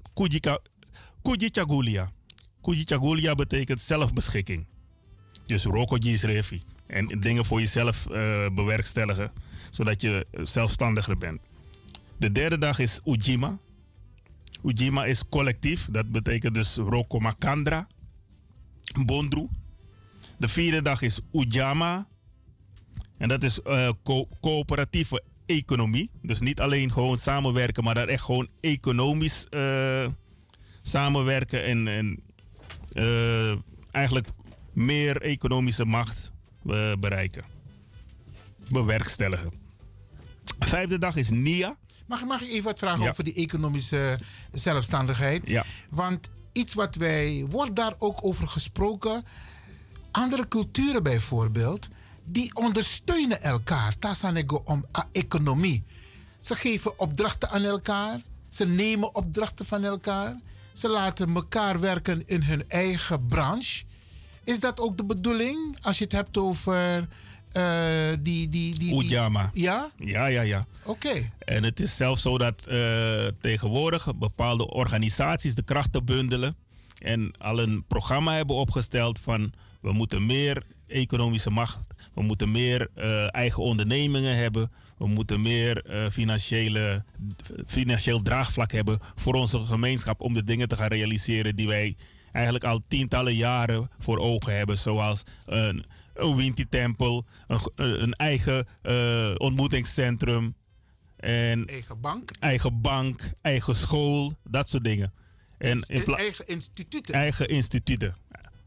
Kujichagulia. 1.24 2.10
Kujichagulia 2.62 3.36
betekent 3.36 3.82
zelfbeschikking. 3.82 4.66
Dus 5.46 5.64
Rokojis 5.64 6.24
Refi. 6.24 6.62
En 6.88 7.20
dingen 7.20 7.46
voor 7.46 7.60
jezelf 7.60 8.08
eh, 8.10 8.46
bewerkstelligen, 8.54 9.32
zodat 9.70 10.02
je 10.02 10.26
zelfstandiger 10.44 11.18
bent. 11.18 11.42
De 12.18 12.32
derde 12.32 12.58
dag 12.58 12.80
is 12.80 13.00
Ujima. 13.06 13.58
Ujima 14.64 15.06
is 15.06 15.24
collectief, 15.30 15.88
dat 15.92 16.12
betekent 16.12 16.54
dus 16.54 16.76
Roko 16.76 17.20
Makandra. 17.20 17.88
Bondru. 19.06 19.48
De 20.38 20.48
vierde 20.48 20.82
dag 20.82 21.02
is 21.02 21.20
Ujama. 21.32 22.08
En 23.18 23.28
dat 23.28 23.44
is 23.44 23.62
eh, 23.62 23.90
co- 24.04 24.28
coöperatieve 24.42 25.24
economie. 25.46 26.10
Dus 26.22 26.40
niet 26.40 26.60
alleen 26.60 26.92
gewoon 26.92 27.18
samenwerken, 27.18 27.84
maar 27.84 27.96
dat 27.96 28.08
echt 28.08 28.24
gewoon 28.24 28.48
economisch 28.60 29.48
eh, 29.50 30.08
samenwerken 30.82 31.64
en, 31.64 31.88
en 31.88 32.20
eh, 32.94 33.56
eigenlijk 33.92 34.28
meer 34.74 35.22
economische 35.22 35.86
macht 35.86 36.32
eh, 36.70 36.92
bereiken. 37.00 37.44
Bewerkstelligen. 38.70 39.52
Vijfde 40.60 40.98
dag 40.98 41.16
is 41.16 41.30
NIA. 41.30 41.78
Mag, 42.08 42.26
mag 42.26 42.42
ik 42.42 42.50
even 42.50 42.64
wat 42.64 42.80
vragen 42.80 43.04
Ja. 43.04 43.10
over 43.10 43.24
die 43.24 43.34
economische 43.34 44.20
zelfstandigheid? 44.52 45.42
Ja. 45.46 45.66
Want 45.90 46.30
iets 46.52 46.74
wat 46.74 46.96
wij, 46.96 47.46
wordt 47.50 47.76
daar 47.76 47.94
ook 47.98 48.26
over 48.26 48.48
gesproken. 48.48 49.26
Andere 50.12 50.48
culturen 50.48 51.04
bijvoorbeeld, 51.04 51.88
die 52.26 52.56
ondersteunen 52.56 53.42
elkaar. 53.42 54.00
Tasanego 54.00 54.62
om 54.66 54.86
economie. 55.12 55.84
Ze 56.40 56.56
geven 56.56 57.00
opdrachten 57.00 57.50
aan 57.50 57.64
elkaar. 57.64 58.22
Ze 58.50 58.68
nemen 58.68 59.16
opdrachten 59.16 59.66
van 59.66 59.84
elkaar. 59.84 60.40
Ze 60.74 60.90
laten 60.90 61.36
elkaar 61.36 61.80
werken 61.80 62.28
in 62.28 62.42
hun 62.42 62.70
eigen 62.70 63.28
branche. 63.28 63.84
Is 64.44 64.60
dat 64.60 64.80
ook 64.80 64.98
de 64.98 65.06
bedoeling 65.06 65.78
als 65.82 65.98
je 65.98 66.04
het 66.04 66.14
hebt 66.14 66.38
over 66.38 67.08
eh, 67.52 68.10
die, 68.20 68.50
die, 68.50 68.78
die, 68.78 68.80
die... 68.80 69.04
Ujama. 69.04 69.50
Ja? 69.54 69.92
Ja, 69.98 70.26
ja, 70.26 70.42
ja. 70.42 70.66
Oké. 70.84 71.30
En 71.40 71.64
het 71.64 71.80
is 71.80 71.96
zelfs 71.96 72.22
zo 72.22 72.38
dat 72.38 72.66
eh, 72.68 73.28
tegenwoordig 73.42 74.16
bepaalde 74.16 74.70
organisaties 74.70 75.56
de 75.56 75.64
krachten 75.64 76.06
bundelen 76.06 76.56
en 77.00 77.34
al 77.38 77.60
een 77.60 77.84
programma 77.88 78.36
hebben 78.36 78.56
opgesteld 78.56 79.20
van 79.20 79.54
we 79.82 79.92
moeten 79.92 80.26
meer 80.26 80.64
economische 80.88 81.50
macht, 81.50 81.80
we 82.14 82.22
moeten 82.22 82.52
meer 82.52 82.90
eh, 82.94 83.34
eigen 83.34 83.64
ondernemingen 83.64 84.36
hebben, 84.36 84.72
we 84.98 85.08
moeten 85.08 85.42
meer 85.42 85.86
eh, 85.86 86.10
financiële, 86.10 87.04
financieel 87.68 88.22
draagvlak 88.22 88.72
hebben 88.72 89.00
voor 89.16 89.34
onze 89.34 89.60
gemeenschap 89.60 90.22
om 90.22 90.34
de 90.34 90.44
dingen 90.44 90.68
te 90.68 90.76
gaan 90.76 90.88
realiseren 90.88 91.56
die 91.56 91.68
wij 91.68 91.96
eigenlijk 92.32 92.66
al 92.66 92.84
tientallen 92.88 93.36
jaren 93.36 93.90
voor 94.00 94.18
ogen 94.18 94.58
hebben, 94.58 94.78
zoals 94.78 95.24
een, 95.46 95.86
een 96.14 96.36
Winti-tempel, 96.36 97.26
een, 97.48 97.60
een 97.76 98.14
eigen 98.14 98.68
eh, 98.82 99.34
ontmoetingscentrum, 99.38 100.56
en 101.26 101.66
Eigen 101.66 102.02
bank. 102.02 102.32
eigen 102.40 102.82
bank, 102.82 103.32
eigen 103.42 103.76
school, 103.76 104.34
dat 104.44 104.70
soort 104.70 104.84
dingen. 104.84 105.14
En 105.58 105.80
in 105.80 106.06
eigen 106.16 106.48
instituten. 106.48 107.14
eigen 107.14 107.48
instituten. 107.48 108.16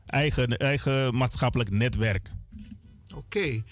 Eigen, 0.08 0.56
eigen 0.56 1.14
maatschappelijk 1.14 1.70
netwerk. 1.70 2.28
Oké. 3.14 3.62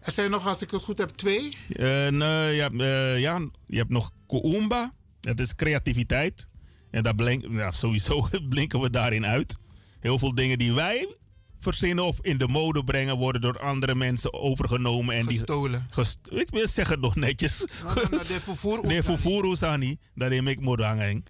Er 0.00 0.12
zijn 0.12 0.30
nog, 0.30 0.46
als 0.46 0.62
ik 0.62 0.70
het 0.70 0.82
goed 0.82 0.98
heb, 0.98 1.08
twee. 1.08 1.56
Eh, 1.68 2.10
ja, 2.56 2.70
eh, 2.70 3.20
ja, 3.20 3.48
je 3.66 3.76
hebt 3.76 3.90
nog 3.90 4.10
Koumba, 4.26 4.92
dat 5.20 5.40
is 5.40 5.54
creativiteit. 5.54 6.48
En 6.90 7.02
daar 7.02 7.14
blink, 7.14 7.44
ja, 7.50 7.70
sowieso 7.70 8.28
blinken 8.48 8.80
we 8.80 8.90
daarin 8.90 9.26
uit. 9.26 9.56
Heel 10.00 10.18
veel 10.18 10.34
dingen 10.34 10.58
die 10.58 10.72
wij 10.72 11.16
verzinnen 11.60 12.04
of 12.04 12.18
in 12.22 12.38
de 12.38 12.48
mode 12.48 12.84
brengen, 12.84 13.16
worden 13.16 13.40
door 13.40 13.58
andere 13.58 13.94
mensen 13.94 14.32
overgenomen. 14.32 15.14
En 15.16 15.26
Gestolen. 15.26 15.80
Die, 15.80 15.94
gest- 15.94 16.28
ik 16.30 16.50
wil 16.50 16.68
zeggen 16.68 17.00
nog 17.00 17.16
netjes. 17.16 17.58
Nou, 17.84 17.94
nou, 17.94 18.08
nou, 18.10 18.22
de 18.26 18.40
vervoer 18.40 18.88
De 18.88 19.02
vervoer 19.02 19.44
Usani, 19.50 19.98
daar 20.14 20.28
neem 20.30 20.48
ik 20.48 20.60
Modangeng. 20.60 21.24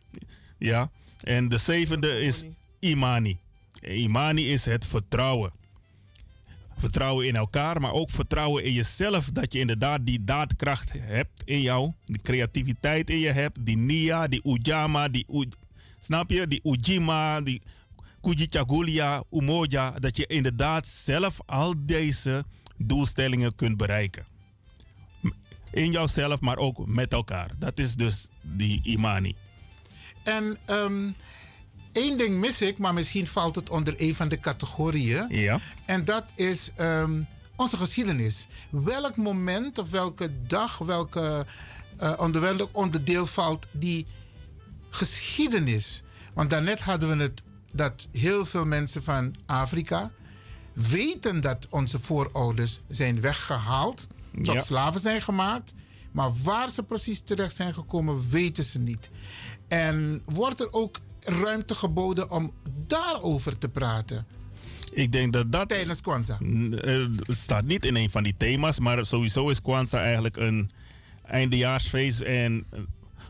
Ja. 0.59 0.90
En 1.20 1.48
de 1.48 1.59
zevende 1.59 2.20
is 2.20 2.44
Imani. 2.81 3.39
Imani 3.89 4.52
is 4.52 4.65
het 4.65 4.86
vertrouwen. 4.86 5.52
Vertrouwen 6.77 7.27
in 7.27 7.36
elkaar, 7.36 7.81
maar 7.81 7.93
ook 7.93 8.11
vertrouwen 8.11 8.65
in 8.65 8.73
jezelf. 8.73 9.31
Dat 9.32 9.52
je 9.52 9.59
inderdaad 9.59 10.06
die 10.06 10.24
daadkracht 10.24 10.93
hebt 10.93 11.43
in 11.44 11.61
jou. 11.61 11.93
Die 12.05 12.20
creativiteit 12.20 13.11
in 13.11 13.19
je 13.19 13.31
hebt. 13.31 13.66
Die 13.66 13.77
Nia, 13.77 14.27
die 14.28 14.40
Ujama, 14.44 15.09
die 15.09 15.27
Snap 16.01 16.31
je? 16.31 16.47
Die 16.47 16.61
Ujima, 16.62 17.40
die 17.40 17.62
Kujichagulia, 18.20 19.23
Umoja. 19.31 19.90
Dat 19.90 20.16
je 20.16 20.27
inderdaad 20.27 20.89
zelf 20.89 21.39
al 21.47 21.74
deze 21.78 22.44
doelstellingen 22.77 23.55
kunt 23.55 23.77
bereiken. 23.77 24.24
In 25.70 25.90
jouzelf, 25.90 26.40
maar 26.40 26.56
ook 26.56 26.86
met 26.86 27.12
elkaar. 27.12 27.51
Dat 27.59 27.78
is 27.78 27.94
dus 27.94 28.28
die 28.43 28.81
Imani. 28.82 29.35
En 30.23 30.56
ehm, 30.65 31.11
één 31.94 32.18
ding 32.18 32.36
mis 32.36 32.62
ik, 32.62 32.78
maar 32.78 32.94
misschien 32.94 33.26
valt 33.26 33.54
het 33.54 33.70
onder 33.70 33.94
een 33.96 34.14
van 34.14 34.28
de 34.28 34.40
categorieën. 34.40 35.26
Ja. 35.28 35.60
En 35.84 36.04
dat 36.04 36.24
is 36.34 36.72
ehm, 36.76 37.20
onze 37.56 37.76
geschiedenis. 37.76 38.46
Welk 38.70 39.16
moment 39.16 39.78
of 39.78 39.90
welke 39.90 40.30
dag, 40.46 40.78
welke 40.78 41.46
eh, 41.98 42.12
onder 42.16 42.40
welk 42.40 42.68
onderdeel 42.72 43.26
valt 43.26 43.66
die 43.72 44.06
geschiedenis? 44.90 46.02
Want 46.34 46.50
daarnet 46.50 46.80
hadden 46.80 47.16
we 47.16 47.22
het 47.22 47.42
dat 47.72 48.08
heel 48.12 48.44
veel 48.44 48.66
mensen 48.66 49.02
van 49.02 49.34
Afrika 49.46 50.10
weten 50.72 51.40
dat 51.40 51.66
onze 51.70 52.00
voorouders 52.00 52.80
zijn 52.88 53.20
weggehaald, 53.20 54.06
tot 54.42 54.54
Ja. 54.54 54.60
slaven 54.60 55.00
zijn 55.00 55.22
gemaakt. 55.22 55.74
Maar 56.12 56.30
waar 56.42 56.68
ze 56.70 56.82
precies 56.82 57.20
terecht 57.20 57.54
zijn 57.54 57.74
gekomen, 57.74 58.28
weten 58.30 58.64
ze 58.64 58.78
niet. 58.78 59.10
En 59.68 60.22
wordt 60.24 60.60
er 60.60 60.72
ook 60.72 60.96
ruimte 61.24 61.74
geboden 61.74 62.30
om 62.30 62.52
daarover 62.86 63.59
te 63.59 63.68
praten? 63.68 64.26
Ik 64.92 65.12
denk 65.12 65.32
dat 65.32 65.52
dat. 65.52 65.68
Tijdens 65.68 66.01
Kwanzaa. 66.01 66.38
Eh, 66.40 67.05
Het 67.26 67.36
staat 67.36 67.64
niet 67.64 67.84
in 67.84 67.96
een 67.96 68.10
van 68.10 68.22
die 68.22 68.34
thema's, 68.36 68.78
maar 68.78 69.06
sowieso 69.06 69.48
is 69.48 69.60
Kwanzaa 69.62 70.02
eigenlijk 70.02 70.36
een 70.36 70.70
eindejaarsfeest. 71.22 72.20
En 72.20 72.66
eh, 72.70 72.80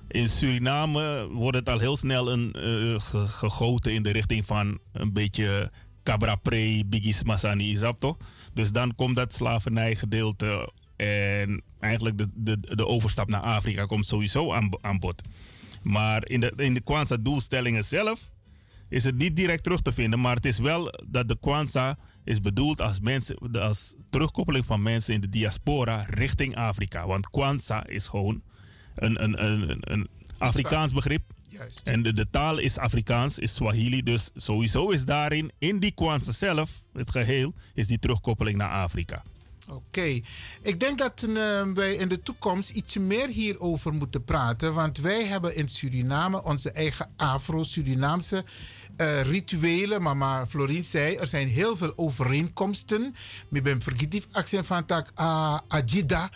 in 0.09 0.29
Suriname 0.29 1.29
wordt 1.33 1.57
het 1.57 1.69
al 1.69 1.79
heel 1.79 1.97
snel 1.97 2.33
een, 2.33 2.53
eh, 2.53 3.01
ge- 3.01 3.27
gegoten 3.29 3.93
in 3.93 4.03
de 4.03 4.11
richting 4.11 4.47
van 4.47 4.79
een 4.93 5.13
beetje 5.13 5.71
Cabra 6.03 6.35
Pre, 6.37 6.83
Bigis 6.87 7.23
Masani, 7.23 7.71
is 7.71 7.81
toch? 7.99 8.17
Dus 8.55 8.73
dan 8.73 8.95
komt 8.95 9.17
dat 9.17 9.33
slavernijgedeelte 9.35 10.73
en 10.97 11.63
eigenlijk 11.81 12.19
de, 12.19 12.29
de, 12.35 12.61
de 12.61 12.87
overstap 12.87 13.29
naar 13.29 13.41
Afrika 13.41 13.85
komt 13.85 14.07
sowieso 14.07 14.53
aan, 14.53 14.69
aan 14.81 14.99
bod. 14.99 15.23
Maar 15.85 16.29
in 16.29 16.41
de, 16.41 16.53
in 16.57 16.75
de 16.75 16.81
Kwanzaa-doelstellingen 16.81 17.85
zelf 17.85 18.31
is 18.89 19.05
het 19.05 19.17
niet 19.17 19.37
direct 19.37 19.63
terug 19.63 19.81
te 19.81 19.93
vinden, 19.93 20.21
maar 20.21 20.35
het 20.35 20.47
is 20.47 20.59
wel 20.59 21.03
dat 21.07 21.29
de 21.29 21.39
Kwanzaa 21.41 21.99
is 22.25 22.41
bedoeld 22.41 22.81
als, 22.81 23.01
mensen, 23.01 23.37
als 23.53 23.95
terugkoppeling 24.11 24.65
van 24.65 24.83
mensen 24.83 25.15
in 25.15 25.21
de 25.21 25.29
diaspora 25.29 26.05
richting 26.09 26.57
Afrika. 26.57 27.07
Want 27.07 27.31
Kwanzaa 27.31 27.87
is 27.87 28.09
gewoon 28.09 28.43
een, 28.95 29.23
een, 29.23 29.45
een, 29.45 29.79
een, 29.81 30.09
Afrikaans 30.39 30.93
begrip. 30.93 31.33
Juist. 31.47 31.81
En 31.85 32.03
de, 32.03 32.13
de 32.13 32.31
taal 32.31 32.59
is 32.59 32.79
Afrikaans, 32.79 33.39
is 33.39 33.55
Swahili. 33.55 34.03
Dus 34.03 34.31
sowieso 34.35 34.91
is 34.91 35.05
daarin, 35.05 35.53
in 35.59 35.79
die 35.79 35.93
Kwanzaa 35.93 36.33
zelf, 36.33 36.85
het 36.93 37.11
geheel, 37.11 37.55
is 37.75 37.87
die 37.87 37.99
terugkoppeling 37.99 38.57
naar 38.57 38.71
Afrika. 38.71 39.23
Oké, 39.71 40.21
ik 40.63 40.81
denk 40.81 40.99
dat 40.99 41.23
eh, 41.23 41.63
wij 41.75 41.95
in 41.95 42.09
de 42.09 42.23
toekomst 42.23 42.71
iets 42.71 42.97
meer 42.97 43.29
hierover 43.29 43.93
moeten 43.93 44.25
praten. 44.25 44.75
Want 44.75 44.99
wij 44.99 45.25
hebben 45.27 45.57
in 45.57 45.69
Suriname 45.69 46.43
onze 46.43 46.71
eigen 46.71 47.09
Afro-Surinaamse 47.17 48.45
eh, 48.97 49.23
rituelen. 49.23 50.03
Mama 50.03 50.47
Florien 50.47 50.85
zei, 50.85 51.17
er 51.17 51.27
zijn 51.27 51.49
heel 51.49 51.77
veel 51.77 51.93
overeenkomsten. 51.97 53.15
Ik 53.51 53.63
ben 53.63 53.83
vergetief 53.83 54.27
accent 54.33 54.67
van 54.67 54.85
tak 54.85 55.11
ah, 55.15 55.59
Ajida. 55.69 56.31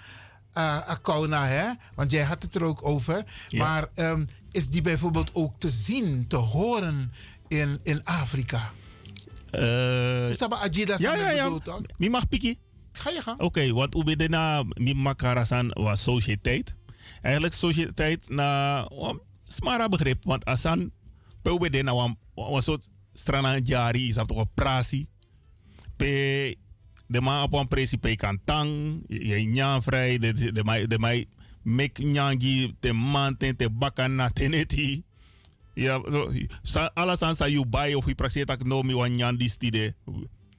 Uh, 0.54 0.88
Akauna, 0.88 1.46
hè? 1.46 1.70
Want 1.94 2.10
jij 2.10 2.22
had 2.22 2.42
het 2.42 2.54
er 2.54 2.62
ook 2.62 2.84
over. 2.86 3.24
Ja. 3.48 3.58
Maar 3.58 3.88
ehm, 3.94 4.24
is 4.50 4.68
die 4.68 4.82
bijvoorbeeld 4.82 5.30
ook 5.32 5.54
te 5.58 5.68
zien, 5.68 6.24
te 6.28 6.36
horen 6.36 7.12
in, 7.48 7.80
in 7.82 8.04
Afrika? 8.04 8.70
Eh, 9.50 10.28
Is 10.28 10.38
dat 10.38 10.48
bij 10.48 10.58
Ajida 10.58 10.94
ja, 10.98 11.14
ja, 11.14 11.30
ja. 11.30 11.44
bedoeld? 11.44 11.86
Wie 11.96 12.10
mag 12.10 12.28
piki? 12.28 12.58
Ga 12.98 13.10
je. 13.10 13.34
Oké, 13.36 13.72
want 13.72 13.94
hoe 13.94 14.04
ben 14.04 14.18
je 14.18 14.28
na 14.28 14.62
Mimakarasan 14.62 15.70
was 15.74 16.02
sociëteit. 16.02 16.74
Eigenlijk 17.22 17.54
sociëteit 17.54 18.28
na 18.28 18.82
um, 18.90 19.20
smara 19.46 19.88
begrip. 19.88 20.24
Want 20.24 20.44
asan 20.44 20.90
pe 21.42 21.70
de 21.70 21.82
na 21.82 21.94
wan 21.94 22.62
soort 22.62 22.88
strana 23.12 23.58
jari 23.58 24.08
is 24.08 24.14
dat 24.14 24.28
toch 24.28 24.38
een 24.38 24.50
prasi. 24.54 25.06
Pe 25.96 26.56
de 27.06 27.20
man 27.20 27.42
op 27.42 27.52
een 27.52 27.68
presi 27.68 27.98
pe 27.98 28.16
kan 28.16 28.40
tang. 28.44 29.02
Je 29.08 29.34
nyaan 29.34 29.82
vrij. 29.82 30.18
De 30.18 30.52
de 30.52 30.64
mij 30.64 30.86
de 30.86 30.98
mij 30.98 31.26
mek 31.62 31.98
nyangi 31.98 32.74
te 32.80 32.92
man 32.92 33.36
ten 33.36 33.56
te 33.56 33.70
bakan 33.70 34.14
na 34.14 34.30
teneti. 34.30 35.02
Ja, 35.74 36.02
so, 36.62 36.88
alles 36.94 37.22
aan 37.22 37.36
sa 37.38 37.46
you 37.46 37.62
buy 37.62 37.94
of 37.94 38.14
praxeert 38.14 38.48
dat 38.48 38.64
no 38.64 38.82
mi 38.82 38.94
wan 38.94 39.14
nyan 39.14 39.36
die 39.36 39.48
stide. 39.48 39.94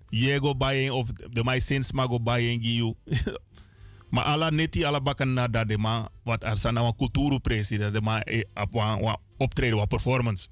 Je 0.10 0.38
go 0.40 0.56
buying 0.56 0.91
of 0.91 1.07
de 1.11 1.44
mij 1.44 1.60
sinds 1.60 1.91
maar 1.91 2.07
go 2.07 2.19
buying 2.19 2.60
you. 2.65 2.94
maar 4.10 4.23
ala 4.23 4.49
neti 4.49 4.84
ala 4.86 5.02
bakan 5.02 5.34
na 5.34 5.48
dat 5.48 5.68
de 5.68 5.77
ma 5.77 6.10
wat 6.23 6.44
er 6.44 6.57
sana 6.57 6.81
wan 6.81 6.95
kulturu 6.95 7.40
presi 7.40 7.77
dat 7.77 7.94
de 7.94 8.02
ma 8.02 8.23
op 8.53 8.72
wan 8.72 9.02
wan 9.02 9.18
optreden 9.38 9.77
wan 9.77 9.88
performance. 9.88 10.48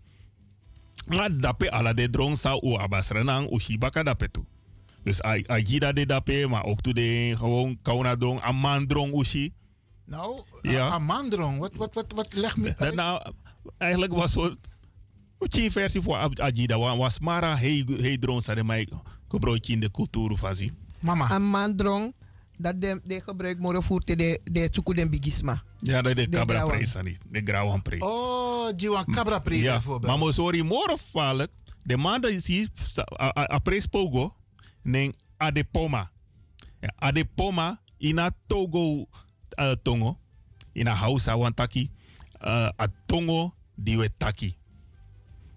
Maar 1.07 1.37
dape 1.37 1.71
ala 1.71 1.93
de 1.93 2.09
drong 2.09 2.37
sa 2.37 2.59
u 2.61 2.75
abasrenang 2.77 3.51
u 3.51 3.59
shibaka 3.59 4.03
dape 4.03 4.31
tu. 4.31 4.41
Dus 5.03 5.23
a, 5.23 5.37
a 5.49 5.59
gida 5.63 5.91
de 5.93 6.05
dape, 6.05 6.45
maar 6.49 6.63
ook 6.65 6.81
toe 6.81 6.93
de 6.93 7.33
gewoon 7.37 7.77
kauna 7.81 8.15
drong, 8.15 8.41
a 8.43 8.51
man 8.51 8.87
drong 8.87 9.13
ushi. 9.19 9.53
Nou, 10.05 10.41
Ja. 10.61 10.89
Amandrong, 10.89 11.57
wat, 11.59 11.75
wat, 11.75 11.93
wat, 11.93 12.13
wat 12.15 12.33
leg 12.33 12.57
me 12.57 12.67
Dat 12.67 12.81
uit. 12.87 12.95
nou, 12.95 13.21
eigenlijk 13.77 14.13
was 14.13 14.31
zo 14.31 14.55
een 15.39 15.71
versie 15.71 16.01
voor 16.01 16.17
Ajida. 16.41 16.77
wa- 16.79 16.97
Was 16.97 17.19
Mara 17.19 17.57
hey 17.57 17.83
hey 17.99 18.17
drone 18.17 18.41
sa 18.41 18.55
de 18.55 18.63
mij 18.63 18.87
gebroodje 19.27 19.73
in 19.73 19.79
de 19.79 19.91
cultuur 19.91 20.37
van. 20.37 20.55
Mama. 21.03 21.31
Een 21.31 21.43
mandrong, 21.43 22.13
dat 22.57 22.81
de, 22.81 23.01
de 23.03 23.21
gebruik 23.21 23.59
moro 23.59 23.81
voert 23.81 24.07
de, 24.07 24.39
de 24.43 24.69
tuku 24.69 24.93
den 24.93 25.09
bigisma. 25.09 25.63
Ja, 25.79 26.01
dat 26.01 26.17
is 26.17 26.25
de 26.25 26.29
De 26.29 26.37
Cabra 26.37 26.57
grauwe. 26.57 26.87
Pre 26.89 27.03
niet. 27.03 27.19
De 27.29 27.41
Grauwe 27.43 27.81
Pre. 27.81 27.97
Oh, 27.99 28.69
Jiwan 28.77 29.05
Cabra 29.05 29.39
Pre 29.39 29.59
ja, 29.59 29.71
bijvoorbeeld. 29.71 30.11
maar 30.11 30.17
mo 30.17 30.31
sorry, 30.31 30.61
more 30.61 30.97
valk. 31.11 31.47
De 31.83 31.97
man 31.97 32.21
dat 32.21 32.31
is 32.31 32.47
hier, 32.47 32.69
a, 33.19 33.31
a, 33.37 33.53
a 33.53 33.59
pres 33.59 33.85
pogo, 33.85 34.35
neng 34.81 35.15
adepoma. 35.37 36.11
Ja, 36.79 36.93
adepoma, 36.95 37.81
ina 37.97 38.31
togo 38.47 39.05
uh, 39.59 39.71
tongo, 39.83 40.19
ina 40.73 40.93
hausa 40.93 41.37
wantaki, 41.37 41.91
uh, 42.41 42.69
a 42.81 42.87
tongo 43.05 43.53
diwe 43.75 44.09
taki. 44.17 44.57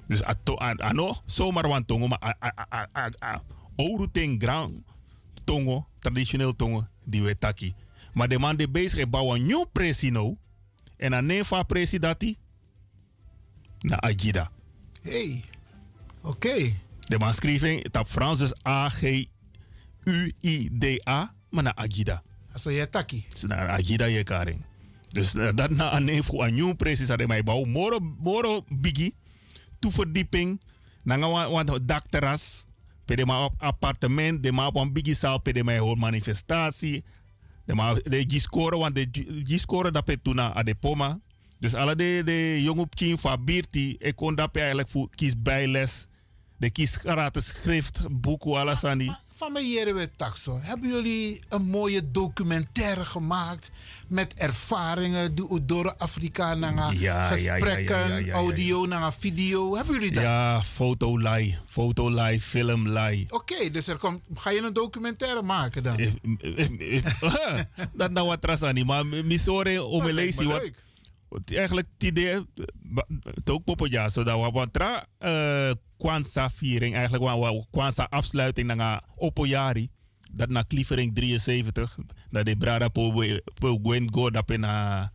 Dus 0.07 0.25
a 0.25 0.35
to, 0.43 0.57
a, 0.61 0.75
ano, 0.77 1.17
zomaar 1.27 1.69
wan 1.69 1.85
tongo, 1.85 2.07
maar 2.07 2.19
a, 2.23 2.35
a, 2.41 2.67
a, 2.71 2.89
a, 2.93 3.11
a, 3.19 3.43
ouro 3.43 3.60
ten 4.13 4.41
ground 4.41 4.83
tongo, 5.45 5.87
traditioneel 5.99 6.57
tongo, 6.57 6.85
diwe 7.05 7.39
taki. 7.39 7.75
Maar 8.13 8.29
de 8.29 8.39
man 8.39 8.57
die 8.57 8.69
bezig 8.69 8.99
is 8.99 9.09
bouwen 9.11 9.43
nieuw 9.43 9.65
presi 9.73 10.11
nou, 10.11 10.37
en 10.97 11.15
aan 11.15 11.27
neem 11.27 11.45
van 11.45 11.67
presi 11.67 11.99
dat 11.99 12.21
die, 12.21 12.39
na 13.81 14.01
Agida. 14.01 14.51
Hey, 15.03 15.45
oké. 16.23 16.75
De 16.99 17.19
man 17.19 17.35
schreef 17.35 17.63
in 17.63 17.87
het 17.91 18.09
Frans 18.09 18.39
dus 18.39 18.67
A-G-U-I-D-A, 18.67 19.35
maar 21.49 21.63
na 21.63 21.77
Agida. 21.77 22.23
Als 22.53 22.63
je 22.63 22.89
taki. 22.91 23.27
Na 23.47 23.69
Agida 23.69 24.05
je 24.05 24.23
karing. 24.23 24.65
Dus 25.09 25.35
eh, 25.35 25.49
dat 25.55 25.71
na 25.71 25.97
een 25.97 26.05
neef 26.05 26.27
voor 26.27 26.45
een 26.45 26.55
nieuw 26.55 26.75
precies 26.75 27.07
dat 27.07 27.27
mij 27.27 27.43
bouw. 27.43 27.65
Moro, 27.65 27.99
moro 28.19 28.65
biggie, 28.69 29.15
toeverdieping, 29.79 30.61
nanga 31.03 31.29
wan 31.29 31.51
wan 31.51 31.81
dakterras, 31.85 32.67
pede 33.11 33.27
ma 33.27 33.45
op 33.45 33.55
de 34.41 34.53
ma 34.53 34.67
op 34.67 34.77
een 34.77 34.93
biggie 34.93 35.39
pede 35.43 35.65
ma 35.65 35.79
hoor 35.79 35.99
manifestatie. 35.99 37.05
De 37.65 37.75
ma 37.75 37.95
de 37.95 38.25
giscore, 38.27 38.79
want 38.79 38.95
de 38.95 39.09
giscore 39.45 39.91
dat 39.91 40.05
pe 40.05 40.23
tuna 40.23 40.57
a 40.57 40.63
de 40.63 40.75
poma. 40.75 41.21
Dus 41.59 41.75
alle 41.75 41.97
de, 41.97 42.23
de 42.25 42.63
jonge 42.63 42.81
opkin 42.81 43.19
van 43.19 43.45
Birti, 43.45 43.97
ik 43.99 44.17
kon 44.17 44.35
dat 44.35 44.57
eigenlijk 44.57 44.89
voor 44.89 45.09
kies 45.11 45.43
bijles. 45.43 46.07
De 46.61 46.71
kies 46.71 46.97
gratis 46.97 47.47
schrift, 47.47 48.01
boeken, 48.11 48.55
alles 48.57 48.85
aan 48.85 48.99
die. 48.99 49.17
Van 49.35 49.53
mij 49.53 49.63
hier 49.63 49.95
we 49.95 50.11
taxo. 50.17 50.59
Hebben 50.63 50.89
jullie 50.91 51.41
een 51.49 51.63
mooie 51.63 52.11
documentaire 52.11 53.05
gemaakt 53.05 53.71
met 54.07 54.35
ervaringen 54.35 55.35
do- 55.35 55.59
door 55.63 55.95
Afrika 55.97 56.55
Ja, 56.93 57.27
gesprekken, 57.27 58.09
ja, 58.09 58.17
ja, 58.17 58.33
audio 58.33 58.87
naar 58.87 59.03
video? 59.13 59.77
Hebben 59.77 59.95
jullie 59.95 60.13
dat? 60.13 60.23
Ja, 60.23 60.63
foto 60.63 61.19
lei, 61.21 61.59
foto 61.69 62.11
film. 62.41 62.89
Oké, 63.31 63.71
dus 63.71 63.87
er 63.87 63.97
komt, 63.97 64.21
ga 64.35 64.51
je 64.51 64.63
een 64.63 64.73
documentaire 64.73 65.43
maken 65.43 65.83
dan? 65.83 65.97
dat 67.93 68.11
nou 68.11 68.27
wat 68.27 68.41
trasani, 68.41 68.85
maar 68.85 69.07
misore 69.07 69.83
om 69.85 70.03
Dat 70.03 70.13
lijkt 70.13 70.17
me 70.17 70.23
lezen 70.25 70.47
wat 70.47 70.63
leuk. 70.63 70.75
wat 70.75 70.90
eigenlijk 71.45 71.89
het 73.35 73.51
ook 73.51 73.65
ja 73.89 74.09
zo 74.09 74.23
dat 74.25 74.41
we 74.45 74.51
wat 74.51 74.73
tra 74.73 75.07
eh 75.19 75.71
Kwanzaa 75.99 76.51
viering. 76.51 76.95
Eigenlijk 76.95 77.25
wa- 77.25 77.39
wa 77.39 77.65
Kwanzaa 77.71 78.07
afsluiting 78.11 78.75
na 78.75 79.03
opojari 79.17 79.89
dat 80.33 80.49
na 80.49 80.63
Klievering 80.63 81.15
73 81.15 81.97
dat 82.31 82.45
de 82.45 82.57
brada 82.57 82.89
po 82.89 83.13
we- 83.15 83.43
po 83.59 83.79
gwen 83.83 84.13
go 84.13 84.31
dat 84.31 84.51
in 84.51 84.63
uh, 84.63 85.07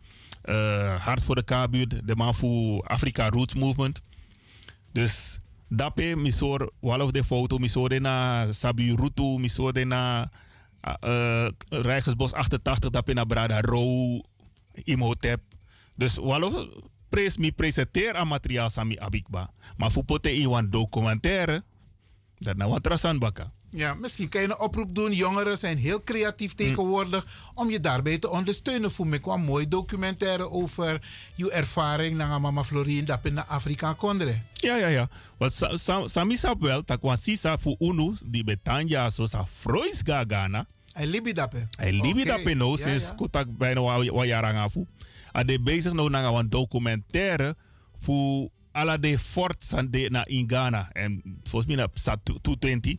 hart 1.03 1.23
voor 1.23 1.35
de 1.35 1.43
kabuurt 1.43 2.07
de 2.07 2.15
man 2.15 2.33
voor 2.35 2.81
Afrika 2.87 3.29
Roots 3.29 3.53
Movement. 3.53 4.01
Dus 4.91 5.39
dape 5.69 6.15
misor 6.15 6.71
walof 6.79 7.11
de 7.11 7.23
foto 7.23 7.57
misor 7.57 8.01
na 8.01 8.47
Sabi 8.53 8.95
Rutu 8.95 9.39
misor 9.39 9.85
na 9.87 10.31
uh, 11.03 11.47
Rijgersbos 11.69 12.33
88 12.33 12.89
dape 12.89 13.13
na 13.13 13.23
Brada 13.25 13.61
Ro 13.61 14.21
Imhotep. 14.83 15.41
Dus 15.95 16.15
walof 16.15 16.67
pres 17.09 17.37
mi 17.37 17.51
presenteer 17.51 18.15
aan 18.15 18.27
materiaal 18.27 18.69
sami 18.69 18.99
abikba. 18.99 19.49
Maar 19.77 19.91
voor 19.91 20.03
pote 20.03 20.33
iwan 20.33 20.69
documentaire 20.69 21.63
dat 22.37 22.57
na 22.57 22.67
wat 22.67 22.83
trasan 22.83 23.19
baka. 23.19 23.51
Ja, 23.69 23.93
misschien 23.93 24.29
kan 24.29 24.41
je 24.41 24.47
een 24.47 24.59
oproep 24.59 24.95
doen. 24.95 25.11
Jongeren 25.11 25.57
zijn 25.57 25.77
heel 25.77 26.03
creatief 26.03 26.53
tegenwoordig. 26.53 27.27
Om 27.53 27.69
je 27.69 27.79
daarbij 27.79 28.17
te 28.17 28.29
ondersteunen. 28.29 28.91
Voor 28.91 29.07
me 29.07 29.19
kwam 29.19 29.41
mooi 29.41 29.67
documentaire 29.67 30.49
over 30.49 31.01
je 31.35 31.51
ervaring 31.51 32.17
naar 32.17 32.41
mama 32.41 32.63
Florine 32.63 33.03
dat 33.03 33.19
in 33.23 33.39
Afrika 33.39 33.93
kondre. 33.93 34.41
Ja, 34.53 34.75
ja, 34.75 34.87
ja. 34.87 35.09
Want 35.37 35.53
sa, 35.53 35.77
sa, 35.77 36.07
sami 36.07 36.35
sap 36.37 36.61
wel, 36.61 36.83
tak 36.83 37.01
wan 37.01 37.17
sisa 37.17 37.57
fu 37.57 37.75
unu, 37.79 38.15
die 38.25 38.43
betanja 38.43 39.09
so 39.09 39.25
sa 39.25 39.47
gagana. 40.03 40.67
Hij 40.91 41.05
libi 41.05 41.33
dape. 41.33 41.67
Hij 41.75 41.91
libi 41.91 42.21
Oké, 42.21 42.29
dape 42.29 42.53
no, 42.53 42.71
ja, 42.71 42.77
sinds 42.77 43.11
ja. 43.31 43.45
bijna 43.57 43.81
wa, 43.81 44.03
wa 44.03 44.25
jarang 44.25 44.57
afu. 44.57 44.85
Ade 45.35 45.59
bezig 45.61 45.93
nou 45.93 46.09
naar 46.09 46.33
een 46.33 46.49
documentaire 46.49 47.55
voor 47.99 48.49
alle 48.71 48.99
de 48.99 49.19
forts 49.19 49.73
aan 49.73 49.91
de 49.91 50.07
na 50.11 50.25
in 50.25 50.49
Ghana. 50.49 50.89
En 50.91 51.21
volgens 51.43 51.65
mij 51.75 51.75
na 51.85 51.87
sa 51.93 52.17
220. 52.41 52.95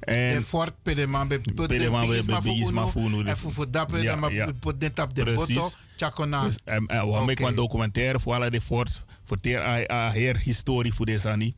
En 0.00 0.34
De 0.34 0.42
fort 0.42 0.72
pedeman 0.82 1.28
be 1.28 1.40
put 1.40 1.66
Pe 1.66 1.76
de 1.78 1.90
man 1.90 2.00
be- 2.00 2.06
bigisma 2.08 2.40
be 2.40 2.48
bigisma 2.48 2.82
fu 2.86 2.90
fu 2.90 2.98
unu, 2.98 3.14
unu. 3.14 3.24
de- 3.24 3.30
En 3.30 3.36
fu 3.36 3.64
dape 3.70 3.98
Ja, 3.98 4.04
dan 4.10 4.18
maar 4.18 4.52
put 4.60 4.78
net 4.78 4.98
op 4.98 5.14
de 5.14 5.32
botto. 5.34 5.70
Chakona. 5.96 6.44
Dus, 6.44 6.58
en, 6.64 6.86
we 6.86 7.22
maken 7.26 7.46
een 7.46 7.54
documentaire 7.54 8.20
voor 8.20 8.34
alle 8.34 8.50
de 8.50 8.60
fort. 8.60 9.04
Voor 9.24 9.38
de 9.40 10.10
heer 10.12 10.38
historie 10.38 10.94
voor 10.94 11.06
deze 11.06 11.28
niet. 11.36 11.56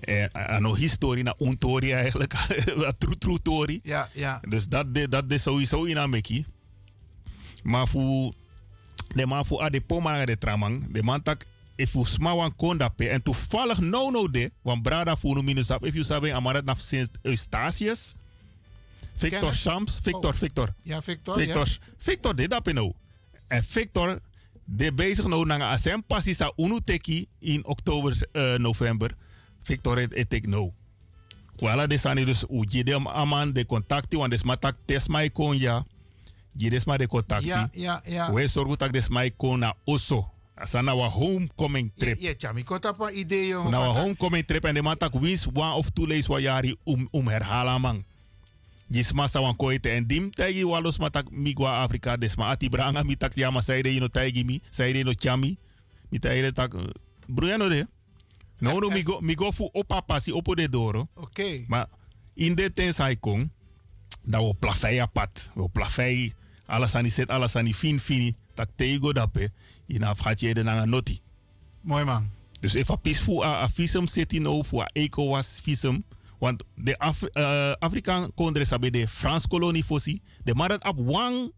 En 0.00 0.62
no 0.62 0.74
historie 0.74 1.22
na 1.22 1.34
untori 1.38 1.92
eigenlijk. 1.92 2.32
true 2.98 3.18
true 3.18 3.38
story. 3.38 3.80
Ja, 3.82 4.08
ja. 4.12 4.40
Dus 4.48 4.68
dat 4.68 4.86
dat 5.08 5.28
de 5.28 5.38
sowieso 5.38 5.84
in 5.84 5.98
Ameki. 5.98 6.46
Maar 7.62 7.88
voor 7.88 8.34
de 9.14 9.26
man 9.26 9.46
voor 9.46 9.60
ade 9.60 9.80
poma 9.80 10.24
de 10.24 10.38
tramang, 10.38 10.92
de 10.92 11.02
man 11.02 11.22
tak 11.22 11.44
if 11.76 11.92
you 11.92 12.04
smawan 12.04 12.56
kondape 12.56 13.08
en 13.08 13.22
toevallig 13.22 13.80
no 13.80 14.10
no 14.10 14.30
de, 14.30 14.50
want 14.62 14.82
brada 14.82 15.16
voor 15.16 15.34
no 15.34 15.42
minusap 15.42 15.84
if 15.84 15.92
you 15.92 16.04
sabe 16.04 16.32
amarat 16.32 16.64
na 16.64 16.74
sinds 16.74 17.10
Eustatius. 17.22 18.14
Victor? 19.16 19.54
Shams, 19.54 20.00
Victor, 20.02 20.32
Oh. 20.32 20.38
Victor. 20.38 20.74
Ja, 20.82 21.02
Victor, 21.02 21.34
Victor, 21.34 21.66
ja. 21.66 21.94
Victor 21.98 22.34
de 22.34 22.48
dape 22.48 22.72
no. 22.72 22.92
En 23.48 23.64
Victor 23.64 24.20
de 24.64 24.92
bezig 24.92 25.26
nou 25.26 25.46
na 25.46 25.70
asem 25.70 26.02
passi 26.02 26.34
sa 26.34 26.52
unu 26.56 26.80
teki 26.84 27.26
in 27.38 27.64
oktober 27.64 28.28
eh, 28.32 28.58
november. 28.58 29.14
Victor 29.62 29.98
het 29.98 30.12
etek 30.12 30.46
no. 30.46 30.74
Kwala 31.56 31.86
de 31.86 31.98
sani 31.98 32.24
dus 32.24 32.44
u 32.50 32.64
jidem 32.68 33.08
aman 33.08 33.52
de 33.52 33.66
contacti 33.66 34.16
want 34.16 34.30
des 34.30 34.42
matak 34.42 34.76
tes 34.84 35.08
mai 35.08 35.30
konja. 35.30 35.84
Jides 36.56 36.84
ma 36.84 36.96
de 36.96 37.08
contacti. 37.08 37.46
Ja, 37.46 37.68
ja, 37.72 38.00
ja. 38.04 38.32
We 38.32 38.48
zorgu 38.48 38.76
tak 38.76 38.92
des 38.92 39.08
mai 39.08 39.30
kon 39.36 39.58
na 39.58 39.74
oso. 39.84 40.30
Wa 40.72 41.08
homecoming 41.08 41.92
trip. 41.94 42.20
Ja, 42.20 42.32
chami, 42.36 42.60
ik 42.60 42.68
had 42.68 42.84
een 42.98 43.18
idee, 43.18 43.46
jongen. 43.46 43.70
Na 43.70 43.78
wa 43.78 44.00
homecoming 44.00 44.46
trip 44.46 44.64
en 44.64 44.74
de 44.74 44.82
man 44.82 44.96
tak 44.96 45.12
wins 45.12 45.46
one 45.46 45.72
of 45.74 45.90
two 45.90 46.06
lees 46.06 46.26
wa 46.26 46.40
jari 46.40 46.76
um, 46.84 47.08
um 47.10 47.28
herhalen 47.28 47.80
man. 47.80 48.04
Gisma 48.86 49.26
sa 49.26 49.40
wan 49.40 49.56
koite 49.56 49.90
en 49.90 50.06
dim 50.06 50.30
tagi 50.30 50.62
walos 50.64 50.98
matak 50.98 51.30
migwa 51.30 51.82
Afrika 51.82 52.16
des 52.16 52.36
ma 52.36 52.50
ati 52.54 52.68
branga 52.68 53.02
mi 53.02 53.16
tak 53.16 53.34
yama 53.34 53.60
saide 53.60 53.90
ino 53.90 54.08
tagi 54.08 54.44
mi 54.44 54.60
saide 54.70 55.02
no 55.02 55.12
chami 55.12 55.58
mi 56.08 56.18
taide 56.18 56.52
tak 56.52 56.74
bruyano 57.26 57.68
de 57.68 57.86
no 58.60 58.78
no 58.78 58.88
mi 58.90 59.02
go 59.02 59.18
mi 59.20 59.34
go 59.34 59.50
fu 59.52 59.68
opa 59.74 60.00
pasi 60.06 60.30
opo 60.32 60.54
de 60.54 60.68
doro 60.68 61.08
Oké. 61.14 61.64
maar 61.66 61.88
in 62.34 62.54
de 62.54 62.72
ten 62.72 62.94
sai 62.94 63.18
kong 63.18 63.50
da 64.22 64.38
wo 64.40 64.52
plafei 64.52 65.00
apat 65.00 65.50
wo 65.54 65.66
plafei 65.66 66.34
die 67.02 67.10
set 67.10 67.28
die 67.64 67.74
fin 67.74 68.00
fini 68.00 68.34
tak 68.54 68.68
tego 68.76 69.12
dape 69.12 69.50
ina 69.88 70.08
afgatje 70.10 70.54
de 70.54 70.62
nanga 70.62 70.84
noti 70.84 71.20
Mooi 71.80 72.04
man. 72.04 72.30
dus 72.60 72.74
even 72.74 72.98
pis 73.00 73.20
fu 73.20 73.42
a, 73.42 73.62
a 73.62 73.68
visum 73.68 74.06
seti 74.06 74.38
no 74.38 74.62
fu 74.62 74.80
a 74.80 74.86
ECOWAS 74.94 75.60
visum 75.64 76.02
want 76.38 76.62
de 76.74 76.98
Af 76.98 77.22
uh, 77.22 77.72
Afrikaan 77.78 78.30
kondre 78.34 78.64
sabe 78.64 78.90
de 78.90 79.08
Frans 79.08 79.46
kolonie 79.46 79.84
fosi 79.84 80.20
de 80.44 80.54
marat 80.54 80.82
ap 80.82 80.96
wang 80.98 81.52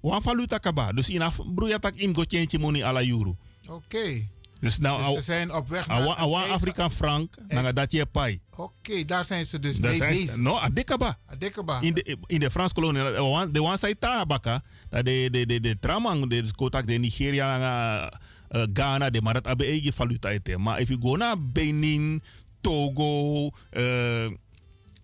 wang 0.00 0.22
valuta 0.22 0.58
kaba 0.58 0.92
dus 0.92 1.08
ina 1.08 1.30
broeia 1.54 1.78
tak 1.78 1.96
im 1.96 2.12
go 2.12 2.24
change 2.24 2.58
money 2.58 2.82
ala 2.82 3.02
euro 3.02 3.36
Oké. 3.68 4.26
Dus 4.60 4.78
nou 4.78 5.04
Dus 5.04 5.14
ze 5.14 5.20
zijn 5.22 5.54
op 5.54 5.68
weg 5.68 5.86
naar 5.86 6.14
awa 6.16 6.42
Afrikaan 6.46 6.92
frank 6.92 7.34
nanga 7.46 7.72
dat 7.72 7.92
je 7.92 8.06
pai 8.06 8.40
Oké, 8.56 9.04
daar 9.04 9.24
zijn 9.24 9.46
ze 9.46 9.58
dus 9.58 9.78
mee 9.78 9.98
bezig. 9.98 10.36
No, 10.36 10.58
adekaba. 10.58 11.18
Adekaba. 11.26 11.80
In 11.80 11.94
de, 11.94 12.16
in 12.26 12.40
de 12.40 12.50
Frans 12.50 12.72
kolonie, 12.72 13.02
de 13.02 13.16
one- 13.22 13.50
de 13.50 13.62
one 13.62 13.76
side 13.76 13.98
tabaka, 13.98 14.62
dat 14.88 15.04
de, 15.04 15.28
de, 15.30 15.46
de, 15.46 15.60
de 15.60 15.78
tramang, 15.78 16.28
de 16.30 16.50
kotak, 16.56 16.86
de 16.86 16.92
Nigeria, 16.92 18.02
uh, 18.50 18.62
Ghana, 18.72 19.10
de 19.10 19.22
marat 19.22 19.46
abe 19.46 19.64
eigen 19.64 19.92
valuta 19.92 20.28
ete. 20.28 20.58
Maar 20.58 20.80
if 20.80 20.88
you 20.88 21.00
go 21.00 21.16
naar 21.16 21.42
Benin, 21.42 22.22
Togo, 22.60 23.50
uh, 23.72 24.24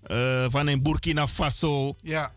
uh, 0.06 0.44
van 0.48 0.68
in 0.68 0.82
Burkina 0.82 1.26
Faso, 1.28 1.94
Ja. 1.96 2.32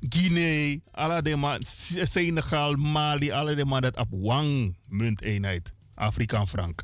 Guinea, 0.00 0.78
alle 0.90 1.22
de 1.22 1.36
man, 1.36 1.58
Senegal, 2.02 2.74
Mali, 2.74 3.30
alle 3.32 3.54
de 3.54 3.64
man 3.64 3.80
dat 3.80 3.96
op 3.96 4.08
wang 4.10 4.76
munteenheid, 4.88 5.72
Afrikaan 5.96 6.48
frank. 6.48 6.82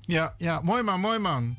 Ja, 0.00 0.34
ja, 0.36 0.60
mooi 0.62 0.82
man, 0.82 1.00
mooi 1.00 1.18
man. 1.18 1.56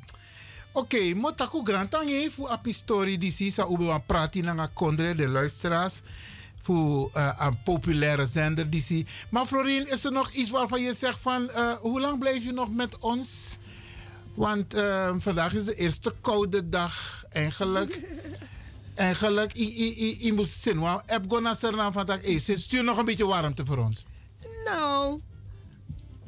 Oké, 0.72 0.96
okay, 0.96 1.12
moet 1.12 1.42
ik 1.42 1.56
ook 1.56 1.68
grand 1.68 1.92
tangen 1.92 2.32
voor 2.32 2.60
een 2.64 2.74
story 2.74 3.18
die 3.18 3.32
zie, 3.32 3.52
zou 3.52 3.78
we 3.78 4.02
praten 4.06 4.44
naar 4.44 4.70
kondre 4.74 5.16
de 5.16 5.30
luisteraars 5.30 6.02
voor 6.62 7.12
uh, 7.16 7.34
een 7.40 7.64
populaire 7.64 8.26
zender 8.26 8.70
die 8.70 8.82
zie. 8.82 9.06
Maar 9.30 9.46
Florien, 9.46 9.88
is 9.88 10.04
er 10.04 10.12
nog 10.12 10.32
iets 10.32 10.50
waarvan 10.50 10.82
je 10.82 10.94
zegt 10.94 11.20
van, 11.20 11.50
uh, 11.56 11.72
hoe 11.72 12.00
lang 12.00 12.20
blijf 12.20 12.44
je 12.44 12.52
nog 12.52 12.72
met 12.72 12.98
ons? 12.98 13.58
Want 14.34 14.76
uh, 14.76 15.14
vandaag 15.18 15.54
is 15.54 15.66
de 15.66 15.76
eerste 15.76 16.14
koude 16.22 16.70
dag 16.70 17.26
eigenlijk. 17.30 18.00
eigenlijk, 18.96 19.56
je 19.56 20.32
moet 20.36 20.48
zien, 20.48 20.80
want 20.80 21.02
heb 21.06 21.22
gewoon 21.22 21.44
naar 21.44 21.56
Suriname 21.56 21.92
vandaag, 21.92 22.22
hey, 22.22 22.40
stuur 22.40 22.84
nog 22.84 22.98
een 22.98 23.06
beetje 23.06 23.26
warmte 23.26 23.66
voor 23.66 23.78
ons. 23.78 24.06
Nou, 24.66 25.22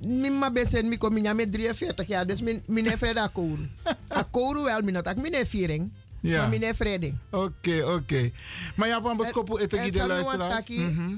mi 0.01 0.29
ma 0.29 0.49
besen 0.49 0.87
mi 0.89 0.97
kom 0.97 1.13
mi 1.13 1.21
met 1.33 1.51
43 1.51 2.07
jaar, 2.07 2.27
dus 2.27 2.41
mi 2.41 2.61
mi 2.67 2.81
ne 2.81 2.97
vrede 2.97 3.19
akouru. 3.19 3.67
akouru 4.07 4.63
wel, 4.63 4.81
mi 4.81 4.91
not 4.91 5.07
ak 5.07 5.17
mi 5.17 5.29
ne 5.29 5.45
viering. 5.45 5.91
Ja. 6.21 6.37
Maar 6.37 6.49
mi 6.49 6.57
ne 6.59 6.73
vrede. 6.73 7.13
Oké, 7.31 7.83
oké. 7.83 8.31
Maar 8.75 8.87
ja, 8.87 9.01
van 9.01 9.17
Boskopo, 9.17 9.57
het 9.57 9.73
En 9.73 9.85
is 9.85 9.91
de 9.91 9.97
sami 9.99 10.09
wan 10.09 10.17
luisteraars. 10.23 10.53
taki, 10.53 10.79
Mhm. 10.83 11.15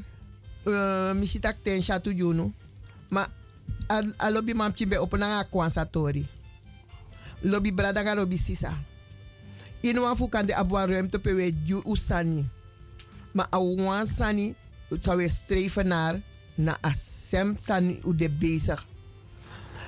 eh, 0.64 1.12
mi 1.14 1.26
sit 1.26 1.45
ak 1.45 1.56
ten 1.62 1.82
chatu 1.82 2.14
junu. 2.14 2.53
Maar 3.10 3.28
al 3.88 4.14
al 4.18 4.32
lobby 4.32 4.53
mam 4.53 4.72
chimbe 4.76 5.02
op 5.02 5.18
na 5.18 5.44
kwansa 5.44 5.86
tori. 5.86 6.28
Lobby 7.41 7.74
brada 7.74 8.03
ga 8.03 8.14
lobby 8.16 8.38
sisa. 8.38 8.78
Inu 9.82 10.02
wan 10.02 10.16
fu 10.18 10.30
kan 10.30 10.45
de 10.45 10.53
abwa 10.56 10.86
ruimte 10.86 11.20
pe 11.20 11.34
we 11.34 11.52
ju 11.64 11.82
usani. 11.86 12.45
Maar 13.34 13.48
a 13.53 13.60
wan 13.60 14.08
sani 14.08 14.56
zou 14.99 15.30
streven 15.30 15.88
naar 15.88 16.22
na 16.57 16.78
a 16.84 16.94
sem 16.94 17.57
sani 17.57 17.99
u 18.03 18.14
de 18.14 18.30
bezig. 18.30 18.80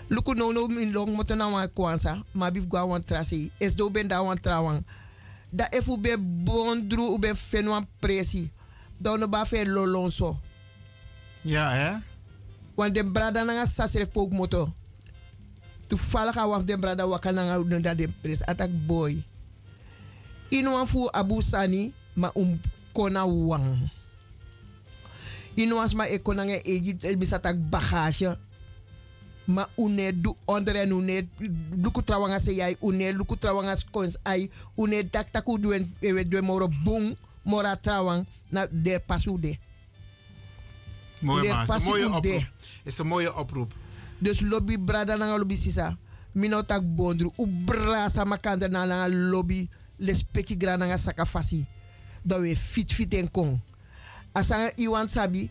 Luku 0.09 0.35
no 0.35 0.51
no 0.51 0.67
min 0.67 0.91
long 0.93 1.15
moto 1.15 1.35
na 1.35 1.47
wan 1.47 1.67
kwansa, 1.69 2.23
ma 2.33 2.51
bif 2.51 2.67
gwa 2.67 2.85
wan 2.85 3.03
trasi. 3.03 3.51
Es 3.59 3.75
do 3.75 3.89
ben 3.89 4.07
da 4.07 4.21
wan 4.21 4.37
trawang. 4.37 4.83
Da 5.51 5.67
efu 5.71 5.97
be 5.97 6.17
bondru 6.17 7.13
u 7.13 7.17
be 7.17 7.35
fen 7.35 7.67
wan 7.67 7.87
presi. 8.01 8.49
Da 8.99 9.17
no 9.17 9.27
ba 9.27 9.45
fe 9.45 9.65
lolonso. 9.65 10.39
Ja, 11.43 11.69
hè? 11.71 11.99
Want 12.75 12.95
de 12.95 13.03
brada 13.03 13.43
na 13.43 13.53
nga 13.53 13.65
sasre 13.67 14.05
pook 14.05 14.31
moto. 14.31 14.71
Toevallig 15.87 16.35
waf 16.35 16.63
de 16.63 16.77
brada 16.77 17.07
waka 17.07 17.31
na 17.31 17.43
nga 17.43 17.57
no 17.57 17.79
da 17.79 17.93
de 17.93 18.07
pres 18.21 18.41
atak 18.47 18.71
boy. 18.87 19.23
Inu 20.49 20.71
wan 20.71 20.87
fu 20.87 21.09
abu 21.13 21.41
sani 21.41 21.93
ma 22.15 22.31
um 22.35 22.59
kona 22.93 23.25
wang. 23.25 23.89
Inu 25.55 25.75
was 25.75 25.93
ma 25.93 26.07
ekona 26.09 26.43
nga 26.45 26.57
Egypt 26.65 27.03
e 27.03 27.15
misatak 27.15 27.57
bagage. 27.69 28.37
Ma 29.47 29.67
une 29.77 30.11
du 30.11 30.29
onder 30.47 30.75
en 30.75 30.91
une 30.91 31.27
luku 31.83 32.01
trawanga 32.01 32.39
se 32.39 32.51
yai 32.51 32.77
une 32.81 33.11
luku 33.11 33.35
trawanga 33.35 33.75
skons 33.75 34.17
ai 34.25 34.49
une 34.77 35.03
tak 35.11 35.31
taku 35.31 35.57
duen 35.59 35.89
ewe 36.01 36.23
duen 36.23 36.45
moro 36.45 36.67
bung 36.67 37.15
mora 37.45 37.75
trawang 37.75 38.25
na 38.51 38.67
der 38.71 38.99
pasude. 38.99 39.57
Mooi 41.21 41.47
het 41.47 41.69
is 41.69 41.75
een 41.75 41.83
mooie 41.83 42.07
oproep. 42.07 42.47
is 42.83 42.97
een 42.97 43.07
mooie 43.07 43.35
oproep. 43.35 43.73
Dus 44.19 44.39
lobby 44.41 44.77
brada 44.77 45.15
nanga 45.15 45.37
lobby 45.37 45.55
sisa. 45.55 45.97
Mino 46.31 46.63
tak 46.63 46.95
bondru. 46.95 47.31
U 47.37 47.47
brasa 47.65 48.23
makanda 48.25 48.67
na 48.67 48.85
nanga 48.85 49.09
lobby. 49.09 49.69
Les 49.97 50.23
peki 50.23 50.55
gra 50.57 50.77
nanga 50.77 50.97
saka 50.97 51.25
fasi. 51.25 51.65
Dat 52.23 52.39
we 52.39 52.55
fit 52.55 52.93
fit 52.93 53.13
en 53.13 53.31
kong. 53.31 53.59
Asa 54.33 54.71
iwan 54.75 55.07
sabi. 55.09 55.49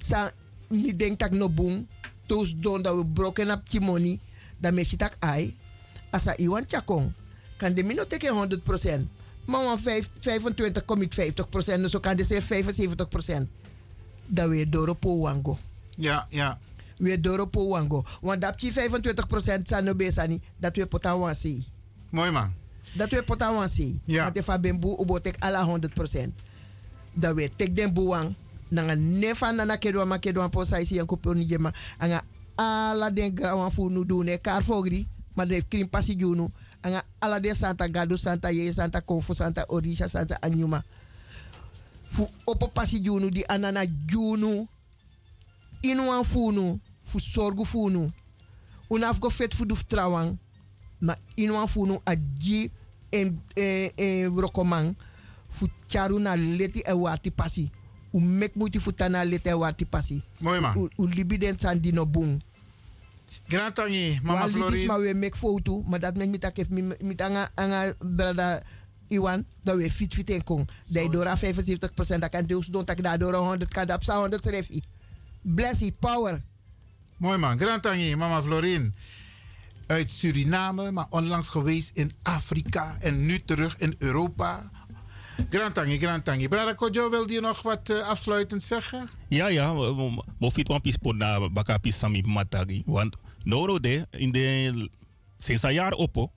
Sa 0.00 0.30
mi 0.70 0.94
denk 0.96 1.18
tak 1.18 1.32
no 1.32 1.48
boom. 1.50 1.86
Toos 2.26 2.54
don 2.56 2.82
dat 2.82 2.94
we 2.96 3.04
broken 3.06 3.50
up 3.50 3.68
timoni. 3.68 4.20
Dan 4.58 4.74
mes 4.74 4.90
je 4.90 4.96
tak 4.96 5.16
ai. 5.20 5.56
Asa 6.10 6.36
iwan 6.36 6.64
chakong. 6.66 7.12
Kan 7.56 7.74
de 7.74 7.82
mino 7.82 8.06
teke 8.06 8.30
100%. 8.30 9.06
Maar 9.44 9.78
vijf- 9.78 10.10
25 10.20 10.84
kom 10.84 11.02
ik 11.02 11.12
50%. 11.12 11.82
Dus 11.82 11.90
zo 11.90 12.00
kan 12.00 12.16
de 12.16 12.24
75%. 12.24 13.48
Dan 14.26 14.48
weer 14.48 14.70
door 14.70 14.88
op 14.88 15.04
wango. 15.04 15.58
Ja, 15.96 16.26
ja. 16.30 16.58
Weer 16.96 17.20
door 17.22 17.38
op 17.40 17.54
wango. 17.54 18.04
Want 18.20 18.40
dat 18.42 18.60
je 18.60 18.72
25% 18.72 19.68
zijn 19.68 19.84
no 19.84 19.94
besani. 19.94 20.40
Dat 20.56 20.76
we 20.76 20.86
potan 20.86 21.18
wan 21.18 21.34
si. 21.36 21.64
Mooi 22.10 22.30
man. 22.30 22.52
Dat 22.92 23.10
we 23.10 23.22
potan 23.22 23.54
wan 23.54 23.68
si. 23.68 24.00
Ja. 24.04 24.24
Want 24.24 24.36
if 24.36 24.60
ben 24.60 24.80
boe 24.80 25.00
ubo 25.00 25.20
tek 25.20 25.36
ala 25.38 25.64
100%. 25.64 26.32
Dat 27.14 27.34
we 27.34 27.50
tek 27.56 27.76
den 27.76 27.92
boewan. 27.92 28.34
Nanga 28.70 28.94
nefa 28.94 29.52
nana 29.52 29.76
kedwa 29.76 30.06
ma 30.06 30.18
kedwa 30.18 30.48
po 30.48 30.64
sai 30.64 30.84
si 30.84 30.94
yanko 30.94 31.16
poni 31.16 31.46
jema. 31.46 31.72
Anga 31.98 32.22
ala 32.56 33.10
den 33.10 33.34
grawan 33.34 33.70
fu 33.70 33.88
nu 33.90 34.04
do 34.04 34.22
ne 34.22 34.38
kar 34.38 34.62
fogri. 34.62 35.06
Maar 35.34 35.46
de 35.46 35.62
krim 35.68 35.88
pasi 35.88 36.16
junu. 36.16 36.50
Anga 36.82 37.02
ala 37.18 37.40
de 37.40 37.54
santa 37.54 37.88
gadu 37.88 38.16
santa 38.16 38.50
ye 38.50 38.72
santa 38.72 39.00
konfu 39.00 39.34
santa 39.34 39.64
orisha 39.68 40.08
santa 40.08 40.38
anyuma. 40.42 40.82
Fu 42.08 42.28
opo 42.46 42.68
pasi 42.68 43.00
junu 43.00 43.30
di 43.30 43.44
anana 43.48 43.86
junu. 44.06 44.66
Inuan 45.82 46.24
funu. 46.24 46.80
Fu 47.02 47.20
sorgu 47.20 47.64
funu. 47.64 48.12
Unaf 48.90 49.20
go 49.20 49.30
fet 49.30 49.54
fu 49.54 49.64
duf 49.66 49.84
trawang. 49.86 50.38
Ma 51.00 51.16
inuan 51.36 51.66
funu 51.66 51.98
aji 52.06 52.70
en 53.12 53.40
eh, 53.56 54.26
rokomang. 54.36 54.94
Fu 55.54 55.68
charu 55.86 56.18
na 56.18 56.34
leti 56.36 56.82
e 56.84 56.92
wati 56.92 57.30
pasi. 57.30 57.70
U 58.12 58.20
mek 58.20 58.54
muti 58.54 58.80
fu 58.80 58.92
tana 58.92 59.24
leti 59.24 59.48
e 59.48 59.52
wati 59.52 59.84
pasi. 59.84 60.22
Mooi 60.40 60.60
man. 60.60 60.76
U, 60.76 60.88
u 60.96 61.06
libi 61.06 61.38
den 61.38 61.58
san 61.58 61.78
di 61.78 61.92
no 61.92 62.06
bung. 62.06 62.42
Grand 63.48 63.74
tangi, 63.74 64.20
mama 64.22 64.40
Wa 64.40 64.46
libis 64.46 64.60
Florin. 64.60 64.86
ma 64.86 64.96
we 64.98 65.14
mek 65.14 65.36
foto. 65.36 65.82
Maar 65.82 66.00
dat 66.00 66.16
mek 66.16 66.28
mitak 66.28 66.56
heeft 66.56 66.70
mit 66.70 67.22
anga 67.22 67.50
anga 67.54 67.92
brada 68.16 68.62
Iwan. 69.08 69.44
Dat 69.62 69.76
we 69.76 69.90
fit 69.90 70.14
fit 70.14 70.30
en 70.30 70.44
kong. 70.44 70.68
Dat 70.88 71.12
door 71.12 71.26
75% 71.26 72.18
dat 72.18 72.28
kan 72.30 72.46
dus 72.46 72.66
doen 72.66 72.84
dat 72.84 72.98
ik 72.98 73.04
daardoor 73.04 73.34
100 73.34 73.72
kan 73.72 73.86
dat 73.86 74.04
100 74.04 74.44
schrijf. 74.44 74.68
Bless 75.42 75.90
power. 75.98 76.42
Mooi 77.16 77.38
man. 77.38 77.58
Grand 77.58 77.82
tangi, 77.82 78.16
mama 78.16 78.42
Florin. 78.42 78.94
Uit 79.86 80.10
Suriname, 80.10 80.90
maar 80.90 81.06
onlangs 81.10 81.48
geweest 81.48 81.90
in 81.94 82.12
Afrika 82.22 82.96
en 83.00 83.26
nu 83.26 83.44
terug 83.44 83.76
in 83.78 83.94
Europa. 83.98 84.70
Grand 85.50 85.74
tangi, 85.74 85.98
grand 85.98 86.24
tangi. 86.24 86.48
Brada 86.48 86.74
Kojo, 86.74 87.10
wilde 87.10 87.32
je 87.32 87.40
nog 87.40 87.62
wat 87.62 87.88
eh, 87.90 88.08
afsluitend 88.08 88.62
zeggen? 88.62 89.08
Ja, 89.28 89.48
ja, 89.48 89.72
mo 90.38 90.50
fit 90.50 90.68
wan 90.68 90.80
pis 90.80 90.96
pon 90.96 91.16
na 91.16 91.48
baka 91.48 91.78
sami. 91.82 92.22
Want 92.86 93.16
no 93.44 93.78
de 93.78 94.06
in 94.10 94.32
de 94.32 94.88
sinds 95.36 95.62
een 95.62 95.72
jaar 95.72 95.92
opo. 95.92 96.32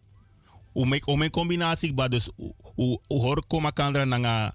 O 0.74 0.86
mek 0.86 1.08
o 1.08 1.16
men 1.16 1.30
combinatie 1.30 1.94
ba 1.94 2.08
dus 2.08 2.30
o 2.76 3.00
hor 3.08 3.44
koma 3.48 3.72
kandra 3.72 4.06
nanga 4.06 4.54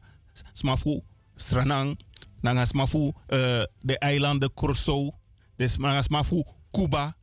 smafu 0.53 1.03
Sranang, 1.37 1.99
nanga 2.41 2.65
smafu 2.65 3.13
eh, 3.27 3.65
de 3.81 3.99
eilanden 3.99 4.51
Curaçao, 4.55 5.11
dus 5.57 5.77
nanga 5.77 6.03
smafu 6.03 6.45
Cuba, 6.71 7.17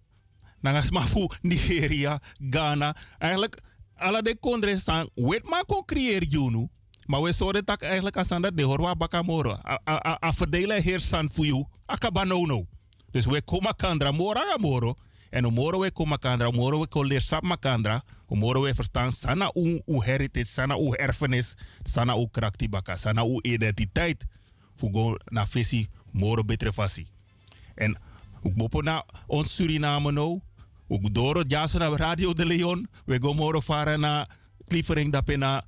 nanga 0.61 0.81
smafu 0.81 1.29
Nigeria, 1.41 2.19
Ghana. 2.39 2.95
Eigenlijk 3.17 3.61
alle 3.95 4.21
de 4.21 4.35
kondre 4.39 4.79
san 4.79 5.09
wet 5.15 5.49
ma 5.49 5.63
kon 5.65 5.85
creëer 5.85 6.23
junu. 6.23 6.67
Maar 7.09 7.21
we 7.21 7.31
zouden 7.31 7.65
tak 7.65 7.81
eigenlijk 7.81 8.17
als 8.17 8.27
de 8.27 8.63
horwa 8.63 8.95
bakamoro. 8.95 9.57
A, 9.65 9.79
a, 9.85 10.17
a, 10.23 10.33
verdelen 10.33 10.81
heersan 10.81 11.29
voor 11.31 11.45
jou. 11.45 11.65
Akabanono. 11.85 12.65
Dus 13.11 13.25
we 13.25 13.41
komen 13.41 13.75
kandra 13.75 14.11
mora 14.11 14.57
moro. 14.59 14.95
En 15.29 15.45
o 15.45 15.49
moro 15.49 15.79
we 15.79 15.91
komen 15.91 16.19
kandra, 16.19 16.51
moro 16.51 16.79
we 16.79 16.87
kon 16.87 17.05
leer 17.05 17.21
sap 17.21 17.43
makandra. 17.43 18.03
O 18.27 18.35
moro 18.35 18.61
we 18.61 18.75
verstaan 18.75 19.11
sana 19.11 19.51
u, 19.53 19.81
u 19.85 20.03
heritage, 20.03 20.45
sana 20.45 20.77
u 20.77 20.93
erfenis, 20.93 21.55
sana 21.83 22.15
u 22.17 22.27
krakti 22.31 22.69
baka, 22.69 22.95
sana 22.97 23.25
u 23.25 23.39
identiteit. 23.41 24.25
Fugo 24.75 25.17
na 25.25 25.45
fesi 25.45 25.87
moro 26.11 26.43
betrefasi. 26.43 27.07
En 27.75 27.97
ook 28.43 28.53
bopo 28.53 28.81
na 28.81 29.05
ons 29.27 29.55
Suriname 29.55 30.11
nou. 30.11 30.39
Ook 30.87 31.13
door 31.13 31.37
het 31.37 31.51
jaso 31.51 31.77
na 31.77 31.95
Radio 31.95 32.33
de 32.33 32.45
Leon. 32.45 32.87
We 33.05 33.19
go 33.21 33.33
moro 33.33 33.59
varen 33.59 33.99
na 33.99 34.27
klievering 34.67 35.11
dat 35.11 35.37
na 35.37 35.65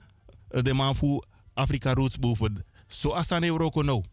eh, 0.50 0.64
de 0.64 0.74
man 0.74 0.96
voor 0.96 1.30
Afrika 1.54 1.94
Roots 1.94 2.18
boven. 2.20 2.64
Zo 2.88 3.14
asane 3.14 3.48
roko 3.48 3.82
nou. 3.82 4.04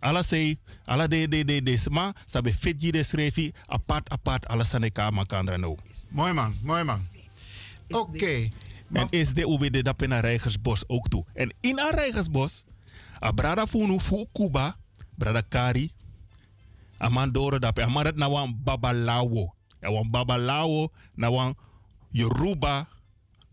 Alla 0.00 0.22
say, 0.22 0.58
alla 0.84 1.06
de 1.08 1.28
de 1.28 1.44
de 1.44 1.62
de 1.62 1.76
sma, 1.76 2.14
sabe 2.24 2.52
fitji 2.54 2.90
de 2.90 3.02
schrefi, 3.02 3.52
apart 3.66 4.08
apart, 4.10 4.46
alla 4.46 4.64
sane 4.64 4.90
ka 4.90 5.10
makandra 5.10 5.56
nou. 5.56 5.76
Mooi 6.08 6.32
man, 6.32 6.52
mooi 6.64 6.84
man. 6.84 6.98
Oké. 7.88 8.48
En 8.92 9.06
is 9.10 9.34
de 9.34 9.46
ube 9.46 9.70
de 9.70 9.82
dape 9.82 10.06
naar 10.06 10.24
Rijgersbos 10.24 10.84
ook 10.88 11.08
toe. 11.08 11.24
En 11.34 11.54
in 11.60 11.80
aan 11.80 11.94
Rijgersbos, 11.94 12.64
a 13.22 13.32
brada 13.32 13.66
funu 13.66 14.00
fu 14.00 14.26
Cuba, 14.32 14.76
brada 15.16 15.42
Kari, 15.42 15.92
a 16.98 17.08
man 17.08 17.32
doro 17.32 17.58
a 17.60 17.86
man 17.88 18.12
na 18.14 18.28
wan 18.28 18.60
babalawo. 18.64 19.54
Ja 19.80 19.90
wan 19.90 20.10
babalawo, 20.10 20.88
na 21.14 21.30
wan 21.30 21.54
Yoruba 22.10 22.88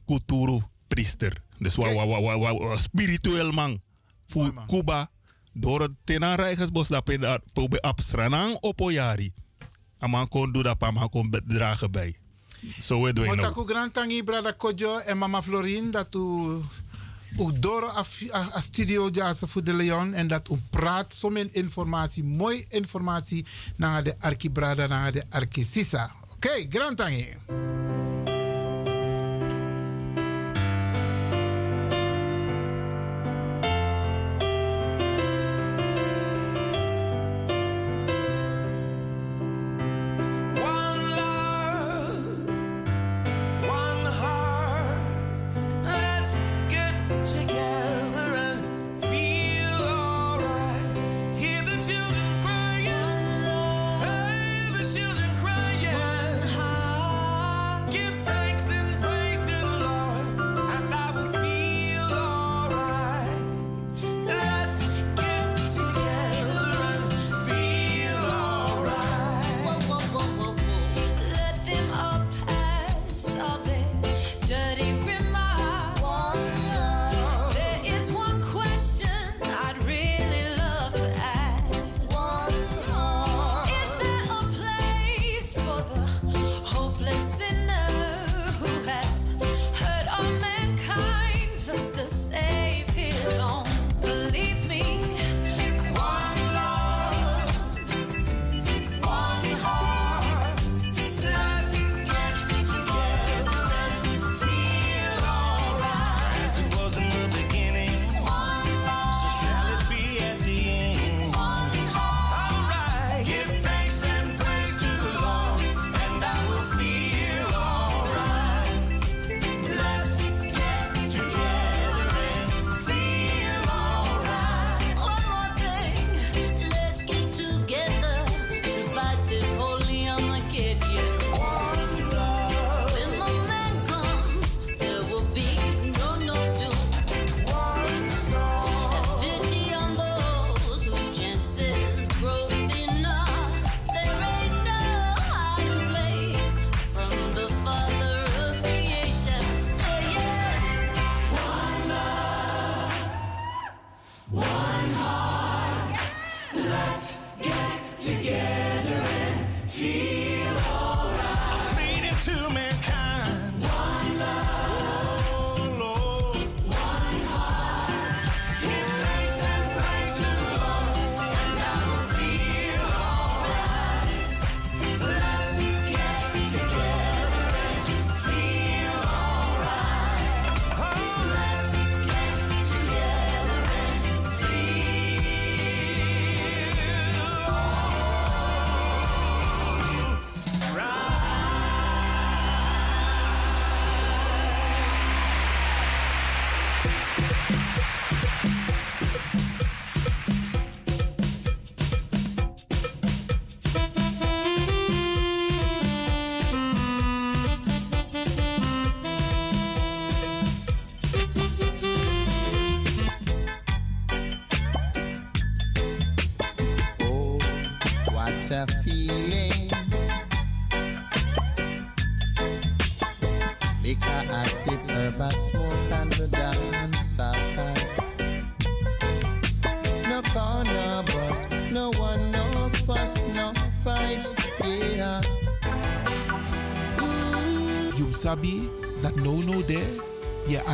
kulturu 0.05 0.61
priester. 0.87 1.43
Dus 1.59 1.75
wa, 1.75 1.93
wa, 1.93 2.05
wa, 2.05 2.37
wa, 2.37 2.53
wa, 2.53 2.77
spiritueel 2.77 3.51
man. 3.51 3.81
Fu 4.27 4.51
Cuba, 4.67 5.09
doro 5.53 5.87
tena 6.03 6.35
Rijgersbos 6.35 6.87
dape 6.87 7.17
daar, 7.17 7.39
pobe 7.53 7.81
abstranang 7.81 8.57
opoyari. 8.61 9.33
A 10.01 10.07
man 10.07 10.27
kon 10.27 10.51
doen 10.51 10.63
dat, 10.63 10.83
a 10.83 10.91
man 10.91 11.09
kon 11.09 11.29
bedragen 11.29 11.91
bij. 11.91 12.15
Zo 12.79 13.01
we 13.03 13.13
doen 13.13 13.35
nou. 13.35 13.67
grand 13.67 13.93
tangi 13.93 14.23
brada 14.23 14.51
Kojo 14.51 14.97
en 14.97 15.17
mama 15.17 15.41
Florin 15.41 15.91
dat 15.91 16.15
u 16.15 16.19
ook 17.37 17.61
door 17.61 17.89
a, 18.53 18.59
studio 18.59 19.09
voor 19.25 19.63
de 19.63 19.73
Leon 19.73 20.13
en 20.13 20.27
dat 20.27 20.49
u 20.49 20.55
praat 20.69 21.21
min 21.29 21.53
informatie, 21.53 22.23
mooi 22.23 22.65
informatie 22.67 23.45
naar 23.75 24.03
de 24.03 24.15
Arki 24.19 24.49
brada 24.49 24.87
naar 24.87 25.11
de 25.11 25.23
Arki 25.29 25.63
Sisa. 25.63 26.11
Oké, 26.33 26.65
grand 26.69 26.97
tangi. 26.97 27.37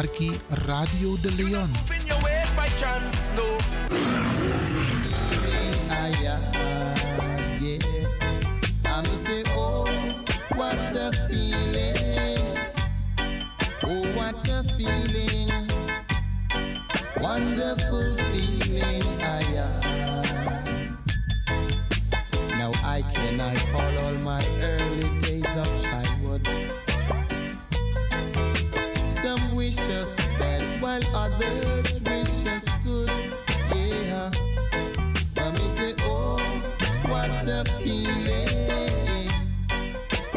Arki 0.01 0.31
Radio 0.49 1.15
de 1.21 1.29
Leon. 1.37 1.71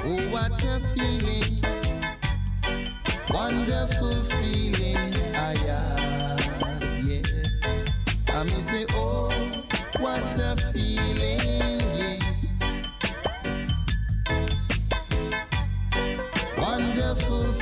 Oh, 0.07 0.29
what 0.31 0.63
a 0.63 0.81
feeling. 0.93 1.63
Wonderful 3.31 4.15
feeling. 4.37 5.15
Ah, 5.35 5.53
yeah. 5.65 6.37
Yeah. 7.03 8.35
I 8.35 8.45
me 8.45 8.61
say, 8.61 8.85
oh, 8.91 9.31
what 9.99 10.39
a 10.39 10.57
feeling. 10.73 11.41
Yeah. 11.99 12.21
Wonderful 16.59 17.54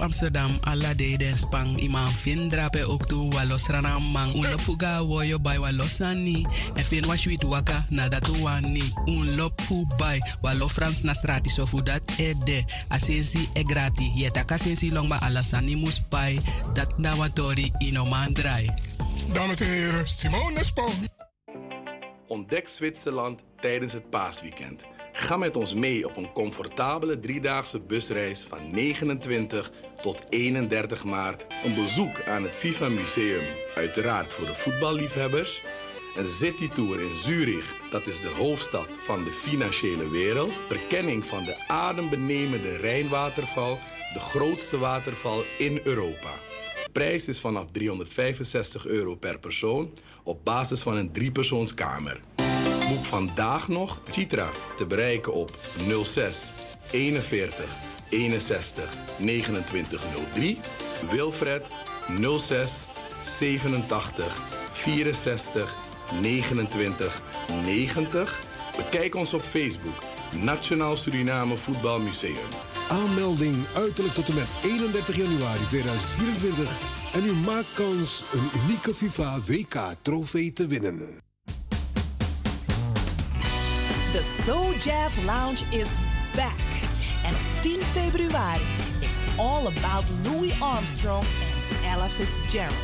Amsterdam, 0.00 0.58
alla 0.64 0.94
de 0.94 1.16
den 1.16 1.38
spang, 1.38 1.76
iman 1.80 2.12
fin 2.12 2.48
drape 2.48 2.84
ook 2.84 3.06
toe, 3.06 3.30
walos 3.32 3.66
ranam 3.66 4.10
mang. 4.12 4.34
Un 4.34 4.50
lop 4.50 4.60
fuga 4.60 5.02
woyo 5.04 5.38
by 5.38 5.58
walos 5.58 6.00
ani, 6.00 6.46
en 6.74 6.84
fin 6.84 7.06
was 7.06 7.24
wit 7.24 7.42
waka, 7.44 7.86
na 7.90 8.08
dat 8.08 8.28
wani. 8.40 8.92
Un 9.06 9.36
lop 9.36 9.60
fu 9.60 9.86
by, 9.96 10.18
walo 10.40 10.68
Frans 10.68 11.02
na 11.02 11.12
strati, 11.12 11.50
so 11.50 11.66
fu 11.66 11.82
dat 11.82 12.02
e 12.18 12.34
de, 12.44 12.64
asensi 12.88 13.48
e 13.52 13.62
grati, 13.62 14.12
yeta 14.14 14.44
kasensi 14.44 14.90
long 14.90 15.08
ba 15.08 15.18
alasani 15.20 15.76
mus 15.76 16.00
pai, 16.08 16.40
dat 16.72 16.98
na 16.98 17.14
watori 17.16 17.72
ino 17.78 18.04
man 18.04 18.32
drai. 18.32 18.68
Dames 19.32 19.60
en 19.60 19.66
heren, 19.66 20.08
Simone 20.08 20.64
Spong. 20.64 20.94
Ontdek 22.26 22.68
Zwitserland 22.68 23.40
tijdens 23.60 23.92
het 23.92 24.10
paasweekend. 24.10 24.89
Ga 25.20 25.36
met 25.36 25.56
ons 25.56 25.74
mee 25.74 26.06
op 26.06 26.16
een 26.16 26.32
comfortabele 26.32 27.18
driedaagse 27.18 27.80
busreis 27.80 28.42
van 28.42 28.70
29 28.70 29.72
tot 30.02 30.24
31 30.28 31.04
maart. 31.04 31.46
Een 31.64 31.74
bezoek 31.74 32.22
aan 32.26 32.42
het 32.42 32.52
FIFA 32.52 32.88
Museum, 32.88 33.44
uiteraard 33.74 34.32
voor 34.32 34.46
de 34.46 34.54
voetballiefhebbers. 34.54 35.62
Een 36.16 36.28
citytour 36.28 37.00
in 37.00 37.16
Zurich, 37.16 37.74
dat 37.90 38.06
is 38.06 38.20
de 38.20 38.28
hoofdstad 38.28 38.88
van 38.90 39.24
de 39.24 39.30
financiële 39.30 40.10
wereld. 40.10 40.52
Verkenning 40.68 41.24
van 41.24 41.44
de 41.44 41.64
adembenemende 41.68 42.76
Rijnwaterval, 42.76 43.78
de 44.12 44.20
grootste 44.20 44.78
waterval 44.78 45.42
in 45.58 45.80
Europa. 45.84 46.32
Prijs 46.92 47.28
is 47.28 47.40
vanaf 47.40 47.70
365 47.70 48.86
euro 48.86 49.14
per 49.14 49.38
persoon 49.38 49.92
op 50.22 50.44
basis 50.44 50.82
van 50.82 50.96
een 50.96 51.12
driepersoonskamer. 51.12 52.20
Boek 52.90 53.04
vandaag 53.04 53.68
nog 53.68 54.00
Citra 54.08 54.50
te 54.76 54.86
bereiken 54.86 55.32
op 55.32 55.50
06 56.02 56.52
41 56.90 57.76
61 58.08 58.94
29 59.18 60.02
03. 60.32 60.58
Wilfred 61.10 61.68
06 62.38 62.86
87 63.24 64.48
64 64.72 65.76
29 66.20 67.22
90. 67.64 68.44
Bekijk 68.76 69.14
ons 69.14 69.32
op 69.32 69.42
Facebook 69.42 70.02
Nationaal 70.40 70.96
Suriname 70.96 71.56
Voetbalmuseum. 71.56 72.48
Aanmelding 72.88 73.56
uiterlijk 73.74 74.14
tot 74.14 74.28
en 74.28 74.34
met 74.34 74.48
31 74.62 75.16
januari 75.16 75.64
2024. 75.66 77.12
En 77.14 77.24
u 77.24 77.32
maakt 77.32 77.72
kans 77.74 78.22
een 78.32 78.60
unieke 78.62 78.94
FIFA 78.94 79.40
WK-trofee 79.40 80.52
te 80.52 80.66
winnen. 80.66 81.29
The 84.12 84.22
Soul 84.44 84.72
Jazz 84.72 85.24
Lounge 85.24 85.62
is 85.70 85.86
back. 86.34 86.58
En 87.24 87.34
op 87.34 87.40
10 87.60 87.82
februari, 87.82 88.64
it's 89.00 89.16
all 89.36 89.66
about 89.66 90.04
Louis 90.24 90.60
Armstrong 90.60 91.24
en 91.70 91.76
Ella 91.90 92.08
Fitzgerald. 92.08 92.74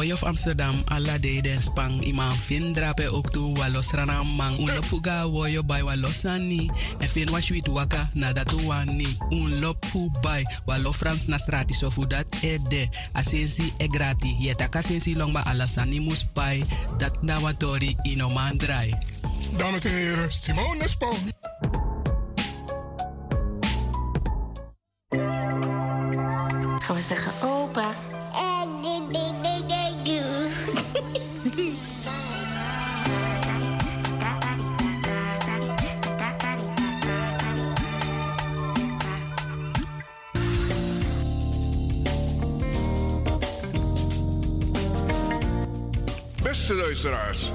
De 0.02 0.08
Boy 0.08 0.16
of 0.16 0.24
Amsterdam, 0.24 0.82
alla 0.90 1.18
de 1.18 1.40
den 1.42 1.62
spang, 1.62 2.02
iman 2.02 2.34
fin 2.34 2.72
drape 2.72 3.12
ook 3.12 3.30
toe, 3.30 3.54
walos 3.54 3.90
rana 3.92 4.22
mang, 4.22 4.58
un 4.58 4.74
lop 4.74 4.84
fuga 4.84 5.26
woyo 5.30 5.62
by 5.62 5.82
walosani, 5.82 6.70
en 6.98 7.08
fin 7.08 7.30
wa 7.30 7.40
sweet 7.40 7.68
waka, 7.68 8.10
na 8.14 8.32
dat 8.32 8.50
wani, 8.66 9.16
un 9.30 9.60
lop 9.60 9.84
fu 9.86 10.10
walo 10.66 10.92
Frans 10.92 11.26
na 11.26 11.38
strati 11.38 11.74
so 11.74 11.90
fu 11.90 12.06
dat 12.06 12.26
ede, 12.40 12.88
asensi 13.12 13.72
e 13.78 13.86
grati, 13.86 14.36
yeta 14.40 14.68
kasensi 14.68 15.14
long 15.14 15.32
ba 15.32 15.44
alasani 15.46 16.00
mus 16.00 16.26
pai, 16.32 16.64
dat 16.98 17.22
na 17.22 17.38
watori 17.38 17.96
ino 18.02 18.28
man 18.30 18.56
drai. 18.58 18.90
Dames 19.56 19.84
en 19.84 19.92
heren, 19.92 20.32
Simone 20.32 20.88
Spong. 20.88 21.18
Gaan 26.78 26.96
we 26.96 27.02
zeggen 27.02 27.32
opa. 27.42 27.94
Beste 31.52 31.64
luisteraars, 46.74 47.50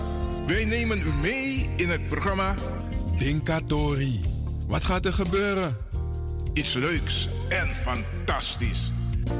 wij 0.46 0.66
nemen 0.66 1.00
u 1.00 1.14
mee 1.22 1.70
in 1.76 1.90
het 1.90 2.08
programma 2.08 2.56
Dinkatori. 3.18 4.22
Wat 4.68 4.84
gaat 4.84 5.06
er 5.06 5.14
gebeuren? 5.14 5.78
Iets 6.54 6.74
leuks 6.74 7.28
en 7.50 7.76
fantastisch. 7.76 8.92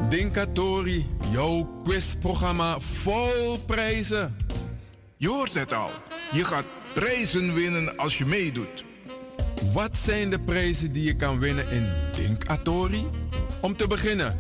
Dinkatori, 0.10 1.06
jouw 1.32 1.82
quizprogramma 1.84 2.80
vol 2.80 3.58
prijzen. 3.66 4.46
Je 5.20 5.28
hoort 5.28 5.54
het 5.54 5.74
al, 5.74 5.92
je 6.32 6.44
gaat 6.44 6.66
prijzen 6.94 7.54
winnen 7.54 7.98
als 7.98 8.18
je 8.18 8.26
meedoet. 8.26 8.86
Wat 9.74 9.98
zijn 10.06 10.30
de 10.30 10.40
prijzen 10.40 10.92
die 10.92 11.04
je 11.04 11.16
kan 11.16 11.40
winnen 11.40 11.72
in 11.72 11.88
Dinkatori? 12.12 13.06
Om 13.62 13.76
te 13.76 13.88
beginnen, 13.88 14.40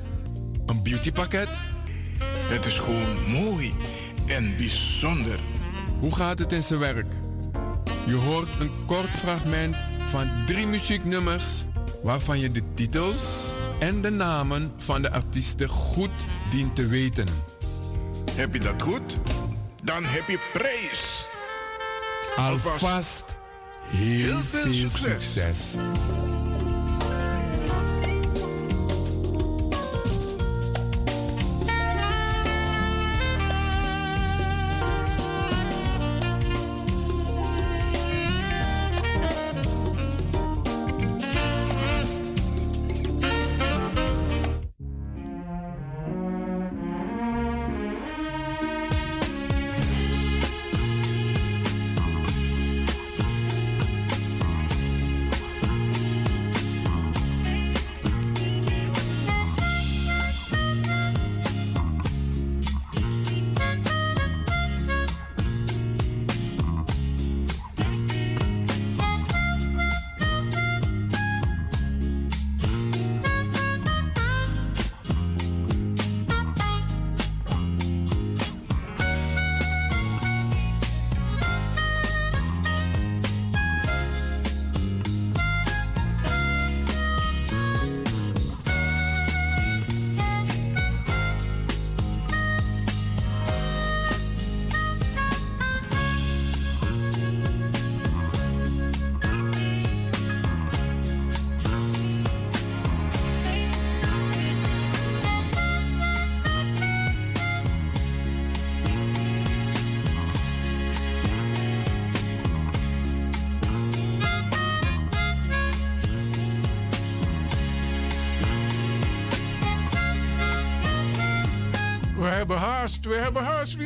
een 0.66 0.84
beautypakket. 0.84 1.48
Het 2.24 2.66
is 2.66 2.80
gewoon 2.80 3.30
mooi 3.32 3.74
en 4.28 4.58
bijzonder. 4.58 5.40
Hoe 5.99 6.16
gaat 6.16 6.40
het 6.40 6.54
in 6.54 6.64
zijn 6.64 6.80
werk? 6.80 7.12
Je 8.06 8.16
hoort 8.16 8.60
een 8.60 8.72
kort 8.86 9.10
fragment 9.10 9.76
van 10.10 10.30
drie 10.45 10.68
muzieknummers 10.68 11.45
waarvan 12.04 12.40
je 12.40 12.52
de 12.52 12.64
titels 12.74 13.18
en 13.80 14.02
de 14.02 14.12
namen 14.12 14.72
van 14.78 15.02
de 15.02 15.12
artiesten 15.12 15.70
goed 15.70 16.26
dient 16.49 16.76
te 16.76 16.88
weten. 16.88 17.28
Heb 18.32 18.54
je 18.54 18.60
dat 18.60 18.82
goed? 18.82 19.18
Dan 19.88 20.03
heb 20.03 20.27
je 20.27 20.39
prijs. 20.53 21.27
Alvast 22.35 23.23
heel, 23.84 24.39
veel, 24.51 24.89
succes. 24.89 25.73
We 25.73 26.57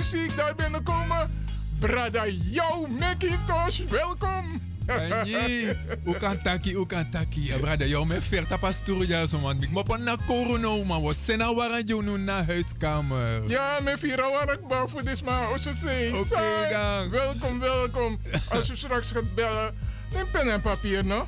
zie 0.04 0.24
ik 0.24 0.36
daar 0.36 0.56
binnenkomen? 0.56 1.46
Brada, 1.80 2.28
jou, 2.28 2.90
Macintosh, 2.90 3.80
welkom. 3.90 4.70
Anji, 4.88 5.70
u 6.06 6.14
kan 6.24 6.42
taki, 6.42 6.72
u 6.72 6.86
kan 6.86 7.10
taki. 7.10 7.54
Brada, 7.60 7.86
jou 7.86 8.06
me 8.06 8.22
verta 8.22 8.58
pastoor 8.58 9.08
ja 9.08 9.26
zo 9.26 9.40
man. 9.40 9.64
Ik 9.64 9.70
mop 9.70 9.98
na 9.98 10.18
corona 10.26 10.84
man. 10.86 11.04
We 11.04 11.14
zijn 11.26 11.42
al 11.42 11.56
waar 11.56 11.82
je 11.86 12.02
nu 12.02 12.18
naar 12.18 12.46
huiskamer. 12.46 13.50
Ja, 13.50 13.80
me 13.84 13.98
vira 13.98 14.32
warak 14.32 14.68
ba 14.68 14.88
voor 14.88 15.04
dit 15.04 15.24
maar. 15.24 15.46
Als 15.46 15.64
je. 15.64 16.12
Oké, 16.14 16.70
dan. 16.72 17.10
Welkom, 17.10 17.60
welkom. 17.60 18.20
Als 18.50 18.70
u 18.70 18.76
straks 18.86 19.12
gaat 19.12 19.36
bellen, 19.36 19.78
neem 20.14 20.26
pen 20.32 20.52
en 20.52 20.62
papier, 20.62 21.06
no? 21.06 21.28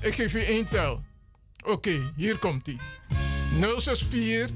Ik 0.00 0.14
geef 0.14 0.32
je 0.32 0.44
één 0.44 0.68
tel. 0.68 1.02
Oké, 1.64 2.12
hier 2.16 2.38
komt 2.38 2.68
ie. 2.68 2.80
064 3.60 4.50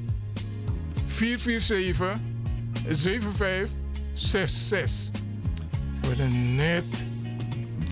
447 1.06 2.35
7566. 2.88 5.10
We 6.00 6.08
hebben 6.08 6.54
net 6.54 6.84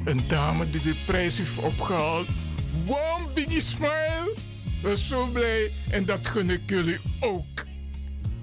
een 0.04 0.28
dame 0.28 0.70
die 0.70 0.80
de 0.80 0.94
prijs 1.06 1.38
heeft 1.38 1.58
opgehaald. 1.58 2.26
Wow, 2.84 3.34
biggie 3.34 3.60
smile. 3.60 4.34
We 4.82 4.96
zijn 4.96 4.98
zo 5.08 5.26
blij 5.26 5.72
en 5.90 6.04
dat 6.04 6.26
gun 6.26 6.50
ik 6.50 6.60
jullie 6.66 6.98
ook. 7.20 7.64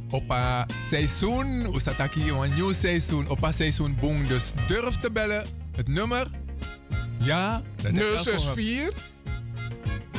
Opa 0.10 0.66
seizoen, 0.90 1.68
hier? 2.14 2.34
Een 2.34 2.56
nieuw 2.56 2.74
seizoen. 2.74 3.28
Opa 3.28 3.52
seizoen 3.52 3.98
boom. 4.00 4.28
Dus 4.28 4.52
durf 4.68 4.96
te 4.96 5.12
bellen. 5.12 5.46
Het 5.76 5.88
nummer. 5.88 6.30
Ja, 7.18 7.62
dat 7.76 7.86
heb 7.86 7.96
ik 7.96 8.02
al 8.02 8.24
gehad. 8.24 8.54
064 8.54 9.10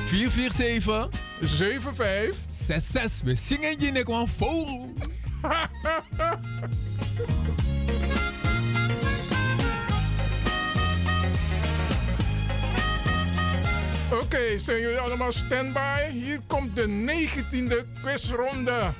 447 0.07 1.21
75 1.41 2.37
66. 2.49 3.23
We 3.25 3.35
zingen 3.35 3.81
je 3.81 3.91
Oké, 14.23 14.59
zijn 14.59 14.81
jullie 14.81 14.99
allemaal 14.99 15.33
standby? 15.33 16.11
Hier 16.11 16.41
komt 16.47 16.77
de 16.77 16.89
negentiende 16.89 17.85
quizronde. 18.03 18.93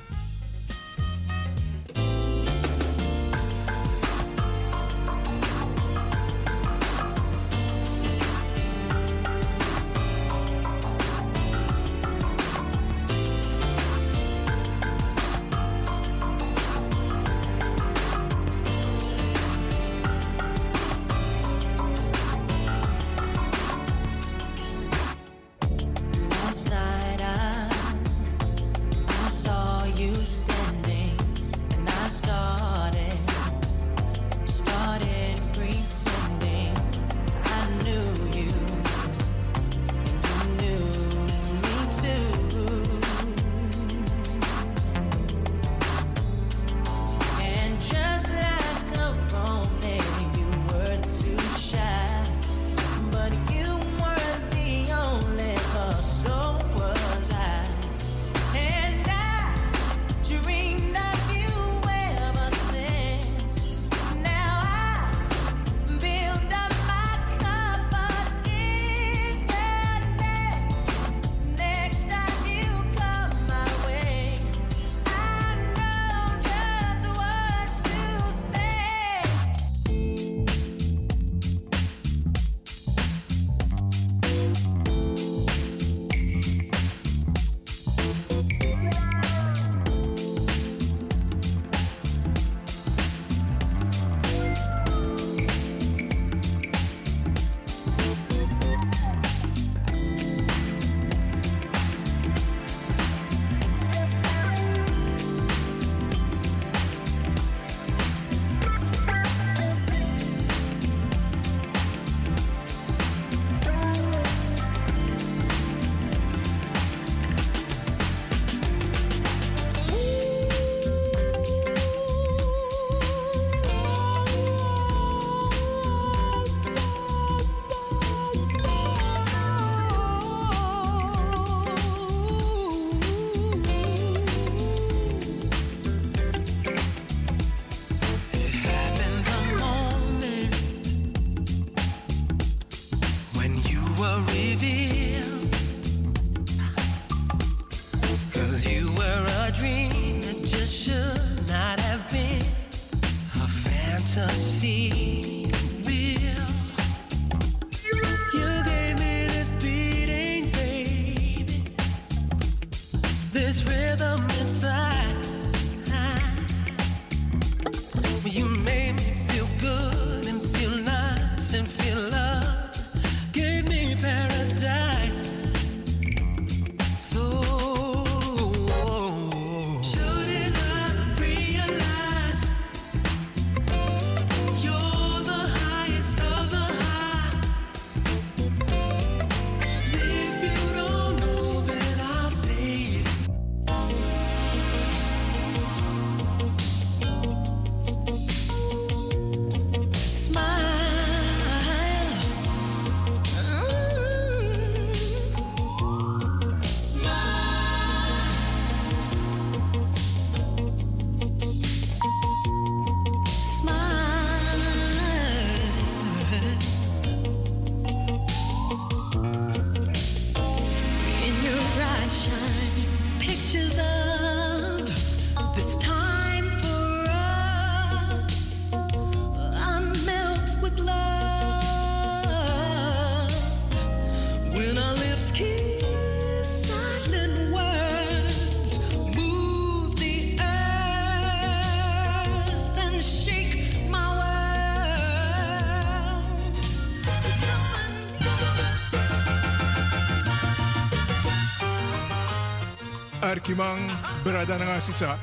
Barkimang, 253.33 253.89
Bradanangasitsa. 254.23 255.17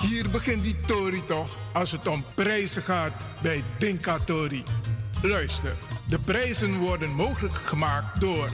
Hier 0.00 0.30
begint 0.30 0.62
die 0.62 0.76
Tori 0.86 1.22
toch 1.24 1.56
als 1.72 1.90
het 1.90 2.08
om 2.08 2.24
prijzen 2.34 2.82
gaat 2.82 3.12
bij 3.42 3.64
Dinka 3.78 4.18
Tori. 4.18 4.64
Luister, 5.22 5.76
de 6.08 6.18
prijzen 6.18 6.78
worden 6.78 7.10
mogelijk 7.10 7.54
gemaakt 7.54 8.20
door 8.20 8.48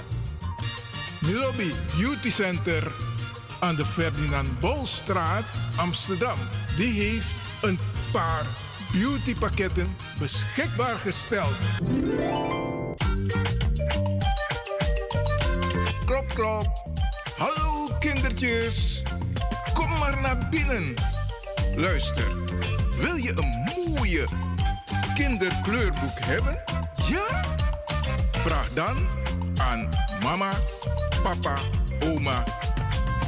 Milobi 1.20 1.72
Beauty 1.98 2.30
Center 2.30 2.92
aan 3.60 3.76
de 3.76 3.86
Ferdinand 3.86 4.58
Bolstraat, 4.60 5.44
Amsterdam. 5.76 6.38
Die 6.76 7.00
heeft 7.00 7.30
een 7.62 7.78
paar 8.12 8.46
beautypakketten 8.92 9.96
beschikbaar 10.18 10.96
gesteld. 10.96 11.56
Kom 19.74 19.98
maar 19.98 20.20
naar 20.20 20.48
binnen. 20.50 20.94
Luister, 21.76 22.34
wil 23.00 23.14
je 23.14 23.32
een 23.36 23.72
mooie 23.94 24.24
kinderkleurboek 25.14 26.18
hebben? 26.20 26.58
Ja? 27.08 27.44
Vraag 28.32 28.72
dan 28.72 29.08
aan 29.56 29.88
mama, 30.22 30.50
papa, 31.22 31.58
oma, 32.04 32.44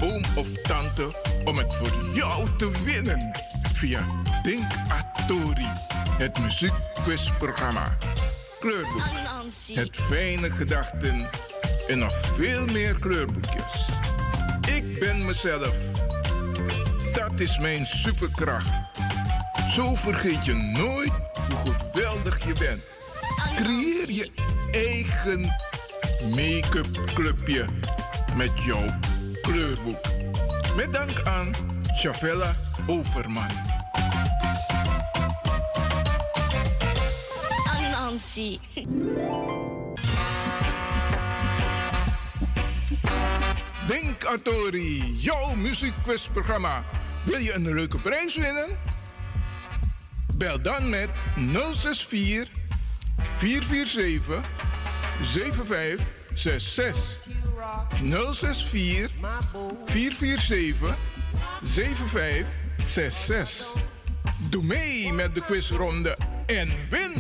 oom 0.03 0.23
of 0.35 0.53
tante 0.63 1.15
om 1.45 1.59
het 1.59 1.75
voor 1.75 1.93
jou 2.15 2.49
te 2.57 2.71
winnen 2.85 3.31
via 3.73 4.07
Denk 4.43 4.73
Atori, 4.89 5.73
het 6.19 6.41
muziekquizprogramma. 6.41 7.97
Kleurboek, 8.61 9.03
het 9.75 9.97
fijne 9.97 10.51
gedachten 10.51 11.29
en 11.89 11.99
nog 11.99 12.15
veel 12.35 12.67
meer 12.67 12.95
kleurboekjes. 13.01 13.88
Ik 14.99 15.05
ben 15.05 15.25
mezelf. 15.25 15.77
Dat 17.13 17.41
is 17.41 17.59
mijn 17.59 17.87
superkracht. 17.87 18.69
Zo 19.71 19.95
vergeet 19.95 20.45
je 20.45 20.55
nooit 20.55 21.13
hoe 21.63 21.75
geweldig 21.75 22.45
je 22.47 22.53
bent. 22.59 22.83
Creëer 23.57 24.11
je 24.11 24.31
eigen 24.71 25.41
make-up 26.35 27.13
clubje 27.15 27.65
met 28.35 28.51
jouw 28.65 28.99
kleurboek. 29.43 30.01
Met 30.77 30.93
dank 30.93 31.23
aan 31.25 31.53
Chavella 31.91 32.55
Overman. 32.87 33.51
Anansi. 37.77 38.59
Denk 43.89 44.25
Atori, 44.25 45.15
jouw 45.17 45.55
muziekquizprogramma. 45.55 46.85
Wil 47.25 47.39
je 47.39 47.55
een 47.55 47.75
leuke 47.75 47.99
prijs 47.99 48.37
winnen? 48.37 48.67
Bel 50.37 50.61
dan 50.61 50.89
met 50.89 51.09
064 51.75 52.49
447 53.37 54.41
7566. 55.23 57.19
064 58.35 59.11
447 59.87 60.97
7566. 61.65 63.67
Doe 64.51 64.63
mee 64.63 65.13
met 65.13 65.35
de 65.35 65.41
quizronde 65.41 66.19
en 66.47 66.71
win! 66.91 67.13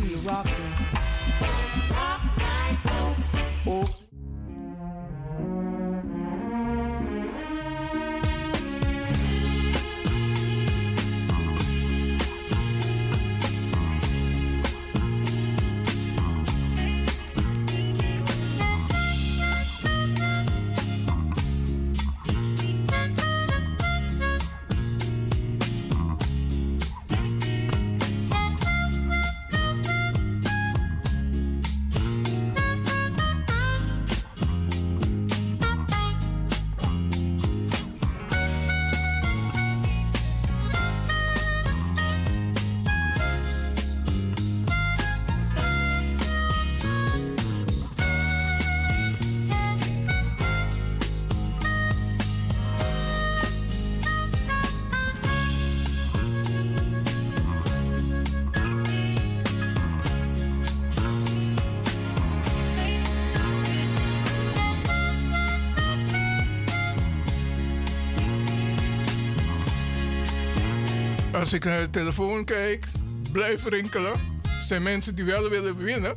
Als 71.48 71.56
ik 71.56 71.64
naar 71.64 71.80
de 71.80 71.90
telefoon 71.90 72.44
kijk, 72.44 72.86
blijf 73.32 73.64
rinkelen. 73.64 74.12
Zijn 74.60 74.82
mensen 74.82 75.14
die 75.14 75.24
wel 75.24 75.48
willen 75.48 75.76
winnen. 75.76 76.16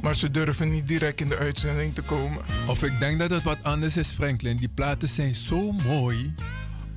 Maar 0.00 0.14
ze 0.14 0.30
durven 0.30 0.68
niet 0.68 0.88
direct 0.88 1.20
in 1.20 1.28
de 1.28 1.36
uitzending 1.36 1.94
te 1.94 2.02
komen. 2.02 2.42
Of 2.66 2.82
ik 2.82 3.00
denk 3.00 3.18
dat 3.18 3.30
het 3.30 3.42
wat 3.42 3.56
anders 3.62 3.96
is, 3.96 4.08
Franklin. 4.08 4.56
Die 4.56 4.68
platen 4.68 5.08
zijn 5.08 5.34
zo 5.34 5.72
mooi. 5.72 6.34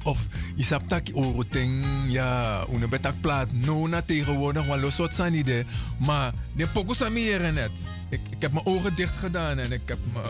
Of 0.03 0.25
je 0.55 0.63
sapt 0.63 0.89
dat 0.89 1.13
oroting, 1.13 1.85
ja, 2.07 2.65
een 2.71 2.89
betak 2.89 3.21
plaat, 3.21 3.51
no 3.51 3.87
na 3.87 4.01
tegenwoordig, 4.01 4.65
want 4.65 4.81
los 4.81 4.97
wat 4.97 5.13
zijn 5.13 5.33
idee. 5.33 5.65
Maar 5.97 6.33
de 6.53 6.67
pokus 6.67 7.03
aan 7.03 7.13
meer 7.13 7.53
net. 7.53 7.71
Ik, 8.09 8.19
ik 8.29 8.41
heb 8.41 8.51
mijn 8.51 8.65
ogen 8.65 8.95
dicht 8.95 9.17
gedaan 9.17 9.59
en 9.59 9.71
ik 9.71 9.81
heb 9.85 9.99
me 10.13 10.21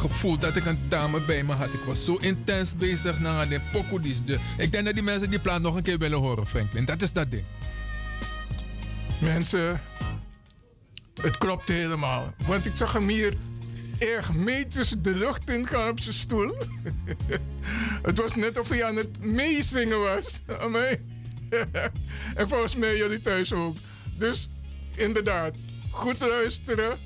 gevoeld 0.00 0.40
dat 0.40 0.56
ik 0.56 0.66
een 0.66 0.88
dame 0.88 1.20
bij 1.20 1.42
me 1.42 1.52
had. 1.52 1.72
Ik 1.72 1.80
was 1.86 2.04
zo 2.04 2.16
intens 2.20 2.76
bezig 2.76 3.20
naar 3.20 3.48
de 3.48 3.60
pokoedies. 3.72 4.24
De, 4.24 4.38
ik 4.58 4.72
denk 4.72 4.84
dat 4.84 4.94
die 4.94 5.02
mensen 5.02 5.30
die 5.30 5.38
plaat 5.38 5.60
nog 5.60 5.74
een 5.74 5.82
keer 5.82 5.98
willen 5.98 6.18
horen, 6.18 6.46
Franklin. 6.46 6.84
Dat 6.84 7.02
is 7.02 7.12
dat 7.12 7.30
ding. 7.30 7.44
Mensen, 9.20 9.80
het 11.22 11.38
klopt 11.38 11.68
helemaal. 11.68 12.34
Want 12.46 12.66
ik 12.66 12.72
zag 12.74 12.92
hem 12.92 13.08
hier 13.08 13.34
erg 13.98 14.32
meters 14.32 14.94
de 14.98 15.14
lucht 15.14 15.48
in 15.48 15.66
gaan 15.66 15.88
op 15.88 16.00
zijn 16.00 16.14
stoel. 16.14 16.54
het 18.08 18.18
was 18.18 18.34
net 18.34 18.58
of 18.58 18.68
hij 18.68 18.84
aan 18.84 18.96
het 18.96 19.24
meezingen 19.24 20.00
was. 20.00 20.40
En 22.34 22.48
volgens 22.48 22.76
mij 22.76 22.96
jullie 22.96 23.20
thuis 23.20 23.52
ook. 23.52 23.76
Dus 24.18 24.48
inderdaad, 24.94 25.54
goed 25.90 26.20
luisteren 26.20 26.98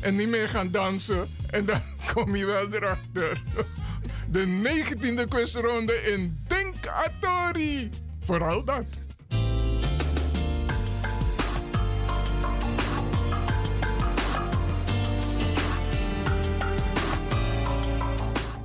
en 0.00 0.16
niet 0.16 0.28
meer 0.28 0.48
gaan 0.48 0.70
dansen. 0.70 1.28
En 1.50 1.64
dan 1.64 1.80
kom 2.14 2.36
je 2.36 2.44
wel 2.44 2.72
erachter. 2.72 3.40
De 4.30 4.46
19e 4.46 5.28
quizronde 5.28 5.92
in 5.92 6.38
Denk 6.48 6.86
Atori. 6.86 7.90
Vooral 8.18 8.64
dat. 8.64 8.86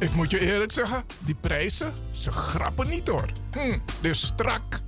Ik 0.03 0.13
moet 0.13 0.29
je 0.29 0.39
eerlijk 0.39 0.71
zeggen, 0.71 1.03
die 1.19 1.35
prijzen, 1.35 1.93
ze 2.11 2.31
grappen 2.31 2.89
niet 2.89 3.07
hoor. 3.07 3.29
Hm, 3.51 3.77
dus 4.01 4.21
strak. 4.21 4.81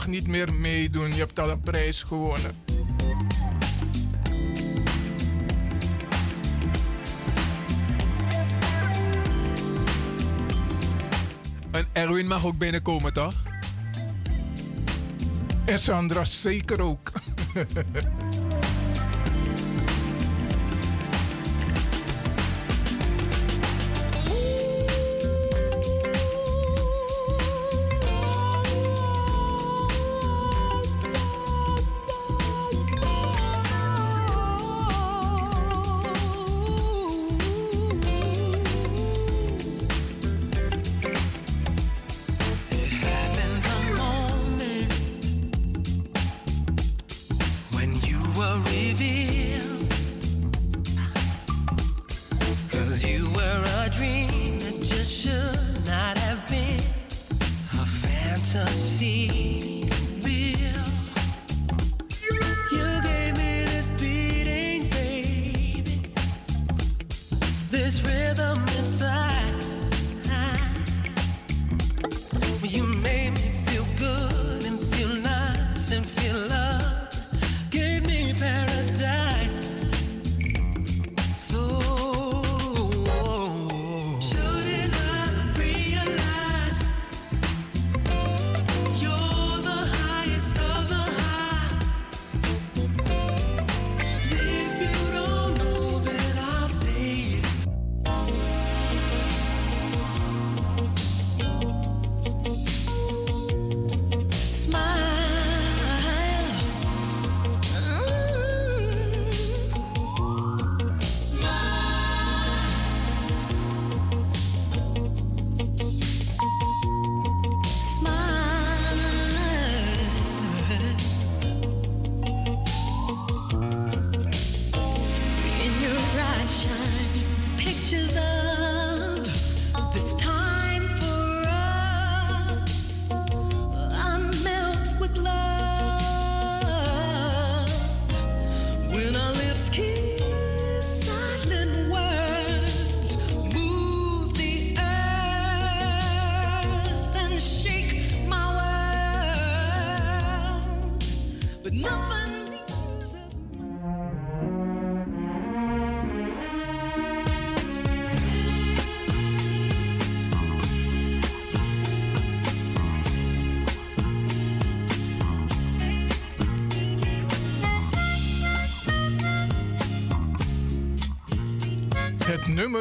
Mag 0.00 0.08
niet 0.08 0.26
meer 0.26 0.54
meedoen. 0.54 1.08
Je 1.08 1.18
hebt 1.18 1.38
al 1.38 1.50
een 1.50 1.60
prijs 1.60 2.02
gewonnen. 2.02 2.54
En 11.70 11.86
Erwin 11.92 12.26
mag 12.26 12.44
ook 12.44 12.58
binnenkomen, 12.58 13.12
toch? 13.12 13.34
En 15.64 15.78
Sandra 15.78 16.24
zeker 16.24 16.82
ook. 16.82 17.12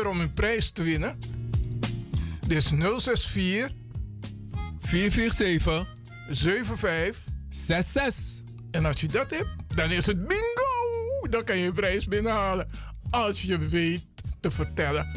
om 0.10 0.19
een 0.19 0.34
prijs 0.34 0.72
te 0.72 0.84
winnen. 0.84 1.18
Dit 2.48 2.57
is 2.57 2.68
064 2.68 3.72
447 4.80 5.88
75 6.31 7.23
66. 7.49 8.45
En 8.72 8.86
als 8.86 9.02
je 9.02 9.07
dat 9.07 9.30
hebt, 9.30 9.49
dan 9.76 9.91
is 9.91 10.06
het 10.06 10.27
bingo! 10.27 11.27
Dan 11.30 11.44
kan 11.44 11.57
je 11.57 11.68
een 11.68 11.73
prijs 11.73 12.06
binnenhalen. 12.06 12.68
Als 13.10 13.41
je 13.41 13.57
weet 13.57 14.03
te 14.40 14.52
vertellen 14.52 15.07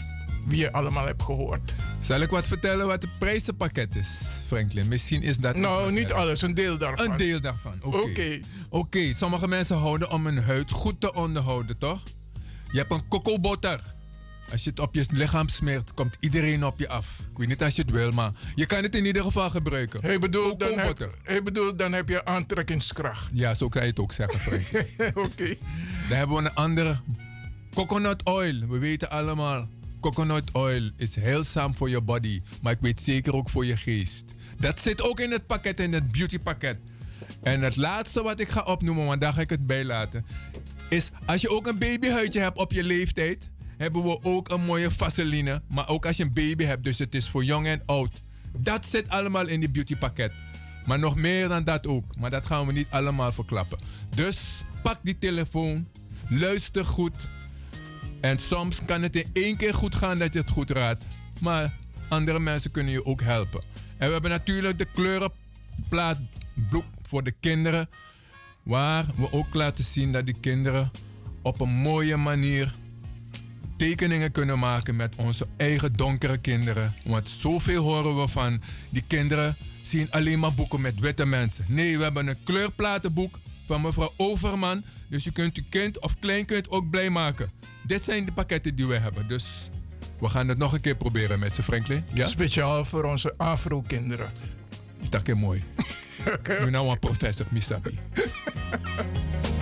wie 0.46 0.58
je 0.58 0.72
allemaal 0.72 1.06
hebt 1.06 1.22
gehoord. 1.22 1.74
Zal 2.00 2.20
ik 2.20 2.30
wat 2.30 2.46
vertellen 2.46 2.86
wat 2.86 3.02
het 3.02 3.18
prijzenpakket 3.18 3.96
is, 3.96 4.08
Franklin? 4.46 4.88
Misschien 4.88 5.22
is 5.22 5.36
dat... 5.36 5.56
Nou, 5.56 5.92
niet 5.92 6.12
alles, 6.12 6.42
een 6.42 6.54
deel 6.54 6.78
daarvan. 6.78 7.10
Een 7.10 7.16
deel 7.16 7.40
daarvan, 7.40 7.78
oké. 7.82 8.40
Oké. 8.68 9.12
Sommige 9.12 9.48
mensen 9.48 9.76
houden 9.76 10.10
om 10.10 10.26
hun 10.26 10.42
huid 10.42 10.70
goed 10.70 11.00
te 11.00 11.14
onderhouden, 11.14 11.78
toch? 11.78 12.02
Je 12.72 12.78
hebt 12.78 12.92
een 12.92 13.08
cocobotter. 13.08 13.80
Als 14.50 14.64
je 14.64 14.70
het 14.70 14.78
op 14.78 14.94
je 14.94 15.06
lichaam 15.12 15.48
smeert, 15.48 15.94
komt 15.94 16.16
iedereen 16.20 16.64
op 16.64 16.78
je 16.78 16.88
af. 16.88 17.18
Ik 17.30 17.38
weet 17.38 17.48
niet 17.48 17.62
als 17.62 17.76
je 17.76 17.82
het 17.82 17.90
wil, 17.90 18.10
maar 18.10 18.32
je 18.54 18.66
kan 18.66 18.82
het 18.82 18.94
in 18.94 19.04
ieder 19.04 19.22
geval 19.22 19.50
gebruiken. 19.50 20.00
Hij 20.02 20.18
bedoelt, 20.18 20.60
dan 20.60 20.78
heb, 20.78 21.16
hij 21.22 21.42
bedoelt, 21.42 21.78
dan 21.78 21.92
heb 21.92 22.08
je 22.08 22.24
aantrekkingskracht. 22.24 23.30
Ja, 23.32 23.54
zo 23.54 23.68
kan 23.68 23.82
je 23.82 23.88
het 23.88 23.98
ook 23.98 24.12
zeggen, 24.12 24.40
Frank. 24.40 24.86
Oké. 25.26 25.54
Dan 26.08 26.18
hebben 26.18 26.36
we 26.36 26.42
een 26.42 26.54
andere. 26.54 27.00
Coconut 27.74 28.22
oil. 28.22 28.66
We 28.68 28.78
weten 28.78 29.10
allemaal. 29.10 29.68
Coconut 30.00 30.50
oil 30.52 30.90
is 30.96 31.14
heelzaam 31.14 31.76
voor 31.76 31.90
je 31.90 32.00
body. 32.00 32.42
Maar 32.62 32.72
ik 32.72 32.78
weet 32.80 33.00
zeker 33.00 33.34
ook 33.34 33.50
voor 33.50 33.66
je 33.66 33.76
geest. 33.76 34.24
Dat 34.58 34.80
zit 34.80 35.02
ook 35.02 35.20
in 35.20 35.30
het 35.30 35.46
pakket, 35.46 35.80
in 35.80 35.92
het 35.92 36.12
beauty 36.12 36.38
pakket. 36.38 36.76
En 37.42 37.60
het 37.60 37.76
laatste 37.76 38.22
wat 38.22 38.40
ik 38.40 38.48
ga 38.48 38.62
opnoemen, 38.62 39.06
want 39.06 39.20
daar 39.20 39.32
ga 39.32 39.40
ik 39.40 39.50
het 39.50 39.66
bij 39.66 39.84
laten. 39.84 40.26
Is 40.88 41.10
als 41.26 41.40
je 41.40 41.50
ook 41.50 41.66
een 41.66 41.78
babyhuidje 41.78 42.40
hebt 42.40 42.58
op 42.58 42.72
je 42.72 42.84
leeftijd. 42.84 43.50
Hebben 43.82 44.02
we 44.02 44.18
ook 44.22 44.50
een 44.50 44.64
mooie 44.64 44.90
vaseline. 44.90 45.62
Maar 45.68 45.88
ook 45.88 46.06
als 46.06 46.16
je 46.16 46.22
een 46.22 46.32
baby 46.32 46.64
hebt, 46.64 46.84
dus 46.84 46.98
het 46.98 47.14
is 47.14 47.28
voor 47.28 47.44
jong 47.44 47.66
en 47.66 47.82
oud. 47.86 48.20
Dat 48.58 48.86
zit 48.86 49.08
allemaal 49.08 49.46
in 49.46 49.60
die 49.60 49.70
beauty 49.70 49.96
pakket. 49.96 50.32
Maar 50.86 50.98
nog 50.98 51.16
meer 51.16 51.48
dan 51.48 51.64
dat 51.64 51.86
ook. 51.86 52.16
Maar 52.16 52.30
dat 52.30 52.46
gaan 52.46 52.66
we 52.66 52.72
niet 52.72 52.86
allemaal 52.90 53.32
verklappen. 53.32 53.78
Dus 54.14 54.62
pak 54.82 54.98
die 55.02 55.18
telefoon. 55.18 55.88
Luister 56.28 56.84
goed. 56.84 57.28
En 58.20 58.38
soms 58.38 58.84
kan 58.84 59.02
het 59.02 59.16
in 59.16 59.30
één 59.32 59.56
keer 59.56 59.74
goed 59.74 59.94
gaan 59.94 60.18
dat 60.18 60.32
je 60.32 60.38
het 60.38 60.50
goed 60.50 60.70
raadt. 60.70 61.04
Maar 61.40 61.72
andere 62.08 62.38
mensen 62.38 62.70
kunnen 62.70 62.92
je 62.92 63.04
ook 63.04 63.20
helpen. 63.22 63.64
En 63.96 64.06
we 64.06 64.12
hebben 64.12 64.30
natuurlijk 64.30 64.78
de 64.78 64.86
kleurenplaatboek 64.92 66.84
voor 67.02 67.22
de 67.22 67.34
kinderen. 67.40 67.88
Waar 68.62 69.06
we 69.16 69.32
ook 69.32 69.54
laten 69.54 69.84
zien 69.84 70.12
dat 70.12 70.26
die 70.26 70.40
kinderen 70.40 70.90
op 71.42 71.60
een 71.60 71.74
mooie 71.74 72.16
manier 72.16 72.74
tekeningen 73.88 74.32
kunnen 74.32 74.58
maken 74.58 74.96
met 74.96 75.14
onze 75.16 75.46
eigen 75.56 75.92
donkere 75.92 76.38
kinderen. 76.38 76.94
Want 77.04 77.28
zoveel 77.28 77.82
horen 77.82 78.20
we 78.20 78.28
van 78.28 78.62
die 78.90 79.04
kinderen 79.06 79.56
zien 79.80 80.10
alleen 80.10 80.38
maar 80.38 80.54
boeken 80.54 80.80
met 80.80 81.00
witte 81.00 81.26
mensen. 81.26 81.64
Nee, 81.68 81.96
we 81.96 82.02
hebben 82.02 82.26
een 82.26 82.42
kleurplatenboek 82.42 83.38
van 83.66 83.80
mevrouw 83.80 84.12
Overman. 84.16 84.84
Dus 85.08 85.24
je 85.24 85.32
kunt 85.32 85.56
uw 85.56 85.62
kind 85.68 86.00
of 86.00 86.18
kleinkind 86.18 86.70
ook 86.70 86.90
blij 86.90 87.10
maken. 87.10 87.50
Dit 87.86 88.04
zijn 88.04 88.24
de 88.24 88.32
pakketten 88.32 88.74
die 88.74 88.86
we 88.86 88.98
hebben. 88.98 89.28
Dus 89.28 89.70
we 90.20 90.28
gaan 90.28 90.48
het 90.48 90.58
nog 90.58 90.72
een 90.72 90.80
keer 90.80 90.96
proberen 90.96 91.38
met 91.38 91.54
ze, 91.54 91.62
Franklin. 91.62 92.04
Ja? 92.12 92.28
Speciaal 92.28 92.84
voor 92.84 93.04
onze 93.04 93.34
Afro-kinderen. 93.36 94.30
Dat 95.08 95.28
is 95.28 95.34
mooi. 95.34 95.62
Nu 96.64 96.70
nou 96.70 96.88
een 96.88 96.98
professor, 96.98 97.46
Misabi. 97.50 97.98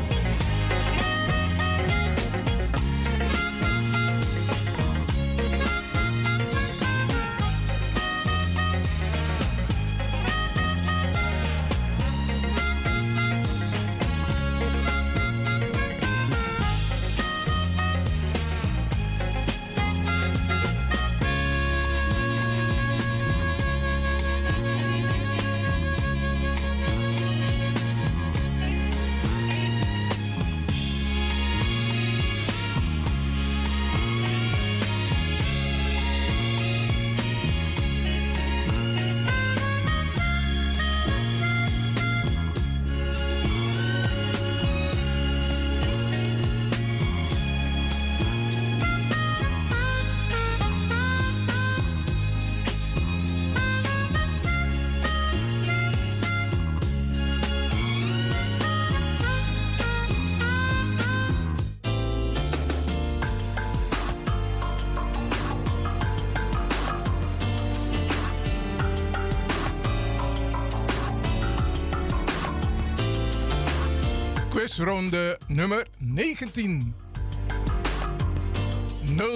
Quizronde 74.80 75.36
nummer 75.50 75.84
19. 75.98 76.94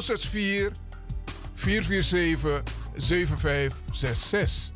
064 0.01 0.73
447 1.55 2.63
7566. 2.97 4.73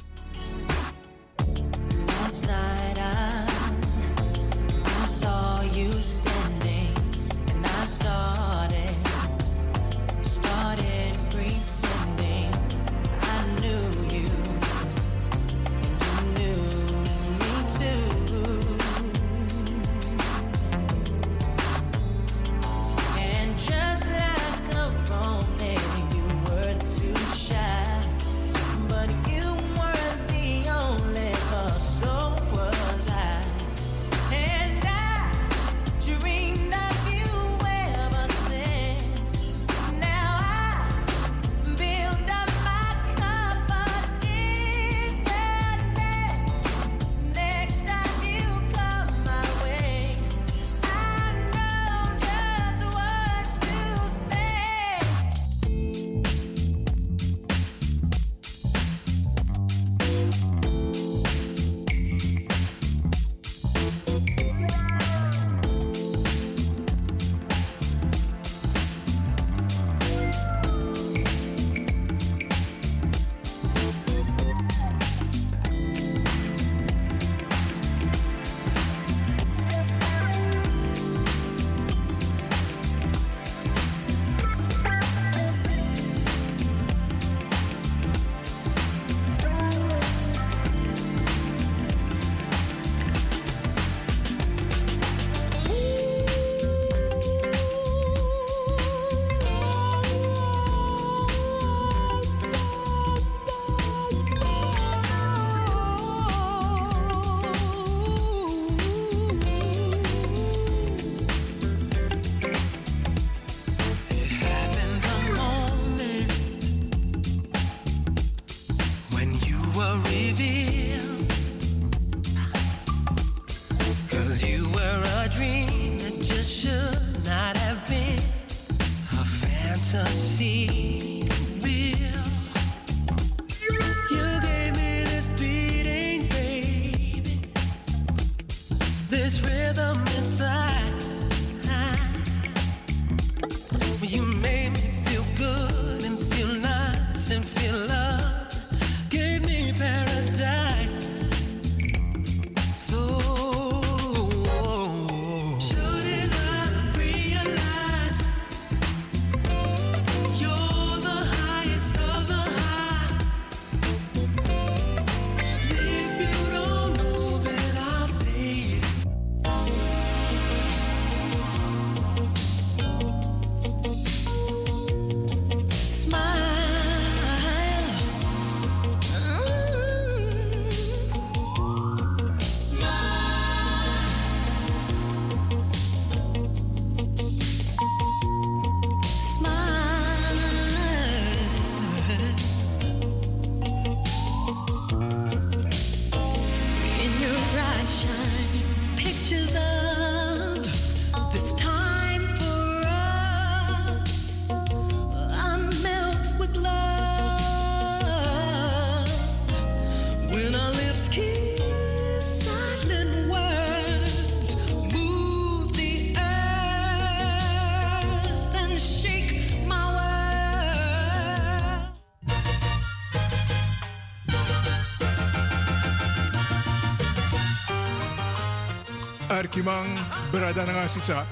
Arkimang, 229.59 229.99
Bradanangasisa. 230.31 231.27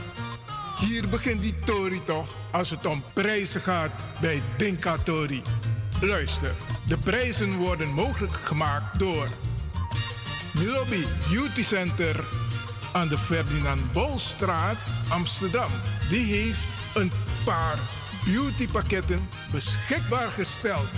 Hier 0.78 1.08
begint 1.08 1.42
die 1.42 1.54
Tori 1.64 2.02
toch 2.02 2.26
als 2.50 2.70
het 2.70 2.86
om 2.86 3.02
prijzen 3.12 3.60
gaat 3.60 3.90
bij 4.20 4.42
Dinka 4.56 4.96
Tori. 4.96 5.42
Luister, 6.00 6.54
de 6.86 6.98
prijzen 6.98 7.56
worden 7.56 7.88
mogelijk 7.88 8.32
gemaakt 8.32 8.98
door 8.98 9.28
Milobi 10.52 11.06
Beauty 11.30 11.62
Center 11.62 12.24
aan 12.92 13.08
de 13.08 13.18
Ferdinand 13.18 13.92
Bolstraat, 13.92 14.76
Amsterdam. 15.08 15.70
Die 16.08 16.34
heeft 16.34 16.66
een 16.94 17.10
paar 17.44 17.78
beautypakketten 18.24 19.28
beschikbaar 19.52 20.28
gesteld. 20.28 20.88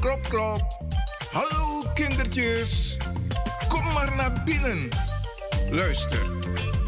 Klop, 0.00 0.22
klop. 0.28 0.77
Kindertjes. 2.18 2.96
Kom 3.68 3.92
maar 3.92 4.16
naar 4.16 4.42
binnen. 4.44 4.88
Luister, 5.70 6.26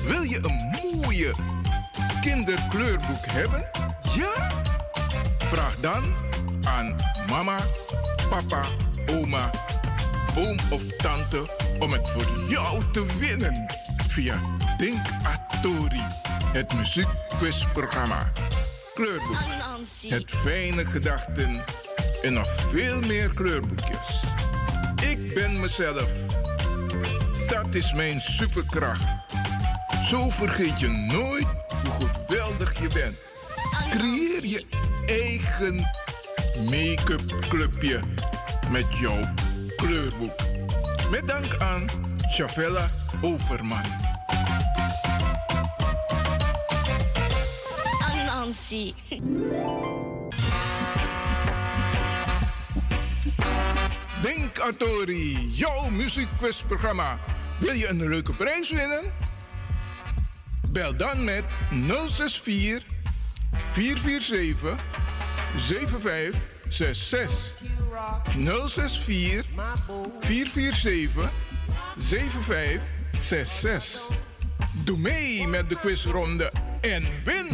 wil 0.07 0.23
je 0.23 0.39
een 0.43 0.77
mooie 0.83 1.35
kinderkleurboek 2.21 3.27
hebben? 3.27 3.67
Ja? 4.15 4.51
Vraag 5.39 5.77
dan 5.81 6.15
aan 6.63 6.95
mama, 7.29 7.57
papa, 8.31 8.65
oma, 9.11 9.51
oom 10.37 10.57
of 10.71 10.97
tante 10.97 11.57
om 11.79 11.93
het 11.93 12.09
voor 12.09 12.49
jou 12.49 12.83
te 12.93 13.07
winnen 13.19 13.67
via 14.09 14.41
Denk 14.77 15.07
Atori, 15.23 16.07
het 16.53 16.75
muziekquizprogramma. 16.75 18.33
Kleurboek, 18.95 19.39
het 20.09 20.31
fijne 20.31 20.87
gedachten 20.87 21.65
en 22.23 22.33
nog 22.33 22.49
veel 22.71 23.01
meer 23.01 23.31
kleurboekjes. 23.35 24.30
Ben 25.41 25.61
mezelf, 25.61 26.11
Dat 27.49 27.75
is 27.75 27.93
mijn 27.93 28.21
superkracht. 28.21 29.03
Zo 30.05 30.29
vergeet 30.31 30.81
je 30.81 30.89
nooit 30.89 31.47
hoe 31.99 32.09
geweldig 32.09 32.81
je 32.81 32.89
bent. 32.95 33.17
Creëer 33.91 34.47
je 34.47 34.65
eigen 35.07 35.75
make-up 36.71 37.41
clubje 37.49 38.01
met 38.71 38.97
jouw 39.01 39.29
kleurboek. 39.77 40.41
Met 41.11 41.27
dank 41.27 41.57
aan 41.59 41.87
Chavella 42.17 42.91
Overman. 43.21 43.85
Anansi. 48.01 48.95
Denk 54.23 54.59
Atori, 54.59 55.51
jouw 55.51 55.91
muziekquizprogramma. 55.91 57.19
Wil 57.59 57.73
je 57.73 57.89
een 57.89 58.09
leuke 58.09 58.33
prijs 58.33 58.71
winnen? 58.71 59.03
Bel 60.73 60.97
dan 60.97 61.25
met 61.25 61.45
064 62.09 62.83
447 63.71 64.75
7566. 65.57 67.53
064 68.69 69.47
447 70.21 71.31
7566. 71.99 74.01
Doe 74.85 74.99
mee 74.99 75.47
met 75.47 75.69
de 75.69 75.77
quizronde 75.77 76.53
en 76.81 77.05
win! 77.25 77.49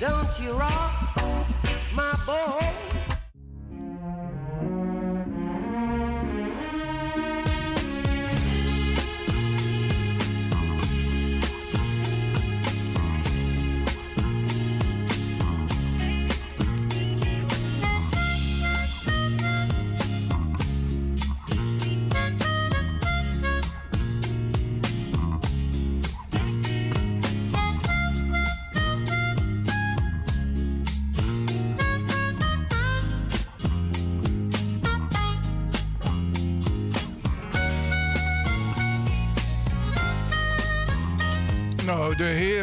Don't 0.00 0.40
you 0.40 0.52
rock 0.52 0.92
my 1.94 2.12
boat. 2.26 2.93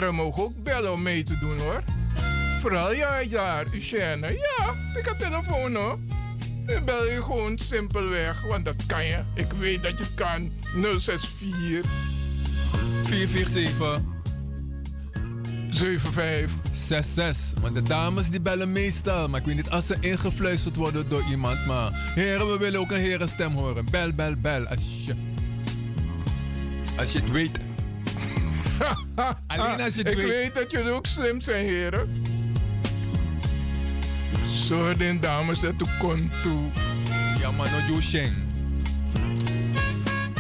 Heren 0.02 0.16
mogen 0.16 0.44
ook 0.44 0.64
bellen 0.64 0.92
om 0.92 1.02
mee 1.02 1.24
te 1.24 1.38
doen 1.40 1.60
hoor. 1.60 1.84
Vooral 2.60 2.96
jij 2.96 3.30
daar, 3.30 3.66
Eugène. 3.74 4.28
Ja, 4.28 4.76
ik 5.00 5.06
heb 5.06 5.20
telefoon 5.20 5.76
hoor. 5.76 6.00
Dan 6.66 6.86
bel 6.86 7.06
je 7.06 7.24
gewoon 7.24 7.58
simpelweg, 7.58 8.42
want 8.42 8.66
dat 8.66 8.86
kan 8.86 9.06
je. 9.06 9.20
Ik 9.34 9.52
weet 9.52 9.84
dat 9.84 9.98
je 9.98 10.04
het 10.04 10.14
kan. 10.14 10.52
064 10.62 11.30
447 13.04 14.02
75 15.72 16.52
66. 16.72 17.62
Want 17.62 17.76
de 17.76 17.84
dames 17.84 18.30
die 18.30 18.42
bellen 18.42 18.72
meestal. 18.72 19.28
Maar 19.28 19.40
ik 19.40 19.46
weet 19.46 19.56
niet 19.56 19.70
als 19.70 19.88
ze 19.88 19.98
ingefluisterd 20.00 20.76
worden 20.76 21.10
door 21.10 21.24
iemand. 21.30 21.66
Maar 21.66 21.90
heren, 21.94 22.52
we 22.52 22.58
willen 22.58 22.80
ook 22.80 22.92
een 22.92 23.00
herenstem 23.00 23.54
horen. 23.54 23.86
Bel, 23.92 24.14
bel, 24.14 24.36
bel. 24.36 24.68
Als 24.68 25.06
je, 25.06 25.14
als 26.98 27.12
je 27.12 27.20
het 27.20 27.32
weet. 27.32 27.70
Alleen 29.48 29.82
als 29.82 29.95
je 29.95 30.03
Ik 30.03 30.16
weet. 30.17 30.27
weet 30.27 30.56
dat 30.56 30.72
jullie 30.72 30.91
ook 30.91 31.06
slim 31.06 31.41
zijn, 31.41 31.66
heren. 31.66 32.24
Zorg 34.66 34.98
den 34.98 35.19
dames 35.19 35.59
dat 35.59 35.74
u 35.77 35.85
komt 36.00 36.32
toe. 36.41 36.69
Ja, 37.40 37.51
maar 37.51 37.72
no 37.72 37.93
Jusheng. 37.95 38.33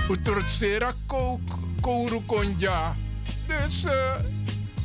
Utrotsera 0.09 0.93
kouru 1.81 2.19
konja. 2.25 2.95
Dus 3.47 3.83
eh, 3.83 4.15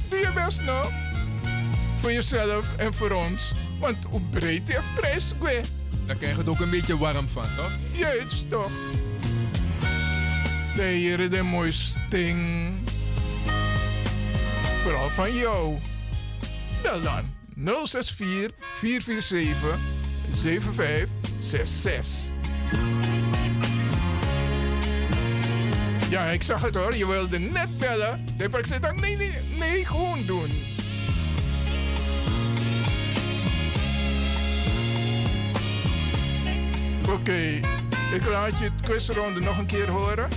doe 0.09 0.19
je 0.19 0.31
best 0.35 0.63
nou. 0.63 0.87
Voor 2.01 2.13
jezelf 2.13 2.77
en 2.77 2.95
voor 2.95 3.11
ons. 3.11 3.53
Want 3.81 3.97
hoe 4.11 4.21
breed 4.31 4.69
heeft 4.69 4.95
prijs 4.95 5.25
kwe. 5.39 5.61
Daar 6.07 6.17
krijg 6.17 6.33
je 6.33 6.39
het 6.39 6.49
ook 6.49 6.61
een 6.61 6.71
beetje 6.71 6.99
warm 6.99 7.29
van, 7.29 7.47
toch? 7.57 7.71
Juist 7.93 8.51
toch. 8.51 8.71
De 10.77 10.83
heren 10.83 11.31
de 11.31 11.43
mooiste. 11.43 11.99
Vooral 14.87 15.11
van 15.11 15.35
jou. 15.35 15.79
Bel 16.83 17.03
dan 17.03 17.35
064 17.55 18.51
447 18.75 19.79
7566. 20.31 22.35
Ja, 26.11 26.25
ik 26.25 26.43
zag 26.43 26.63
het 26.63 26.75
hoor. 26.75 26.97
Je 26.97 27.07
wilde 27.07 27.39
net 27.39 27.79
bellen. 27.79 28.25
De 28.37 28.45
ik 28.45 28.67
zei 28.67 28.81
dan, 28.81 29.01
nee, 29.01 29.17
nee, 29.17 29.33
nee, 29.59 29.85
gewoon 29.85 30.25
doen. 30.27 30.51
Oké, 37.11 37.61
ik 38.15 38.27
laat 38.31 38.59
je 38.59 38.65
het 38.65 38.81
quizronde 38.81 39.41
nog 39.41 39.59
een 39.59 39.67
keer 39.67 39.91
horen. 39.91 40.29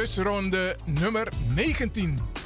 Quizronde 0.00 0.76
nummer 0.86 1.28
19. 1.54 2.39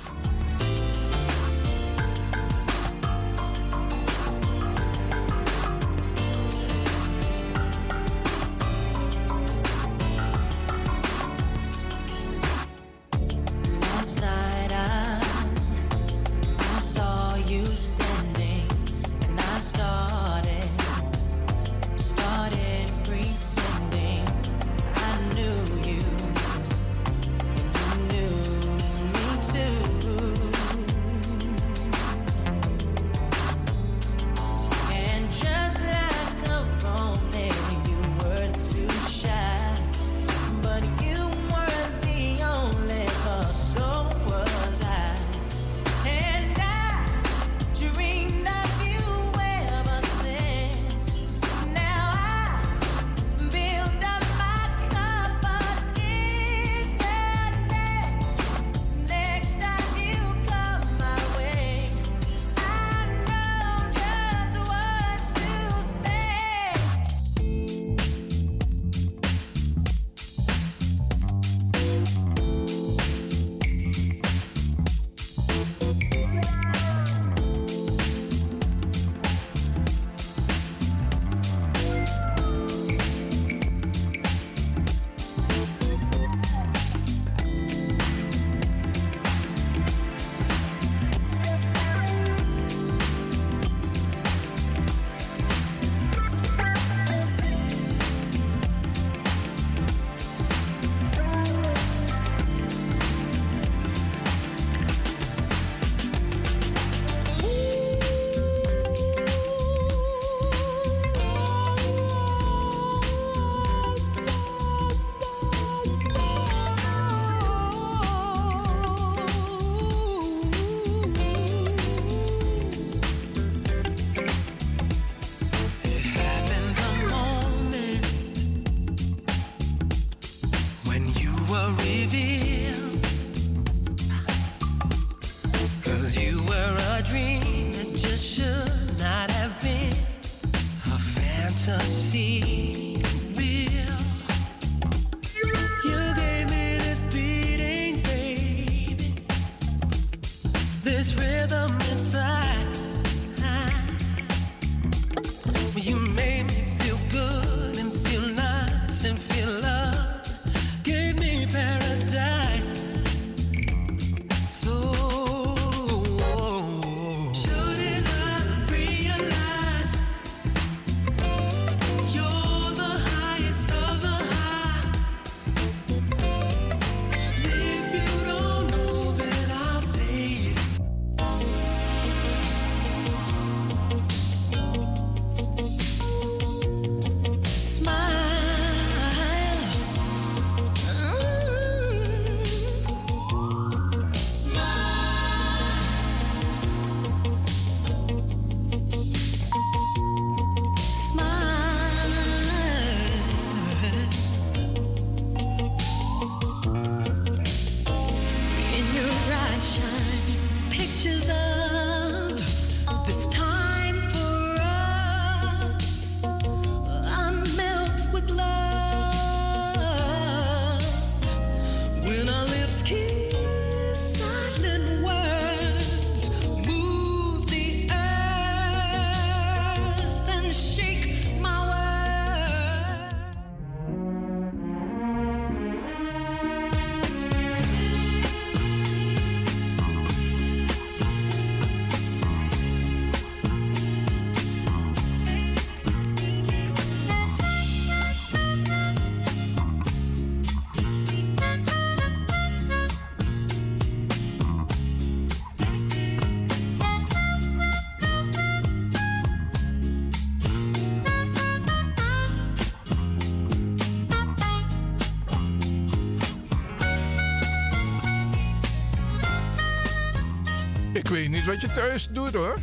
Weet 271.15 271.31
niet 271.31 271.47
wat 271.47 271.61
je 271.61 271.73
thuis 271.73 272.09
doet 272.13 272.35
hoor. 272.35 272.59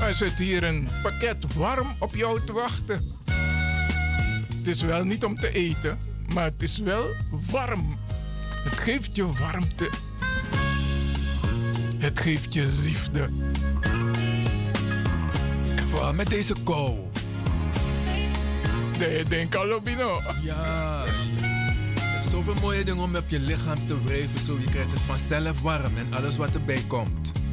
Er 0.00 0.14
zit 0.14 0.34
hier 0.34 0.64
een 0.64 0.88
pakket 1.02 1.54
warm 1.54 1.94
op 1.98 2.14
jou 2.14 2.40
te 2.46 2.52
wachten. 2.52 3.12
Het 4.56 4.66
is 4.66 4.82
wel 4.82 5.04
niet 5.04 5.24
om 5.24 5.38
te 5.38 5.52
eten, 5.52 5.98
maar 6.34 6.44
het 6.44 6.62
is 6.62 6.78
wel 6.78 7.04
warm. 7.50 7.98
Het 8.64 8.72
geeft 8.72 9.16
je 9.16 9.32
warmte. 9.32 9.90
Het 11.96 12.20
geeft 12.20 12.54
je 12.54 12.72
liefde. 12.82 13.28
En 15.76 15.88
vooral 15.88 16.14
met 16.14 16.26
deze 16.26 16.54
kou. 16.64 16.98
De, 18.98 19.24
denk 19.28 19.54
al, 19.54 19.66
Lobino. 19.66 20.20
Ja. 20.42 21.04
Je 21.94 22.00
hebt 22.00 22.28
zoveel 22.28 22.54
mooie 22.60 22.84
dingen 22.84 23.02
om 23.02 23.16
op 23.16 23.28
je 23.28 23.40
lichaam 23.40 23.86
te 23.86 24.04
wrijven. 24.04 24.40
Zo 24.40 24.58
je 24.58 24.70
krijgt 24.70 24.90
het 24.90 25.00
vanzelf 25.00 25.62
warm 25.62 25.96
en 25.96 26.14
alles 26.14 26.36
wat 26.36 26.54
erbij 26.54 26.82
komt. 26.86 27.43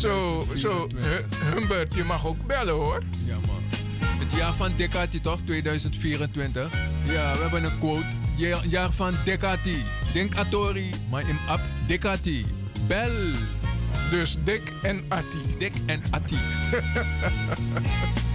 Zo, 0.00 0.46
zo, 0.56 0.86
Hu- 0.96 1.54
Humbert, 1.54 1.94
je 1.94 2.04
mag 2.04 2.26
ook 2.26 2.46
bellen 2.46 2.74
hoor. 2.74 3.02
Ja 3.26 3.34
man. 3.46 3.62
Het 4.18 4.32
jaar 4.32 4.54
van 4.54 4.72
Decati 4.76 5.20
toch, 5.20 5.38
2024? 5.44 6.72
Ja, 7.02 7.32
we 7.34 7.40
hebben 7.40 7.64
een 7.64 7.78
quote. 7.78 8.06
Ja- 8.36 8.60
Jaar 8.68 8.90
van 8.92 9.14
Decati. 9.24 9.84
Denk 10.12 10.34
Atori, 10.34 10.90
maar 11.10 11.28
in 11.28 11.38
app 11.48 11.60
Decati. 11.86 12.46
Bel. 12.86 13.12
Dus 14.10 14.36
Dick 14.44 14.72
en 14.82 15.04
Atti. 15.08 15.38
Dick 15.58 15.72
en 15.86 16.02
Atti. 16.10 16.36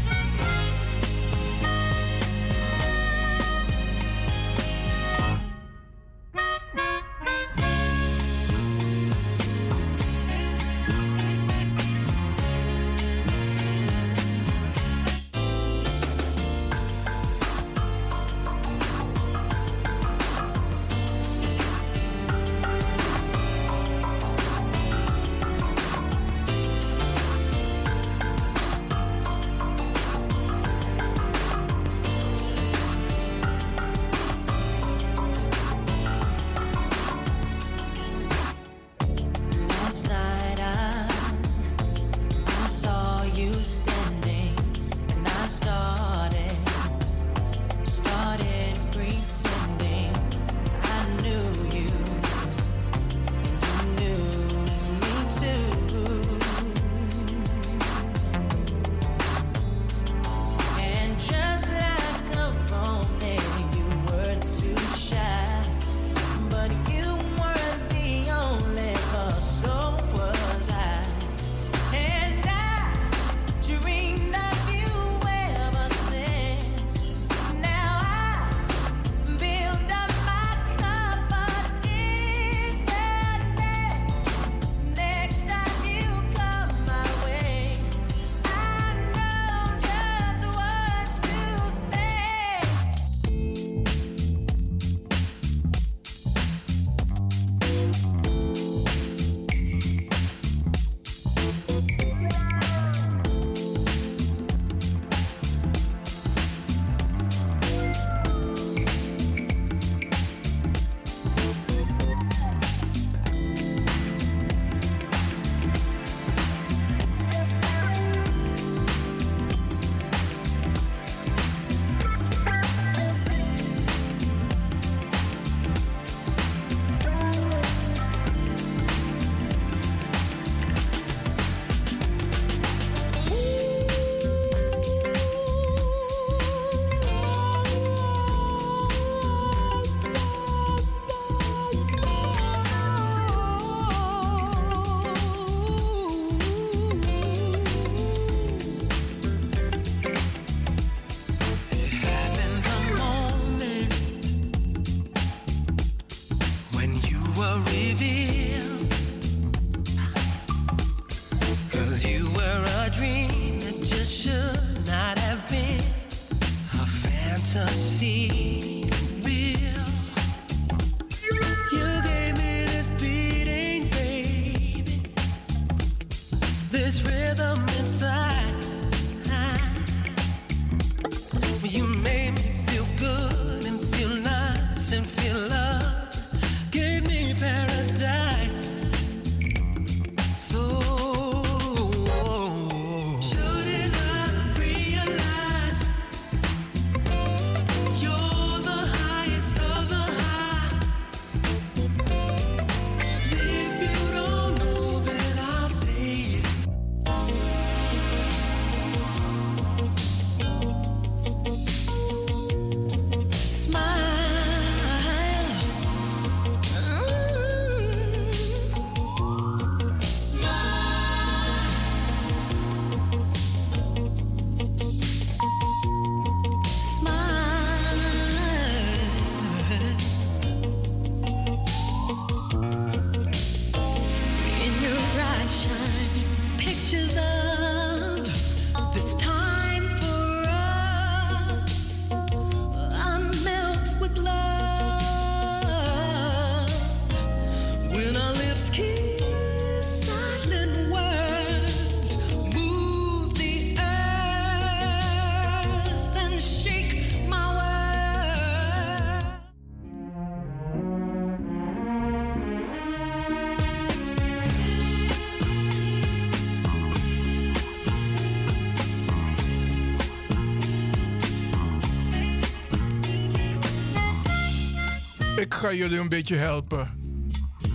ga 275.66 275.74
jullie 275.74 276.00
een 276.00 276.10
beetje 276.10 276.36
helpen 276.36 276.90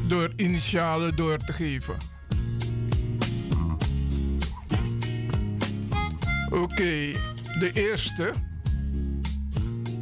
door 0.07 0.33
initialen 0.37 1.17
door 1.17 1.37
te 1.37 1.53
geven. 1.53 1.97
Oké, 6.51 7.13
de 7.59 7.71
eerste 7.73 8.33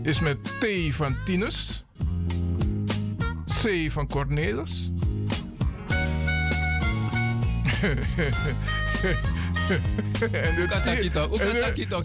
is 0.03 0.19
met 0.19 0.37
T 0.45 0.67
van 0.95 1.17
Tinus, 1.25 1.85
C 3.63 3.91
van 3.91 4.07
Cornelis. 4.09 4.91
en, 10.33 10.55
de 10.55 10.67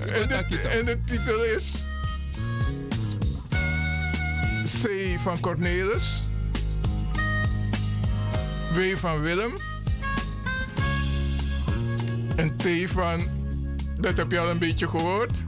en 0.07 0.27
de- 0.27 0.67
en 0.69 0.85
de 0.85 1.01
titel 1.05 1.43
is 1.43 1.71
C 4.81 4.87
van 5.19 5.39
Cornelis. 5.39 6.23
W 8.73 8.95
van 8.95 9.21
Willem. 9.21 9.53
En 12.35 12.55
T 12.57 12.67
van, 12.85 13.21
dat 13.99 14.17
heb 14.17 14.31
je 14.31 14.39
al 14.39 14.49
een 14.49 14.59
beetje 14.59 14.87
gehoord. 14.87 15.43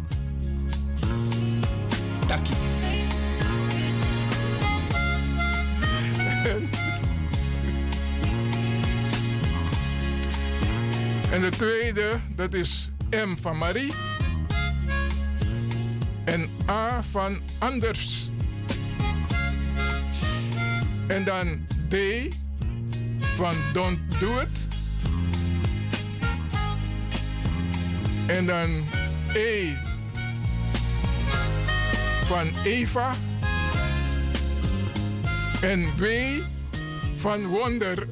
En, 6.45 6.69
en 11.31 11.41
de 11.41 11.49
tweede, 11.49 12.19
dat 12.35 12.53
is 12.53 12.91
M 13.09 13.35
van 13.41 13.57
Marie. 13.57 13.93
En 16.23 16.49
A 16.69 17.03
van 17.03 17.39
Anders. 17.59 18.14
En 21.15 21.23
dan 21.23 21.67
D 21.89 21.95
van 23.19 23.55
Don't 23.73 24.19
Do 24.19 24.39
It. 24.39 24.67
En 28.27 28.45
dan 28.45 28.69
E 29.33 29.73
van 32.25 32.47
Eva. 32.63 33.13
En 35.61 35.97
W 35.97 36.05
van 37.15 37.45
Wonder. 37.45 38.07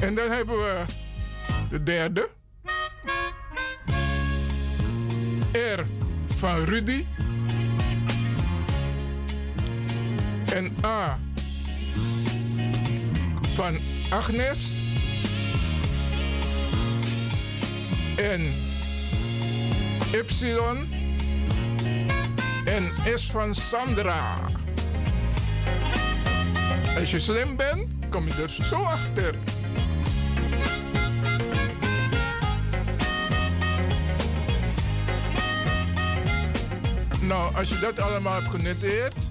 En 0.00 0.14
dan 0.14 0.30
hebben 0.30 0.56
we 0.56 0.84
de 1.70 1.82
derde. 1.82 2.39
Van 6.40 6.64
Rudy. 6.64 7.06
En 10.54 10.76
A 10.84 11.18
van 13.54 13.76
Agnes. 14.10 14.78
En 18.16 18.40
Y 20.12 20.56
en 22.64 22.90
S 23.18 23.30
van 23.30 23.54
Sandra. 23.54 24.36
Als 26.96 27.10
je 27.10 27.20
slim 27.20 27.56
bent, 27.56 27.86
kom 28.08 28.26
je 28.26 28.42
er 28.42 28.64
zo 28.64 28.82
achter. 28.82 29.34
Nou, 37.30 37.54
als 37.54 37.68
je 37.68 37.78
dat 37.78 38.00
allemaal 38.00 38.34
hebt 38.34 38.48
genoteerd, 38.48 39.28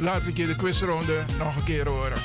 laat 0.00 0.26
ik 0.26 0.36
je 0.36 0.46
de 0.46 0.56
quizronde 0.56 1.24
nog 1.38 1.56
een 1.56 1.64
keer 1.64 1.88
horen. 1.88 2.18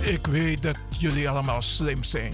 Ik 0.00 0.26
weet 0.26 0.62
dat 0.62 0.78
jullie 0.98 1.28
allemaal 1.28 1.62
slim 1.62 2.04
zijn. 2.04 2.32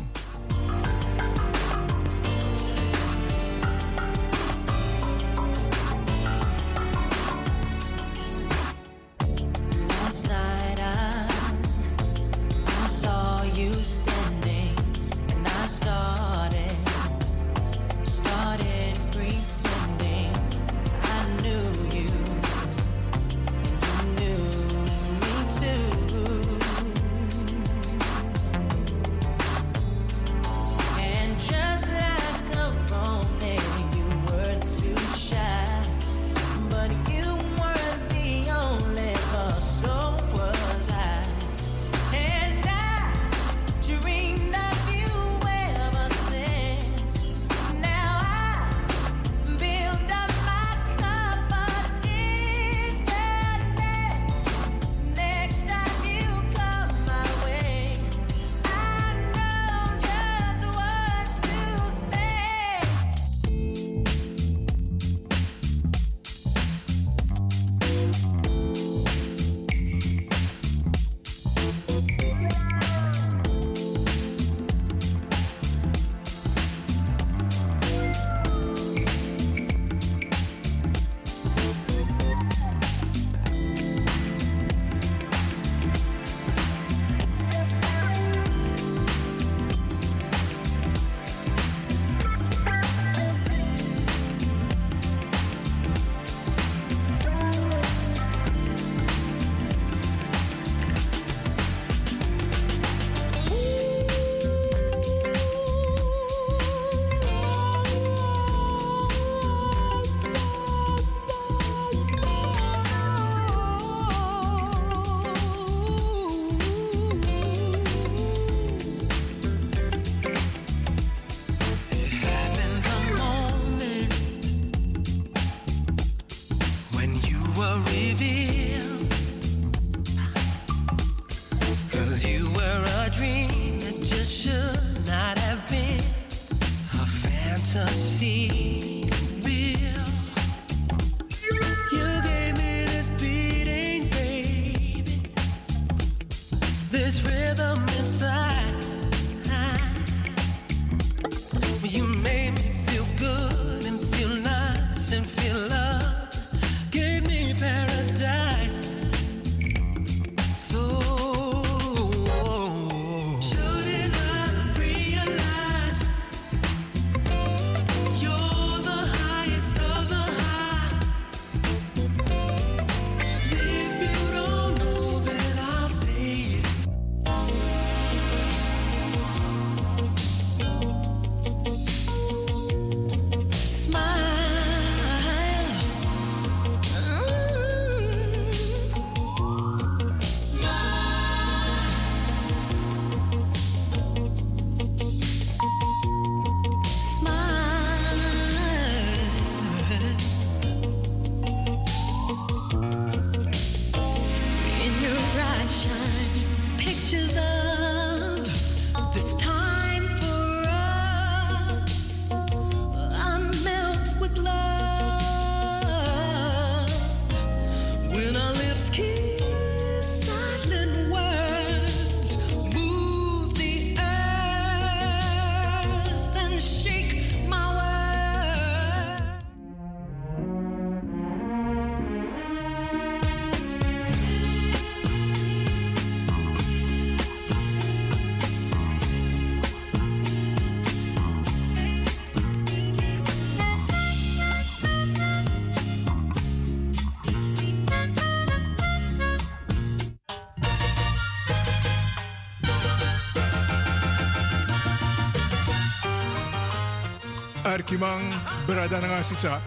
Arkimang, 257.92 258.32
Bradanangasisa. 258.66 259.60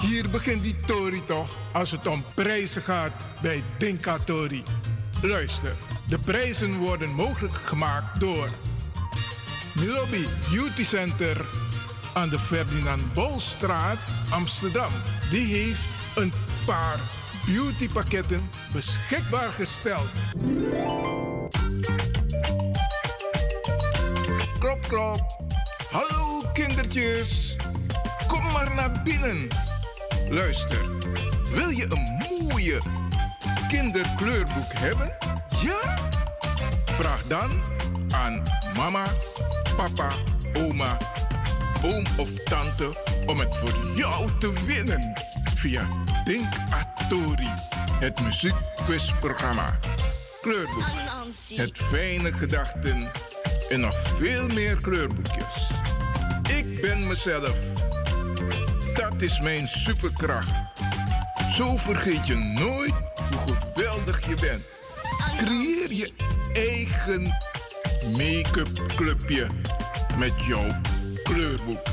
Hier 0.00 0.30
begint 0.30 0.62
die 0.62 0.76
Tori 0.86 1.22
toch 1.24 1.48
als 1.72 1.90
het 1.90 2.06
om 2.06 2.24
prijzen 2.34 2.82
gaat 2.82 3.12
bij 3.40 3.62
Dinka 3.78 4.18
Tori. 4.18 4.64
Luister, 5.22 5.74
de 6.08 6.18
prijzen 6.18 6.78
worden 6.78 7.10
mogelijk 7.10 7.54
gemaakt 7.54 8.20
door 8.20 8.48
Milobi 9.74 10.26
Beauty 10.50 10.84
Center 10.84 11.44
aan 12.14 12.28
de 12.28 12.38
Ferdinand 12.38 13.12
Bolstraat, 13.12 13.98
Amsterdam. 14.30 14.90
Die 15.30 15.54
heeft 15.54 15.88
een 16.16 16.32
paar 16.64 16.98
beautypakketten 17.44 18.50
beschikbaar 18.72 19.50
gesteld. 19.50 20.08
Klop, 24.58 24.82
klop. 24.88 25.45
Kom 28.26 28.52
maar 28.52 28.74
naar 28.74 29.02
binnen. 29.04 29.48
Luister, 30.28 30.84
wil 31.54 31.68
je 31.68 31.86
een 31.88 32.26
mooie 32.48 32.80
kinderkleurboek 33.68 34.72
hebben? 34.72 35.12
Ja? 35.62 35.98
Vraag 36.84 37.22
dan 37.26 37.62
aan 38.10 38.42
mama, 38.76 39.04
papa, 39.76 40.08
oma, 40.58 40.96
oom 41.84 42.04
of 42.16 42.30
tante 42.44 42.96
om 43.26 43.38
het 43.38 43.56
voor 43.56 43.96
jou 43.96 44.30
te 44.38 44.52
winnen 44.66 45.12
via 45.54 45.86
Denk 46.24 46.52
Atori, 46.70 47.52
het 48.00 48.20
muziekquizprogramma. 48.20 49.78
Kleurboek, 50.40 50.84
het 51.54 51.78
fijne 51.78 52.32
gedachten 52.32 53.10
en 53.68 53.80
nog 53.80 53.94
veel 54.14 54.48
meer 54.48 54.76
kleurboekjes. 54.76 55.45
Ik 56.76 56.82
ben 56.82 57.06
mezelf. 57.06 57.56
Dat 58.94 59.22
is 59.22 59.40
mijn 59.40 59.68
superkracht. 59.68 60.50
Zo 61.52 61.76
vergeet 61.76 62.26
je 62.26 62.34
nooit 62.34 62.92
hoe 63.44 63.56
geweldig 63.56 64.28
je 64.28 64.34
bent. 64.40 64.62
Creëer 65.36 65.92
je 65.92 66.12
eigen 66.52 67.22
make-up 68.16 68.86
clubje 68.96 69.46
met 70.18 70.32
jouw 70.48 70.80
kleurboek. 71.22 71.86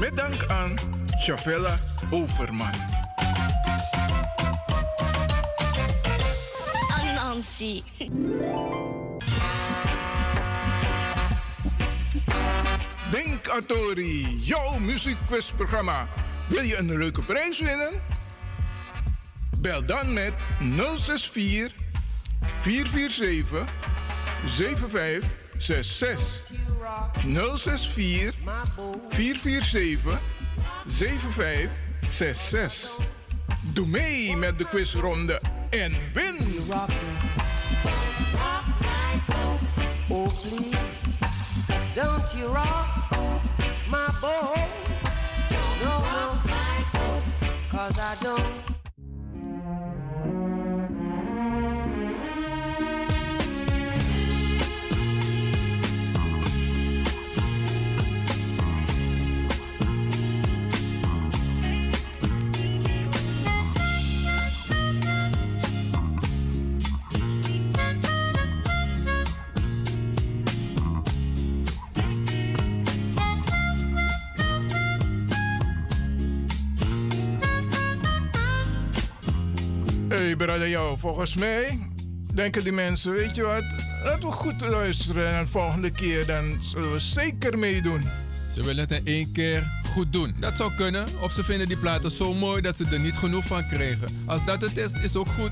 Met 0.00 0.16
dank 0.16 0.46
aan 0.46 0.74
Chavella 1.10 1.78
Overman. 2.10 2.74
Anansi. 6.88 7.82
Denk 13.10 13.48
Atori, 13.48 14.38
jouw 14.40 14.78
muziekquizprogramma. 14.78 16.08
Wil 16.48 16.62
je 16.62 16.76
een 16.76 16.98
leuke 16.98 17.22
prijs 17.22 17.60
winnen? 17.60 17.90
Bel 19.60 19.84
dan 19.84 20.12
met 20.12 20.32
064 20.96 21.72
447 22.60 23.64
7566. 24.46 26.50
064 27.56 28.34
447 29.08 30.18
7566. 30.88 32.90
Doe 33.72 33.86
mee 33.86 34.36
met 34.36 34.58
de 34.58 34.64
quizronde 34.64 35.40
en 35.70 35.94
win! 36.12 36.36
Oh, 40.08 40.42
please, 40.42 41.07
don't 41.94 42.34
you 42.36 42.46
rock 42.48 42.88
my 43.90 44.08
boat. 44.20 44.68
No, 45.82 45.94
no, 46.14 46.38
cause 47.70 47.98
I 47.98 48.16
don't. 48.22 48.77
Brother, 80.38 80.68
jou, 80.68 80.98
volgens 80.98 81.34
mij 81.34 81.78
denken 82.34 82.62
die 82.62 82.72
mensen, 82.72 83.12
weet 83.12 83.34
je 83.34 83.42
wat, 83.42 83.64
laten 84.04 84.28
we 84.28 84.34
goed 84.34 84.60
luisteren 84.60 85.32
en 85.34 85.44
de 85.44 85.50
volgende 85.50 85.90
keer 85.90 86.26
dan 86.26 86.58
zullen 86.62 86.92
we 86.92 86.98
zeker 86.98 87.58
meedoen. 87.58 88.02
Ze 88.54 88.62
willen 88.62 88.88
het 88.88 88.90
in 88.92 89.06
één 89.06 89.32
keer 89.32 89.70
goed 89.92 90.12
doen. 90.12 90.34
Dat 90.40 90.56
zou 90.56 90.74
kunnen. 90.74 91.06
Of 91.22 91.32
ze 91.32 91.44
vinden 91.44 91.68
die 91.68 91.76
platen 91.76 92.10
zo 92.10 92.34
mooi 92.34 92.62
dat 92.62 92.76
ze 92.76 92.84
er 92.92 93.00
niet 93.00 93.16
genoeg 93.16 93.44
van 93.44 93.66
krijgen. 93.68 94.08
Als 94.26 94.44
dat 94.44 94.60
het 94.60 94.76
is, 94.76 94.92
is 94.92 95.16
ook 95.16 95.28
goed. 95.28 95.50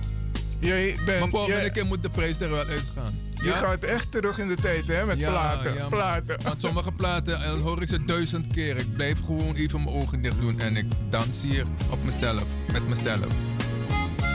Jij 0.61 0.97
bent, 1.07 1.21
maar 1.21 1.29
volgende 1.29 1.61
jij- 1.61 1.71
keer 1.71 1.87
moet 1.87 2.03
de 2.03 2.09
prijs 2.11 2.41
er 2.41 2.51
wel 2.51 2.65
uitgaan. 2.67 3.15
Je 3.45 3.51
gaat 3.53 3.83
echt 3.85 4.11
terug 4.13 4.39
in 4.39 4.49
de 4.49 4.55
tijd, 4.55 4.87
hè, 4.87 5.05
met 5.05 5.19
Ja, 5.19 5.31
platen. 5.31 5.75
ja, 5.75 5.89
platen. 5.89 6.43
Want 6.43 6.61
sommige 6.61 6.93
platen, 6.93 7.43
en 7.43 7.51
dan 7.51 7.61
hoor 7.61 7.83
ik 7.83 7.89
ze 7.89 8.05
duizend 8.05 8.47
keer. 8.53 8.77
Ik 8.77 8.95
blijf 8.97 9.21
gewoon 9.25 9.55
even 9.55 9.83
mijn 9.85 9.97
ogen 9.97 10.23
dicht 10.23 10.41
doen 10.41 10.61
en 10.61 10.77
ik 10.77 10.87
dans 11.11 11.43
hier 11.43 11.65
op 11.91 12.05
mezelf, 12.05 12.45
met 12.73 12.89
mezelf. 12.89 13.27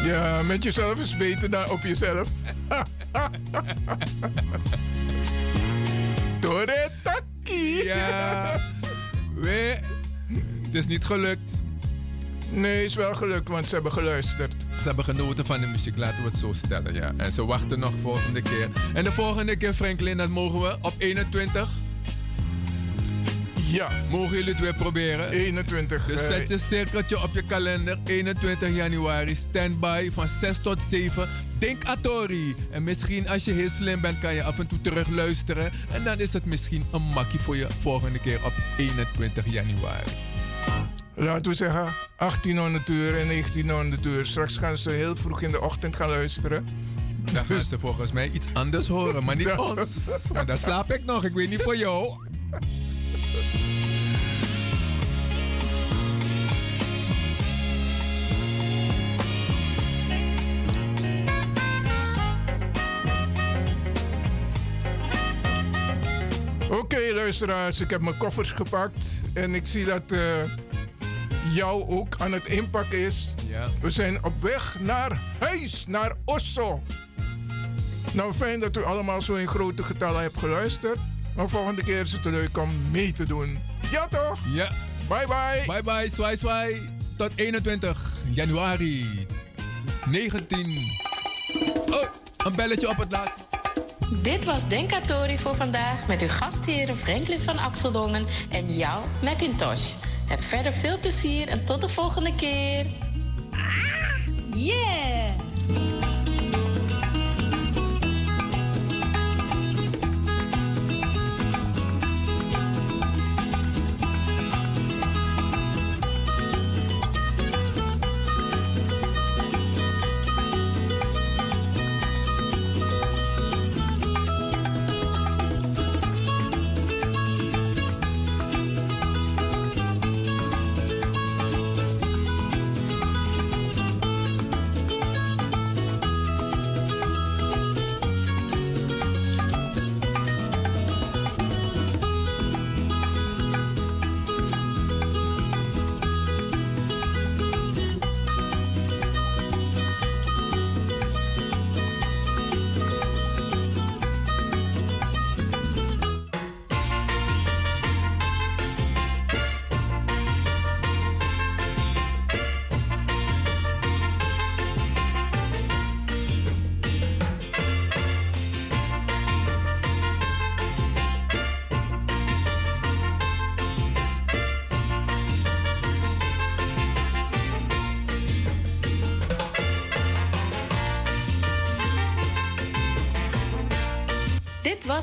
Ja, 0.04 0.42
met 0.42 0.64
jezelf 0.64 1.00
is 1.00 1.18
beter 1.18 1.50
dan 1.50 1.70
op 1.70 1.82
jezelf. 1.82 2.30
Toretaki. 6.40 7.84
Ja. 7.84 8.60
We, 9.34 9.80
het 10.64 10.76
is 10.76 10.88
niet 10.88 11.06
gelukt. 11.06 11.52
Nee, 12.52 12.86
is 12.86 12.96
wel 12.96 13.14
gelukt, 13.14 13.50
want 13.50 13.68
ze 13.68 13.74
hebben 13.74 13.92
geluisterd. 13.92 14.56
Ze 14.82 14.88
hebben 14.88 15.06
genoten 15.06 15.46
van 15.46 15.62
de 15.62 15.68
muziek, 15.68 15.98
laten 15.98 16.24
we 16.24 16.30
het 16.30 16.38
zo 16.38 16.54
stellen, 16.54 16.94
ja. 16.94 17.14
En 17.18 17.32
ze 17.32 17.46
wachten 17.46 17.80
nog 17.80 17.94
volgende 18.02 18.42
keer. 18.42 18.70
En 18.94 19.04
de 19.04 19.12
volgende 19.12 19.56
keer, 19.56 19.74
Franklin, 19.74 20.18
dat 20.18 20.30
mogen 20.30 20.62
we 20.62 20.78
op 20.82 20.94
21. 20.98 21.70
Ja. 23.72 23.90
Mogen 24.10 24.38
jullie 24.38 24.52
het 24.52 24.60
weer 24.60 24.74
proberen? 24.74 25.30
21. 25.30 26.06
Dus 26.06 26.22
eh, 26.22 26.28
zet 26.28 26.50
je 26.50 26.58
cirkeltje 26.58 27.24
op 27.24 27.34
je 27.34 27.44
kalender. 27.44 27.98
21 28.06 28.76
januari, 28.76 29.36
standby 29.36 30.10
van 30.14 30.28
6 30.28 30.58
tot 30.58 30.82
7. 30.90 31.30
Denk 31.60 31.84
Atori. 31.84 32.56
En 32.72 32.84
misschien 32.84 33.30
als 33.30 33.46
je 33.46 33.52
heel 33.52 33.70
slim 33.70 34.02
bent, 34.02 34.20
kan 34.20 34.34
je 34.34 34.44
af 34.44 34.60
en 34.60 34.68
toe 34.68 34.82
terug 34.82 35.08
luisteren. 35.10 35.72
En 35.92 36.04
dan 36.04 36.20
is 36.20 36.34
het 36.34 36.46
misschien 36.46 36.86
een 36.92 37.02
makkie 37.02 37.40
voor 37.40 37.56
je 37.58 37.68
volgende 37.82 38.20
keer 38.20 38.40
op 38.46 38.54
21 38.78 39.52
januari. 39.52 40.12
Laten 41.16 41.52
we 41.52 41.58
zeggen 41.58 41.94
1800 42.18 42.90
uur 42.90 43.20
en 43.20 43.28
1900 43.28 44.06
uur. 44.06 44.26
Straks 44.26 44.58
gaan 44.58 44.78
ze 44.78 44.90
heel 44.90 45.16
vroeg 45.16 45.42
in 45.42 45.52
de 45.52 45.62
ochtend 45.62 45.96
gaan 45.96 46.10
luisteren. 46.10 46.68
Dan 47.34 47.46
gaan 47.46 47.64
ze 47.64 47.80
volgens 47.80 48.12
mij 48.12 48.30
iets 48.30 48.46
anders 48.54 48.88
horen, 48.88 49.24
maar 49.24 49.36
niet 49.36 49.58
ons. 49.76 50.10
Maar 50.34 50.46
dan 50.46 50.58
slaap 50.58 50.94
ik 50.94 51.06
nog, 51.06 51.24
ik 51.24 51.34
weet 51.34 51.50
niet 51.50 51.62
voor 51.62 51.78
jou. 51.78 52.30
Oké, 66.70 67.14
luisteraars, 67.14 67.80
ik 67.80 67.90
heb 67.90 68.02
mijn 68.02 68.18
koffers 68.18 68.52
gepakt. 68.52 69.06
En 69.34 69.56
ik 69.56 69.68
zie 69.68 69.86
dat 69.86 70.12
eh, 70.12 70.20
jou 71.54 71.90
ook 71.90 72.16
aan 72.18 72.32
het 72.32 72.46
inpakken 72.46 73.00
is. 73.00 73.34
Ja. 73.48 73.70
We 73.82 73.92
zijn 73.92 74.24
op 74.24 74.42
weg 74.42 74.78
naar 74.80 75.20
huis, 75.40 75.86
naar 75.88 76.16
Osso. 76.26 76.82
Nou, 78.14 78.34
fijn 78.34 78.60
dat 78.60 78.78
u 78.78 78.84
allemaal 78.84 79.22
zo 79.22 79.34
in 79.34 79.48
grote 79.48 79.84
getallen 79.84 80.22
hebt 80.22 80.40
geluisterd. 80.40 80.98
Maar 81.36 81.50
volgende 81.50 81.84
keer 81.84 82.02
is 82.02 82.12
het 82.12 82.26
leuk 82.26 82.58
om 82.58 82.70
mee 82.92 83.12
te 83.12 83.26
doen. 83.26 83.58
Ja, 83.92 84.08
toch? 84.08 84.40
Ja. 84.54 84.72
Bye 85.08 85.26
bye. 85.28 85.64
Bye 85.66 85.84
bye, 85.84 86.10
zwaai 86.10 86.38
zwaai. 86.38 86.90
Tot 87.18 87.32
21 87.36 88.14
januari 88.32 89.28
19. 90.10 90.78
Oh, 91.90 92.04
een 92.38 92.56
belletje 92.56 92.90
op 92.90 92.98
het 92.98 93.12
laatst. 93.12 93.46
Dit 94.22 94.46
was 94.46 94.68
Denkatori 94.68 95.38
voor 95.38 95.56
vandaag 95.56 96.08
met 96.08 96.22
uw 96.22 96.28
gastheren 96.28 96.98
Franklin 96.98 97.42
van 97.42 97.58
Axeldongen 97.58 98.26
en 98.50 98.76
jou, 98.76 99.06
Macintosh. 99.24 99.92
Heb 100.28 100.44
verder 100.44 100.74
veel 100.74 101.00
plezier 101.00 101.48
en 101.48 101.66
tot 101.66 101.82
de 101.82 101.90
volgende 101.90 102.36
keer. 102.36 102.86
Ah, 103.52 104.56
yeah! 104.56 105.51